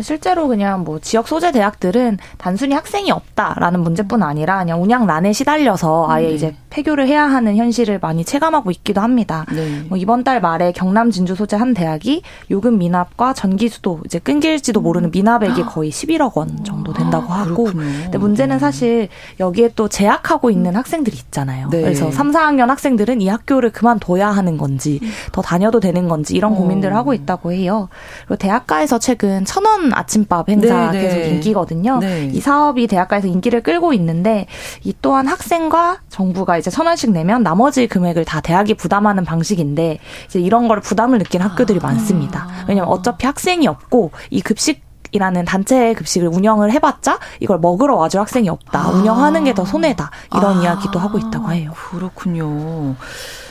실제로 0.00 0.48
그냥 0.48 0.84
뭐 0.84 0.98
지역 1.00 1.28
소재 1.28 1.52
대학들은 1.52 2.18
단순히 2.38 2.74
학생이 2.74 3.10
없다라는 3.10 3.80
문제뿐 3.80 4.22
아니라 4.22 4.58
그냥 4.58 4.82
운영난에 4.82 5.32
시달려서 5.32 6.06
아예 6.08 6.28
네. 6.28 6.34
이제 6.34 6.56
폐교를 6.70 7.08
해야 7.08 7.24
하는 7.24 7.56
현실을 7.56 7.98
많이 8.00 8.24
체감하고 8.24 8.70
있기도 8.70 9.00
합니다. 9.00 9.44
네. 9.52 9.82
뭐 9.88 9.98
이번 9.98 10.24
달 10.24 10.40
말에 10.40 10.72
경남 10.72 11.10
진주 11.10 11.34
소재 11.34 11.56
한 11.56 11.74
대학이 11.74 12.22
요금 12.50 12.78
미납과 12.78 13.34
전기 13.34 13.68
수도 13.68 14.00
이제 14.04 14.18
끊길지도 14.18 14.80
모르는 14.80 15.10
미납액이 15.10 15.62
거의 15.64 15.90
11억 15.90 16.36
원 16.36 16.64
정도 16.64 16.92
된다고 16.92 17.32
아, 17.32 17.40
하고. 17.40 17.64
근데 17.64 18.18
문제는 18.18 18.56
네. 18.56 18.60
사실 18.60 19.08
여기에 19.40 19.70
또 19.74 19.88
재학하고 19.88 20.50
있는 20.50 20.76
학생들이 20.76 21.16
있잖아요. 21.16 21.68
네. 21.70 21.82
그래서 21.82 22.10
3, 22.10 22.30
4학년 22.30 22.66
학생들은 22.66 23.20
이 23.20 23.28
학교를 23.28 23.70
그만둬야 23.70 24.28
하는 24.28 24.56
건지 24.56 25.00
더 25.32 25.42
다녀도 25.42 25.80
되는 25.80 26.08
건지 26.08 26.36
이런 26.36 26.54
고민들을 26.54 26.94
어. 26.94 26.96
하고 26.96 27.14
있다고 27.14 27.52
해요. 27.52 27.88
그리고 28.26 28.36
대학가에서 28.36 28.98
최근 28.98 29.44
천원 29.44 29.79
아침밥 29.92 30.48
행사 30.48 30.90
네, 30.90 30.98
네. 30.98 31.08
계속 31.08 31.30
인기거든요. 31.34 31.98
네. 31.98 32.30
이 32.32 32.40
사업이 32.40 32.86
대학가에서 32.86 33.26
인기를 33.28 33.62
끌고 33.62 33.92
있는데 33.94 34.46
이 34.84 34.94
또한 35.00 35.26
학생과 35.26 36.00
정부가 36.08 36.58
이제 36.58 36.70
천 36.70 36.86
원씩 36.86 37.12
내면 37.12 37.42
나머지 37.42 37.86
금액을 37.86 38.24
다 38.24 38.40
대학이 38.40 38.74
부담하는 38.74 39.24
방식인데 39.24 39.98
이제 40.26 40.40
이런 40.40 40.68
걸 40.68 40.80
부담을 40.80 41.18
느낀 41.18 41.40
학교들이 41.40 41.78
아. 41.82 41.86
많습니다. 41.86 42.48
왜냐면 42.68 42.90
어차피 42.90 43.26
학생이 43.26 43.66
없고 43.66 44.10
이 44.30 44.40
급식 44.40 44.82
이라는 45.12 45.44
단체 45.44 45.92
급식을 45.94 46.28
운영을 46.28 46.70
해봤자 46.70 47.18
이걸 47.40 47.58
먹으러 47.58 47.96
와줄 47.96 48.20
학생이 48.20 48.48
없다. 48.48 48.80
아. 48.80 48.88
운영하는 48.90 49.42
게 49.44 49.54
더 49.54 49.64
손해다. 49.64 50.10
이런 50.36 50.58
아. 50.58 50.62
이야기도 50.62 50.98
하고 51.00 51.18
있다고 51.18 51.50
해요. 51.52 51.72
그렇군요. 51.90 52.94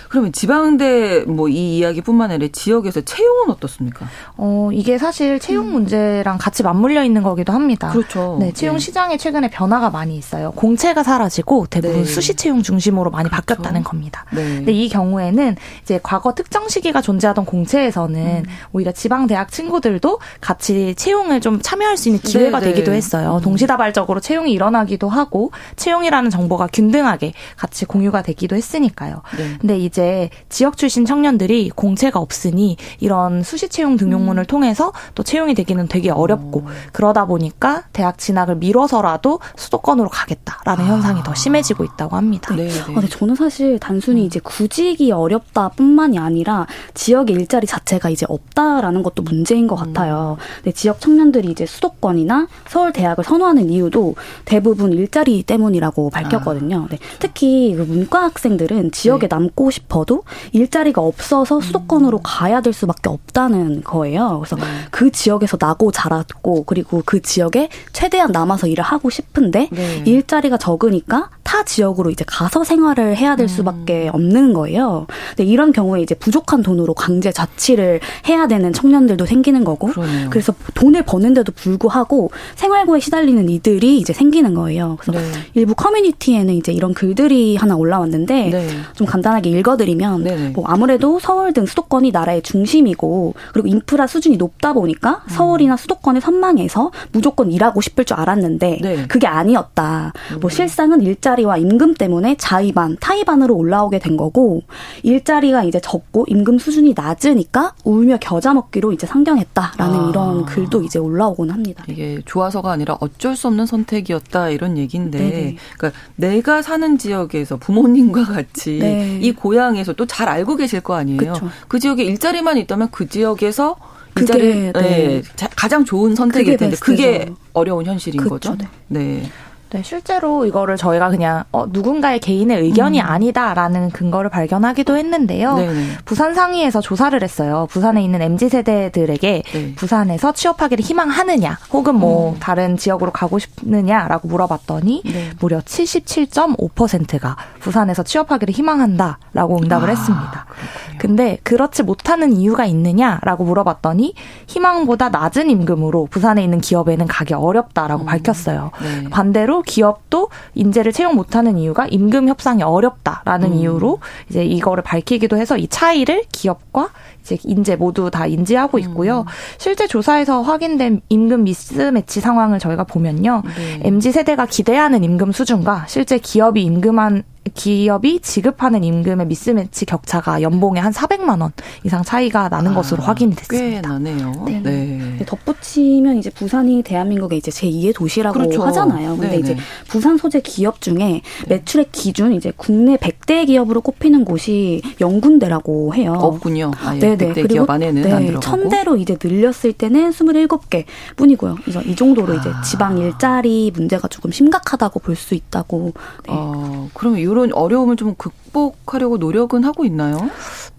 그러면 0.10 0.32
지방대 0.32 1.26
뭐 1.28 1.49
이 1.49 1.78
이야기뿐만 1.80 2.32
아니라 2.32 2.49
지역에서 2.51 3.01
채용은 3.01 3.49
어떻습니까? 3.49 4.07
어 4.38 4.70
이게 4.72 4.97
사실 4.97 5.39
채용 5.39 5.68
음. 5.68 5.72
문제랑 5.74 6.38
같이 6.38 6.64
맞물려 6.64 7.03
있는 7.03 7.24
거기도 7.24 7.53
합니다. 7.53 7.89
그렇죠. 7.89 8.38
네, 8.39 8.51
채용 8.53 8.76
네. 8.76 8.80
시장에 8.80 9.18
최근에 9.18 9.49
변화가 9.49 9.89
많이 9.89 10.16
있어요. 10.16 10.51
공채가 10.51 11.03
사라지고 11.03 11.66
대부분 11.70 12.03
네. 12.03 12.05
수시 12.05 12.36
채용 12.36 12.62
중심으로 12.62 13.10
많이 13.10 13.30
그렇죠. 13.30 13.45
바뀌었다는 13.45 13.84
겁니다. 13.84 14.26
네. 14.32 14.57
근데 14.57 14.72
이 14.72 14.89
경우에는 14.89 15.55
이제 15.82 15.99
과거 16.03 16.34
특정 16.34 16.70
시기가 16.70 17.01
존재하던 17.01 17.45
공채에서는 17.45 18.20
음. 18.20 18.43
오히려 18.72 18.91
지방 18.91 19.28
대학 19.28 19.51
친구들도 19.51 20.20
같이 20.39 20.93
채용을 20.95 21.41
좀 21.41 21.60
참여할 21.62 21.97
수 21.97 22.10
있는 22.10 22.22
기회가 22.22 22.60
네, 22.60 22.68
네. 22.68 22.74
되기도 22.74 22.93
했어요. 22.93 23.38
음. 23.38 23.41
동시다발적으로 23.41 24.20
채용이 24.20 24.51
일어나기도 24.51 25.10
하고 25.10 25.51
채용이라는 25.76 26.30
정보가 26.30 26.68
균등하게 26.72 27.34
같이 27.57 27.86
공유가 27.86 28.22
되기도 28.22 28.55
했으니까요. 28.55 29.22
네. 29.38 29.57
근데 29.60 29.78
이제 29.78 29.98
이제 29.99 30.29
지역 30.47 30.77
출신 30.77 31.03
청년들이 31.03 31.71
공채가 31.75 32.21
없으니 32.21 32.77
이런 33.01 33.43
수시 33.43 33.67
채용 33.67 33.97
등용문을 33.97 34.43
음. 34.43 34.45
통해서 34.45 34.93
또 35.13 35.23
채용이 35.23 35.53
되기는 35.55 35.89
되게 35.89 36.09
어렵고 36.09 36.59
오. 36.59 36.65
그러다 36.93 37.25
보니까 37.25 37.83
대학 37.91 38.17
진학을 38.17 38.55
미뤄서라도 38.55 39.41
수도권으로 39.57 40.07
가겠다라는 40.07 40.85
아. 40.85 40.87
현상이 40.87 41.21
더 41.23 41.35
심해지고 41.35 41.83
있다고 41.83 42.15
합니다. 42.15 42.55
네, 42.55 42.69
네. 42.69 42.79
아, 42.79 42.85
근데 42.85 43.09
저는 43.09 43.35
사실 43.35 43.77
단순히 43.77 44.21
음. 44.21 44.25
이제 44.27 44.39
구직이 44.41 45.11
어렵다뿐만이 45.11 46.17
아니라 46.17 46.65
지역의 46.93 47.35
일자리 47.35 47.67
자체가 47.67 48.09
이제 48.09 48.25
없다라는 48.29 49.03
것도 49.03 49.23
문제인 49.23 49.67
것 49.67 49.81
음. 49.81 49.93
같아요. 49.93 50.37
근 50.63 50.73
지역 50.73 51.01
청년들이 51.01 51.49
이제 51.51 51.65
수도권이나 51.65 52.47
서울 52.69 52.93
대학을 52.93 53.25
선호하는 53.25 53.69
이유도 53.69 54.15
대부분 54.45 54.93
일자리 54.93 55.43
때문이라고 55.43 56.09
밝혔거든요. 56.09 56.85
아. 56.85 56.87
네. 56.89 56.99
특히 57.19 57.75
그 57.75 57.81
문과 57.81 58.23
학생들은 58.23 58.91
지역에 58.91 59.27
네. 59.27 59.35
남고 59.35 59.71
싶 59.71 59.88
싶어도 59.89 60.23
일자리가 60.53 61.01
없어서 61.01 61.59
수도권으로 61.59 62.19
음. 62.19 62.23
가야 62.23 62.61
될 62.61 62.71
수밖에 62.71 63.09
없다는 63.09 63.83
거예요. 63.83 64.39
그래서 64.39 64.55
네. 64.55 64.63
그 64.91 65.11
지역에서 65.11 65.57
나고 65.59 65.91
자랐고 65.91 66.63
그리고 66.63 67.01
그 67.05 67.21
지역에 67.21 67.69
최대한 67.91 68.31
남아서 68.31 68.67
일을 68.67 68.83
하고 68.83 69.09
싶은데 69.09 69.67
네. 69.71 70.03
일자리가 70.05 70.57
적으니까 70.57 71.29
타 71.49 71.63
지역으로 71.63 72.11
이제 72.11 72.23
가서 72.27 72.63
생활을 72.63 73.17
해야 73.17 73.35
될 73.35 73.45
음. 73.45 73.47
수밖에 73.47 74.07
없는 74.13 74.53
거예요. 74.53 75.07
근데 75.29 75.45
이런 75.45 75.71
경우에 75.71 75.99
이제 75.99 76.13
부족한 76.13 76.61
돈으로 76.61 76.93
강제 76.93 77.31
자취를 77.31 78.01
해야 78.27 78.47
되는 78.47 78.71
청년들도 78.71 79.25
생기는 79.25 79.63
거고 79.63 79.87
그러네요. 79.87 80.29
그래서 80.29 80.53
돈을 80.75 81.01
버는데도 81.01 81.51
불구하고 81.53 82.29
생활고에 82.53 82.99
시달리는 82.99 83.49
이들이 83.49 83.97
이제 83.97 84.13
생기는 84.13 84.53
거예요. 84.53 84.97
그래서 84.99 85.19
네. 85.19 85.25
일부 85.55 85.73
커뮤니티에는 85.73 86.53
이제 86.53 86.71
이런 86.71 86.93
글들이 86.93 87.55
하나 87.55 87.75
올라왔는데 87.75 88.49
네. 88.51 88.67
좀 88.93 89.07
간단하게 89.07 89.49
읽어드리면 89.49 90.23
네네. 90.23 90.49
뭐 90.49 90.65
아무래도 90.67 91.17
서울 91.17 91.51
등 91.51 91.65
수도권이 91.65 92.11
나라의 92.11 92.43
중심이고 92.43 93.33
그리고 93.53 93.67
인프라 93.67 94.05
수준이 94.05 94.37
높다 94.37 94.73
보니까 94.73 95.23
음. 95.25 95.29
서울이나 95.29 95.77
수도권을 95.77 96.21
선망해서 96.21 96.91
무조건 97.11 97.51
일하고 97.51 97.81
싶을 97.81 98.05
줄 98.05 98.19
알았는데 98.19 98.79
네. 98.83 99.07
그게 99.07 99.25
아니었다. 99.25 100.13
뭐 100.29 100.37
음. 100.37 100.39
뭐 100.41 100.49
실상은 100.51 101.01
일자리 101.01 101.38
일자리와 101.39 101.57
임금 101.57 101.95
때문에 101.95 102.35
자의반, 102.37 102.97
타의반으로 102.99 103.55
올라오게 103.55 103.99
된 103.99 104.17
거고 104.17 104.61
일자리가 105.03 105.63
이제 105.63 105.79
적고 105.79 106.25
임금 106.27 106.59
수준이 106.59 106.93
낮으니까 106.95 107.73
울며 107.83 108.17
겨자 108.17 108.53
먹기로 108.53 108.91
이제 108.91 109.07
상경했다라는 109.07 109.99
아. 109.99 110.09
이런 110.09 110.45
글도 110.45 110.83
이제 110.83 110.99
올라오곤 110.99 111.49
합니다. 111.49 111.83
이게 111.87 112.19
좋아서가 112.25 112.71
아니라 112.71 112.97
어쩔 112.99 113.35
수 113.35 113.47
없는 113.47 113.65
선택이었다 113.65 114.49
이런 114.49 114.77
얘기인데, 114.77 115.17
네네. 115.17 115.55
그러니까 115.77 115.99
내가 116.15 116.61
사는 116.61 116.97
지역에서 116.97 117.57
부모님과 117.57 118.25
같이 118.25 118.79
네. 118.79 119.19
이 119.21 119.31
고향에서 119.31 119.93
또 119.93 120.09
잘 120.09 120.27
알고 120.27 120.55
계실 120.55 120.81
거 120.81 120.95
아니에요. 120.95 121.33
그쵸. 121.33 121.49
그 121.67 121.77
지역에 121.79 122.03
일자리만 122.03 122.57
있다면 122.57 122.89
그 122.91 123.07
지역에서 123.07 123.75
일자리 124.17 124.41
네. 124.41 124.71
네. 124.73 125.21
가장 125.55 125.85
좋은 125.85 126.15
선택일 126.15 126.57
텐데 126.57 126.71
베스트죠. 126.71 126.91
그게 126.91 127.31
어려운 127.53 127.85
현실인 127.85 128.19
그쵸, 128.19 128.29
거죠. 128.29 128.55
네. 128.57 128.67
네. 128.87 129.31
네, 129.72 129.84
실제로 129.84 130.45
이거를 130.45 130.78
저희가 130.78 131.09
그냥 131.09 131.43
어, 131.51 131.67
누군가의 131.67 132.20
개인의 132.20 132.59
의견이 132.61 132.99
음. 132.99 133.05
아니다라는 133.05 133.91
근거를 133.91 134.32
발견하기도 134.32 134.97
했는데요. 134.97 135.55
네네. 135.57 135.86
부산 136.05 136.34
상위에서 136.34 136.82
조사를 136.82 137.22
했어요. 137.22 137.67
부산에 137.70 138.03
있는 138.03 138.22
mz 138.22 138.49
세대들에게 138.49 139.43
네. 139.45 139.76
부산에서 139.76 140.32
취업하기를 140.32 140.84
희망하느냐, 140.84 141.59
혹은 141.72 141.95
뭐 141.95 142.32
음. 142.34 142.39
다른 142.39 142.78
지역으로 142.78 143.11
가고 143.11 143.38
싶느냐라고 143.38 144.28
물어봤더니 144.28 145.03
네. 145.05 145.30
무려 145.39 145.59
77.5%가 145.59 147.36
부산에서 147.59 148.01
취업하기를 148.01 148.53
희망한다라고 148.53 149.59
응답을 149.61 149.88
아, 149.88 149.91
했습니다. 149.91 150.45
그렇군요. 150.49 150.97
근데 150.97 151.38
그렇지 151.43 151.84
못하는 151.84 152.34
이유가 152.34 152.65
있느냐라고 152.65 153.43
물어봤더니 153.43 154.15
희망보다 154.47 155.09
낮은 155.09 155.49
임금으로 155.51 156.07
부산에 156.09 156.43
있는 156.43 156.59
기업에는 156.59 157.05
가기 157.05 157.36
어렵다라고 157.36 158.03
음. 158.03 158.05
밝혔어요. 158.07 158.72
네. 158.82 159.09
반대로 159.09 159.59
기업도 159.62 160.30
인재를 160.55 160.91
채용 160.91 161.16
못하는 161.16 161.57
이유가 161.57 161.88
임금 161.88 162.28
협상이 162.28 162.64
어렵다라는 162.64 163.51
음. 163.51 163.57
이유로 163.57 163.99
이제 164.30 164.43
이거를 164.43 164.84
밝히기도 164.84 165.38
해서 165.38 165.57
이 165.57 165.68
차이를 165.68 166.24
기업과 166.32 166.89
이제 167.22 167.38
인재 167.43 167.76
모두 167.76 168.10
다 168.10 168.26
인지하고 168.26 168.78
음. 168.78 168.82
있고요. 168.82 169.22
음. 169.22 169.26
실제 169.57 169.88
조사에서 169.88 170.41
확인된 170.41 171.01
임금 171.10 171.43
미스매치 171.43 172.22
상황을 172.22 172.60
저희가 172.60 172.84
보면요. 172.86 173.43
네. 173.57 173.80
MZ 173.84 174.12
세대가 174.12 174.45
기대하는 174.45 175.03
임금 175.03 175.32
수준과 175.32 175.86
실제 175.88 176.18
기업이 176.18 176.64
임금한 176.64 177.24
기업이 177.53 178.19
지급하는 178.21 178.83
임금의 178.83 179.27
미스매치 179.27 179.85
격차가 179.85 180.41
연봉에 180.41 180.79
한 180.79 180.91
400만 180.91 181.41
원 181.41 181.51
이상 181.83 182.03
차이가 182.03 182.49
나는 182.49 182.71
아, 182.71 182.75
것으로 182.75 183.03
확인이 183.03 183.35
됐습니다. 183.35 183.81
꽤 183.81 183.87
나네요. 183.87 184.43
네. 184.45 184.59
네. 184.63 185.25
덧붙이면 185.25 186.17
이제 186.17 186.29
부산이 186.29 186.81
대한민국의 186.83 187.37
이제 187.37 187.51
제2의 187.51 187.93
도시라고 187.95 188.37
그렇죠. 188.39 188.63
하잖아요. 188.63 189.11
근데 189.17 189.29
네네. 189.29 189.39
이제 189.39 189.57
부산 189.87 190.17
소재 190.17 190.39
기업 190.41 190.81
중에 190.81 190.95
네. 190.97 191.21
매출액 191.47 191.91
기준 191.91 192.33
이제 192.33 192.51
국내 192.57 192.95
100대 192.97 193.45
기업으로 193.47 193.81
꼽히는 193.81 194.25
곳이 194.25 194.81
영 194.99 195.33
군데라고 195.33 195.93
해요. 195.95 196.13
없군요. 196.13 196.71
네네. 196.99 197.17
100대 197.17 197.33
그리고 197.35 197.47
기업 197.47 197.69
안에는 197.69 198.01
네, 198.01 198.11
안 198.11 198.25
들어가고. 198.25 198.39
천대로 198.39 198.97
이제 198.97 199.17
늘렸을 199.21 199.73
때는 199.73 200.11
27개 200.11 200.85
뿐이고요. 201.15 201.55
그래서 201.61 201.81
이 201.81 201.95
정도로 201.95 202.33
아. 202.33 202.35
이제 202.37 202.49
지방 202.65 202.97
일자리 202.97 203.71
문제가 203.73 204.07
조금 204.07 204.31
심각하다고 204.31 204.99
볼 205.01 205.19
수 205.19 205.35
있다고. 205.35 205.91
네. 206.27 206.29
어, 206.29 206.89
그러면 206.93 207.19
이런 207.19 207.38
어려움을 207.53 207.95
좀 207.95 208.15
극복하려고 208.15 209.17
노력은 209.17 209.63
하고 209.63 209.85
있나요? 209.85 210.17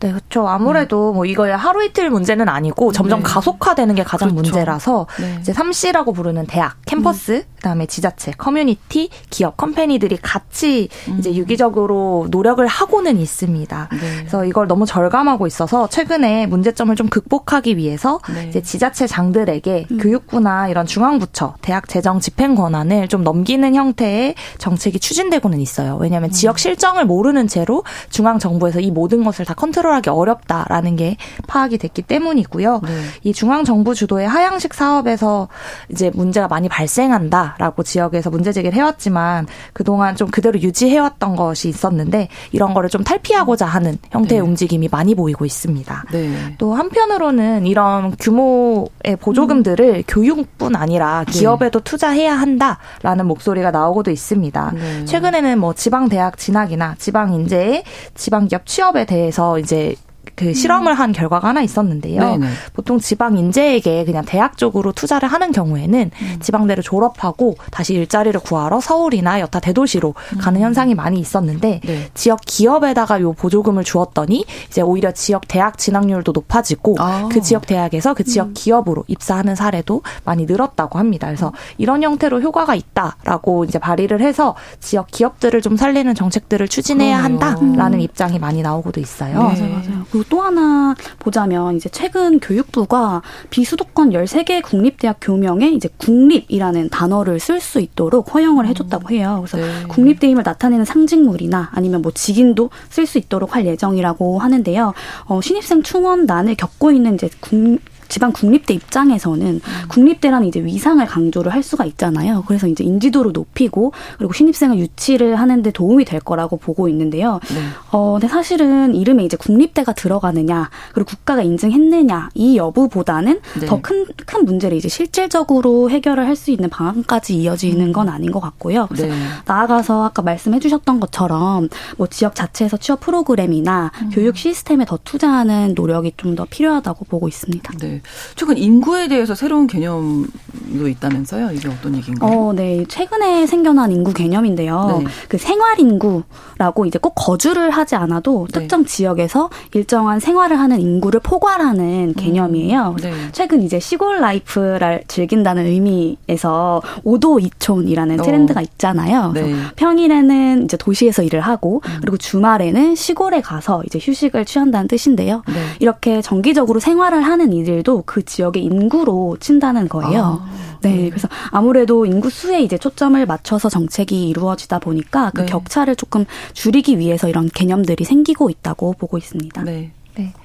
네, 0.00 0.10
그렇죠. 0.10 0.48
아무래도 0.48 1.10
음. 1.10 1.16
뭐 1.16 1.26
이거야 1.26 1.56
하루 1.56 1.84
이틀 1.84 2.08
문제는 2.10 2.48
아니고 2.48 2.92
점점 2.92 3.20
네. 3.20 3.24
가속화되는 3.24 3.94
게 3.94 4.02
가장 4.02 4.30
그렇죠. 4.30 4.50
문제라서 4.50 5.06
네. 5.20 5.38
이제 5.40 5.52
3C라고 5.52 6.14
부르는 6.14 6.46
대학, 6.46 6.76
캠퍼스, 6.86 7.32
음. 7.32 7.42
그다음에 7.56 7.84
지자체, 7.84 8.32
커뮤니티, 8.32 9.10
기업, 9.28 9.58
company들이 9.58 10.16
같이 10.16 10.88
음. 11.08 11.16
이제 11.18 11.34
유기적으로 11.34 12.28
노력을 12.30 12.66
하고는 12.66 13.18
있습니다. 13.18 13.88
네. 13.92 13.98
그래서 14.18 14.46
이걸 14.46 14.66
너무 14.66 14.86
절감하고 14.86 15.46
있어서 15.46 15.86
최근에 15.88 16.46
문제점을 16.46 16.94
좀 16.96 17.08
극복하기 17.08 17.76
위해서 17.76 18.20
네. 18.32 18.48
이제 18.48 18.62
지자체 18.62 19.06
장들에게 19.06 19.86
음. 19.90 19.98
교육부나 19.98 20.68
이런 20.68 20.86
중앙부처, 20.86 21.56
대학 21.60 21.88
재정 21.88 22.20
집행 22.20 22.54
권한을 22.54 23.08
좀 23.08 23.22
넘기는 23.22 23.74
형태의 23.74 24.34
정책이 24.56 24.98
추진되고는 24.98 25.60
있어요. 25.60 25.98
왜냐하면 26.00 26.30
음. 26.30 26.32
지역 26.32 26.58
실정을 26.58 27.04
모르는 27.04 27.46
채로 27.60 27.84
중앙 28.08 28.38
정부에서 28.38 28.80
이 28.80 28.90
모든 28.90 29.24
것을 29.24 29.44
다 29.44 29.54
컨트롤 29.54 29.90
컨트롤하기 29.90 30.10
어렵다라는 30.10 30.96
게 30.96 31.16
파악이 31.46 31.78
됐기 31.78 32.02
때문이고요. 32.02 32.80
네. 32.84 32.90
이 33.24 33.32
중앙 33.32 33.64
정부 33.64 33.94
주도의 33.94 34.28
하향식 34.28 34.74
사업에서 34.74 35.48
이제 35.90 36.10
문제가 36.14 36.48
많이 36.48 36.68
발생한다라고 36.68 37.82
지역에서 37.82 38.30
문제 38.30 38.52
제기를 38.52 38.76
해왔지만 38.76 39.46
그동안 39.72 40.16
좀 40.16 40.30
그대로 40.30 40.60
유지해왔던 40.60 41.36
것이 41.36 41.68
있었는데 41.68 42.28
이런 42.52 42.74
거를 42.74 42.88
좀 42.88 43.02
탈피하고자 43.02 43.66
하는 43.66 43.98
형태의 44.10 44.40
네. 44.40 44.46
움직임이 44.46 44.88
많이 44.90 45.14
보이고 45.14 45.44
있습니다. 45.44 46.04
네. 46.12 46.54
또 46.58 46.74
한편으로는 46.74 47.66
이런 47.66 48.14
규모의 48.18 49.16
보조금들을 49.20 49.94
음. 49.96 50.02
교육뿐 50.06 50.76
아니라 50.76 51.24
네. 51.24 51.32
기업에도 51.32 51.80
투자해야 51.80 52.34
한다라는 52.34 53.26
목소리가 53.26 53.70
나오고도 53.70 54.10
있습니다. 54.10 54.72
네. 54.74 55.04
최근에는 55.04 55.58
뭐 55.58 55.74
지방 55.74 56.08
대학 56.08 56.38
진학이나 56.38 56.94
지방 56.98 57.34
인재의 57.50 57.82
지방 58.14 58.46
기업 58.46 58.64
취업에 58.66 59.04
대해서 59.04 59.58
이제 59.58 59.94
그 60.34 60.54
실험을 60.54 60.94
한 60.94 61.12
결과가 61.12 61.48
하나 61.48 61.60
있었는데요. 61.62 62.20
네네. 62.20 62.46
보통 62.72 62.98
지방 62.98 63.36
인재에게 63.38 64.04
그냥 64.04 64.24
대학 64.24 64.56
쪽으로 64.56 64.92
투자를 64.92 65.28
하는 65.28 65.52
경우에는 65.52 66.10
음. 66.14 66.36
지방대를 66.40 66.82
졸업하고 66.82 67.56
다시 67.70 67.94
일자리를 67.94 68.38
구하러 68.40 68.80
서울이나 68.80 69.40
여타 69.40 69.60
대도시로 69.60 70.14
음. 70.34 70.38
가는 70.38 70.60
현상이 70.60 70.94
많이 70.94 71.18
있었는데 71.20 71.80
네. 71.84 72.10
지역 72.14 72.40
기업에다가 72.46 73.20
요 73.20 73.32
보조금을 73.32 73.84
주었더니 73.84 74.44
이제 74.68 74.80
오히려 74.82 75.12
지역 75.12 75.48
대학 75.48 75.78
진학률도 75.78 76.32
높아지고 76.32 76.96
아. 76.98 77.28
그 77.30 77.40
지역 77.40 77.66
대학에서 77.66 78.14
그 78.14 78.24
지역 78.24 78.48
음. 78.48 78.54
기업으로 78.54 79.04
입사하는 79.06 79.54
사례도 79.54 80.02
많이 80.24 80.46
늘었다고 80.46 80.98
합니다. 80.98 81.26
그래서 81.26 81.48
음. 81.48 81.52
이런 81.78 82.02
형태로 82.02 82.40
효과가 82.40 82.74
있다라고 82.74 83.64
이제 83.64 83.78
발의를 83.78 84.20
해서 84.20 84.54
지역 84.80 85.08
기업들을 85.08 85.60
좀 85.62 85.76
살리는 85.76 86.14
정책들을 86.14 86.68
추진해야 86.68 87.18
그러네요. 87.22 87.40
한다라는 87.40 88.00
입장이 88.00 88.38
많이 88.38 88.62
나오고도 88.62 89.00
있어요. 89.00 89.38
네. 89.38 89.60
맞아요, 89.60 89.72
맞아요. 89.72 90.04
그리고 90.20 90.24
또 90.28 90.42
하나 90.42 90.94
보자면 91.18 91.76
이제 91.76 91.88
최근 91.88 92.40
교육부가 92.40 93.22
비수도권 93.48 94.10
13개 94.10 94.62
국립대학 94.62 95.16
교명에 95.20 95.70
이제 95.70 95.88
국립이라는 95.96 96.90
단어를 96.90 97.40
쓸 97.40 97.60
수 97.60 97.80
있도록 97.80 98.34
허용을 98.34 98.66
해줬다고 98.66 99.10
해요. 99.10 99.42
그래서 99.46 99.56
네. 99.56 99.86
국립대임을 99.88 100.42
나타내는 100.42 100.84
상징물이나 100.84 101.70
아니면 101.72 102.02
뭐 102.02 102.12
직인도 102.12 102.70
쓸 102.90 103.06
수 103.06 103.18
있도록 103.18 103.54
할 103.54 103.64
예정이라고 103.66 104.38
하는데요. 104.38 104.92
어, 105.26 105.40
신입생 105.40 105.82
충원난을 105.82 106.56
겪고 106.56 106.92
있는 106.92 107.14
이제 107.14 107.30
국, 107.40 107.78
지방 108.10 108.32
국립대 108.32 108.74
입장에서는 108.74 109.46
음. 109.46 109.88
국립대라는 109.88 110.46
이제 110.48 110.62
위상을 110.62 111.04
강조를 111.06 111.52
할 111.54 111.62
수가 111.62 111.84
있잖아요. 111.86 112.44
그래서 112.46 112.66
이제 112.66 112.84
인지도를 112.84 113.32
높이고 113.32 113.92
그리고 114.18 114.32
신입생을 114.34 114.78
유치를 114.78 115.36
하는데 115.36 115.70
도움이 115.70 116.04
될 116.04 116.20
거라고 116.20 116.58
보고 116.58 116.88
있는데요. 116.88 117.40
네. 117.54 117.60
어, 117.92 118.14
근데 118.20 118.28
사실은 118.28 118.94
이름에 118.94 119.24
이제 119.24 119.36
국립대가 119.36 119.92
들어가느냐 119.92 120.68
그리고 120.92 121.08
국가가 121.08 121.40
인증했느냐 121.42 122.30
이 122.34 122.56
여부보다는 122.58 123.40
네. 123.60 123.66
더큰 123.66 124.06
큰 124.26 124.44
문제를 124.44 124.76
이제 124.76 124.88
실질적으로 124.88 125.88
해결을 125.90 126.26
할 126.26 126.40
수 126.40 126.50
있는 126.50 126.70
방안까지 126.70 127.36
이어지는 127.36 127.88
음. 127.88 127.92
건 127.92 128.08
아닌 128.08 128.32
것 128.32 128.40
같고요. 128.40 128.86
그래서 128.86 129.06
네. 129.06 129.12
나아가서 129.44 130.04
아까 130.06 130.22
말씀해주셨던 130.22 130.98
것처럼 130.98 131.68
뭐 131.98 132.06
지역 132.06 132.34
자체에서 132.34 132.78
취업 132.78 133.00
프로그램이나 133.00 133.92
음. 134.00 134.10
교육 134.10 134.38
시스템에 134.38 134.86
더 134.86 134.98
투자하는 135.04 135.74
노력이 135.76 136.14
좀 136.16 136.30
더 136.34 136.46
필요하다고 136.48 137.04
보고 137.06 137.28
있습니다. 137.28 137.72
네. 137.78 137.99
최근 138.36 138.58
인구에 138.58 139.08
대해서 139.08 139.34
새로운 139.34 139.66
개념도 139.66 140.88
있다면서요? 140.88 141.50
이게 141.52 141.68
어떤 141.68 141.96
얘기인가요? 141.96 142.30
어, 142.30 142.52
네. 142.52 142.84
최근에 142.88 143.46
생겨난 143.46 143.92
인구 143.92 144.12
개념인데요. 144.12 145.02
네. 145.02 145.10
그 145.28 145.38
생활 145.38 145.78
인구라고 145.80 146.86
이제 146.86 146.98
꼭 146.98 147.14
거주를 147.14 147.70
하지 147.70 147.96
않아도 147.96 148.46
네. 148.52 148.60
특정 148.60 148.84
지역에서 148.84 149.50
일정한 149.74 150.20
생활을 150.20 150.58
하는 150.58 150.80
인구를 150.80 151.20
포괄하는 151.20 152.08
음. 152.10 152.14
개념이에요. 152.14 152.96
음. 152.98 153.02
네. 153.02 153.12
최근 153.32 153.62
이제 153.62 153.80
시골 153.80 154.20
life를 154.20 155.04
즐긴다는 155.08 155.66
의미에서 155.66 156.82
오도이촌이라는 157.04 158.20
어. 158.20 158.22
트렌드가 158.22 158.60
있잖아요. 158.60 159.32
네. 159.34 159.54
평일에는 159.76 160.64
이제 160.64 160.76
도시에서 160.76 161.22
일을 161.22 161.40
하고 161.40 161.80
음. 161.86 161.98
그리고 162.00 162.16
주말에는 162.16 162.94
시골에 162.94 163.40
가서 163.40 163.82
이제 163.86 163.98
휴식을 164.00 164.44
취한다는 164.44 164.88
뜻인데요. 164.88 165.42
네. 165.46 165.54
이렇게 165.80 166.22
정기적으로 166.22 166.80
생활을 166.80 167.22
하는 167.22 167.52
이들도 167.52 167.89
아무래도 167.90 168.02
그 168.06 168.24
지역의 168.24 168.62
인구로 168.62 169.36
친다는 169.40 169.88
거예요. 169.88 170.40
아, 170.42 170.78
네. 170.80 170.94
네. 170.94 171.08
그래서 171.10 171.28
아무래도 171.50 172.06
인구 172.06 172.30
수에 172.30 172.62
이제 172.62 172.78
초점을 172.78 173.24
맞춰서 173.26 173.68
정책이 173.68 174.28
이루어지다 174.28 174.78
보니까 174.78 175.32
그 175.34 175.40
네. 175.40 175.46
격차를 175.46 175.96
조금 175.96 176.24
줄이기 176.52 176.98
위해서 176.98 177.28
이런 177.28 177.48
개념들이 177.52 178.04
생기고 178.04 178.48
있다고 178.48 178.94
보고 178.96 179.18
있습니다. 179.18 179.64
네. 179.64 179.90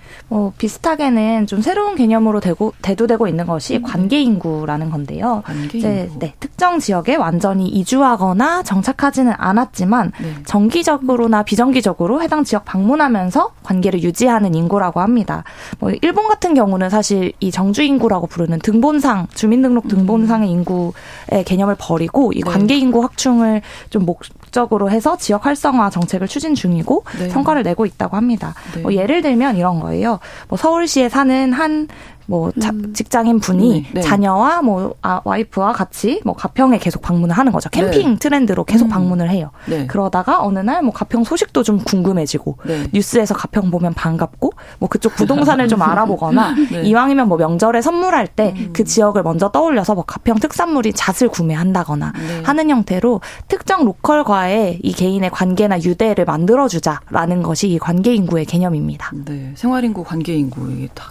네. 0.06 0.26
뭐 0.28 0.54
비슷하게는 0.58 1.48
좀 1.48 1.62
새로운 1.62 1.96
개념으로 1.96 2.40
되고 2.40 2.74
대두되고 2.82 3.28
있는 3.28 3.46
것이 3.46 3.78
음. 3.78 3.84
관계 3.84 4.22
인구라는 4.22 4.90
건데요. 4.90 5.44
관계 5.46 5.78
이제 5.78 6.10
네, 6.20 6.34
특정 6.40 6.80
지역에 6.80 7.16
완전히 7.16 7.68
이주하거나 7.68 8.64
정착하지는 8.64 9.34
않았지만 9.38 10.12
네. 10.22 10.34
정기적으로나 10.46 11.44
비정기적으로 11.44 12.22
해당 12.22 12.44
지역 12.44 12.66
방문하면서 12.66 13.52
관계를 13.64 14.04
유지하는 14.04 14.56
인구라고 14.56 15.00
합니다. 15.00 15.44
뭐 15.80 15.92
일본 16.02 16.28
같은 16.28 16.54
경우는 16.54 16.90
사실 16.90 17.34
이 17.40 17.52
정주 17.52 17.84
인구라고 17.84 18.28
부르는 18.28 18.60
등본상 18.60 19.28
주민등록 19.34 19.88
등본상의 19.88 20.50
음. 20.50 20.60
인구의 20.60 21.44
개념을 21.46 21.76
버리고 21.78 22.32
이 22.34 22.42
네. 22.42 22.50
관계 22.50 22.78
인구 22.78 23.02
확충을 23.04 23.62
좀 23.90 24.06
목, 24.06 24.22
적으로 24.56 24.90
해서 24.90 25.18
지역 25.18 25.46
활성화 25.46 25.90
정책을 25.90 26.30
추진 26.30 26.56
중이고 26.56 27.04
네. 27.20 27.30
성과를 27.30 27.64
내고 27.64 27.86
있다고 27.86 28.16
합니다. 28.16 28.56
네. 28.74 28.82
뭐 28.82 28.94
예를 28.94 29.22
들면 29.22 29.58
이런 29.58 29.82
거예요. 29.82 30.20
뭐 30.48 30.58
서울시에 30.58 31.10
사는 31.10 31.52
한 31.52 31.90
뭐 32.28 32.52
자, 32.62 32.70
음. 32.70 32.94
직장인 32.94 33.40
분이 33.40 33.82
네, 33.82 33.90
네. 33.96 34.02
자녀와 34.02 34.62
뭐 34.62 34.96
아, 35.02 35.22
와이프와 35.24 35.74
같이 35.74 36.22
뭐 36.24 36.34
가평에 36.36 36.78
계속 36.80 37.02
방문을 37.02 37.36
하는 37.38 37.52
거죠. 37.52 37.70
캠핑 37.70 38.12
네. 38.12 38.16
트렌드로 38.18 38.64
계속 38.64 38.86
음. 38.86 38.90
방문을 38.90 39.30
해요. 39.30 39.52
네. 39.68 39.88
그러다가 39.88 40.42
어느 40.44 40.60
날 40.60 40.76
뭐 40.86 40.94
가평 40.94 41.24
소식도 41.24 41.64
좀 41.64 41.80
궁금해지고 41.80 42.58
네. 42.66 42.88
뉴스에서 42.94 43.34
가평 43.34 43.72
보면 43.72 43.94
반갑고 43.94 44.52
뭐 44.80 44.90
그쪽 44.90 45.16
부동산을 45.16 45.68
좀 45.68 45.82
알아보거나 45.84 46.54
네. 46.72 46.82
이왕이면 46.84 47.28
뭐 47.28 47.38
명절에 47.38 47.82
선물할 47.82 48.28
때그 48.28 48.60
음. 48.60 48.70
그 48.74 48.84
지역을 48.84 49.24
먼저 49.24 49.50
떠올려서 49.50 49.96
뭐 49.96 50.04
가평 50.06 50.40
특산물이 50.40 50.94
잣을 50.94 51.30
구매한다거나 51.30 52.14
하는 52.44 52.70
형태로 52.70 53.22
특정 53.48 53.86
로컬과의 53.86 54.80
이 54.84 54.94
개인의 54.94 55.30
관계나 55.32 55.82
유대를 55.82 56.26
만들어 56.26 56.68
주자라는 56.68 57.42
것이 57.44 57.70
이 57.70 57.80
관계 57.80 58.14
인구의 58.14 58.46
개념입니다. 58.46 59.12
네, 59.26 59.54
생활 59.56 59.84
인구, 59.84 60.04
관계 60.04 60.36
인구 60.36 60.70
이게 60.72 60.88
다 60.94 61.06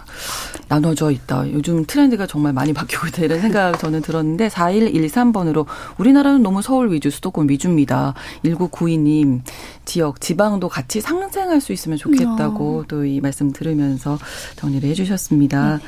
나눠져 0.67 1.04
있다. 1.11 1.51
요즘 1.51 1.85
트렌드가 1.85 2.27
정말 2.27 2.53
많이 2.53 2.73
바뀌고 2.73 3.07
있다 3.07 3.23
이런 3.23 3.39
생각 3.41 3.77
저는 3.79 4.01
들었는데 4.01 4.47
4113번으로 4.49 5.65
우리나라는 5.97 6.41
너무 6.41 6.61
서울 6.61 6.91
위주, 6.91 7.09
수도권 7.09 7.49
위주입니다. 7.49 8.13
1992님 8.43 9.41
지역, 9.85 10.21
지방도 10.21 10.69
같이 10.69 11.01
상생할 11.01 11.61
수 11.61 11.73
있으면 11.73 11.97
좋겠다고 11.97 12.79
어. 12.79 12.83
또이 12.87 13.21
말씀 13.21 13.51
들으면서 13.51 14.17
정리를 14.55 14.87
해주셨습니다. 14.89 15.77
네. 15.77 15.83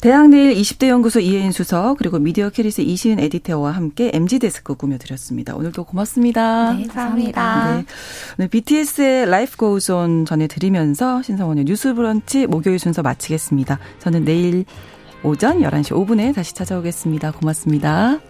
대학내일 0.00 0.54
20대 0.54 0.88
연구소 0.88 1.20
이혜인 1.20 1.52
수석 1.52 1.98
그리고 1.98 2.18
미디어 2.18 2.50
캐릿의 2.50 2.80
이시은 2.82 3.18
에디터와 3.18 3.72
함께 3.72 4.10
MZ 4.12 4.38
데스크 4.38 4.74
꾸며드렸습니다. 4.74 5.56
오늘도 5.56 5.84
고맙습니다. 5.84 6.72
네, 6.72 6.82
감사합니다. 6.84 7.76
네. 7.76 7.84
오늘 8.38 8.48
BTS의 8.48 9.22
Life 9.22 9.56
Goes 9.56 9.90
On 9.90 10.24
전해드리면서 10.24 11.22
신성원의 11.22 11.64
뉴스 11.64 11.94
브런치 11.94 12.46
목요일 12.46 12.78
순서 12.78 13.02
마치겠습니다. 13.02 13.78
저는 13.98 14.24
내일 14.24 14.64
오전 15.22 15.60
11시 15.60 15.92
5분에 15.92 16.34
다시 16.34 16.54
찾아오겠습니다. 16.54 17.32
고맙습니다. 17.32 18.20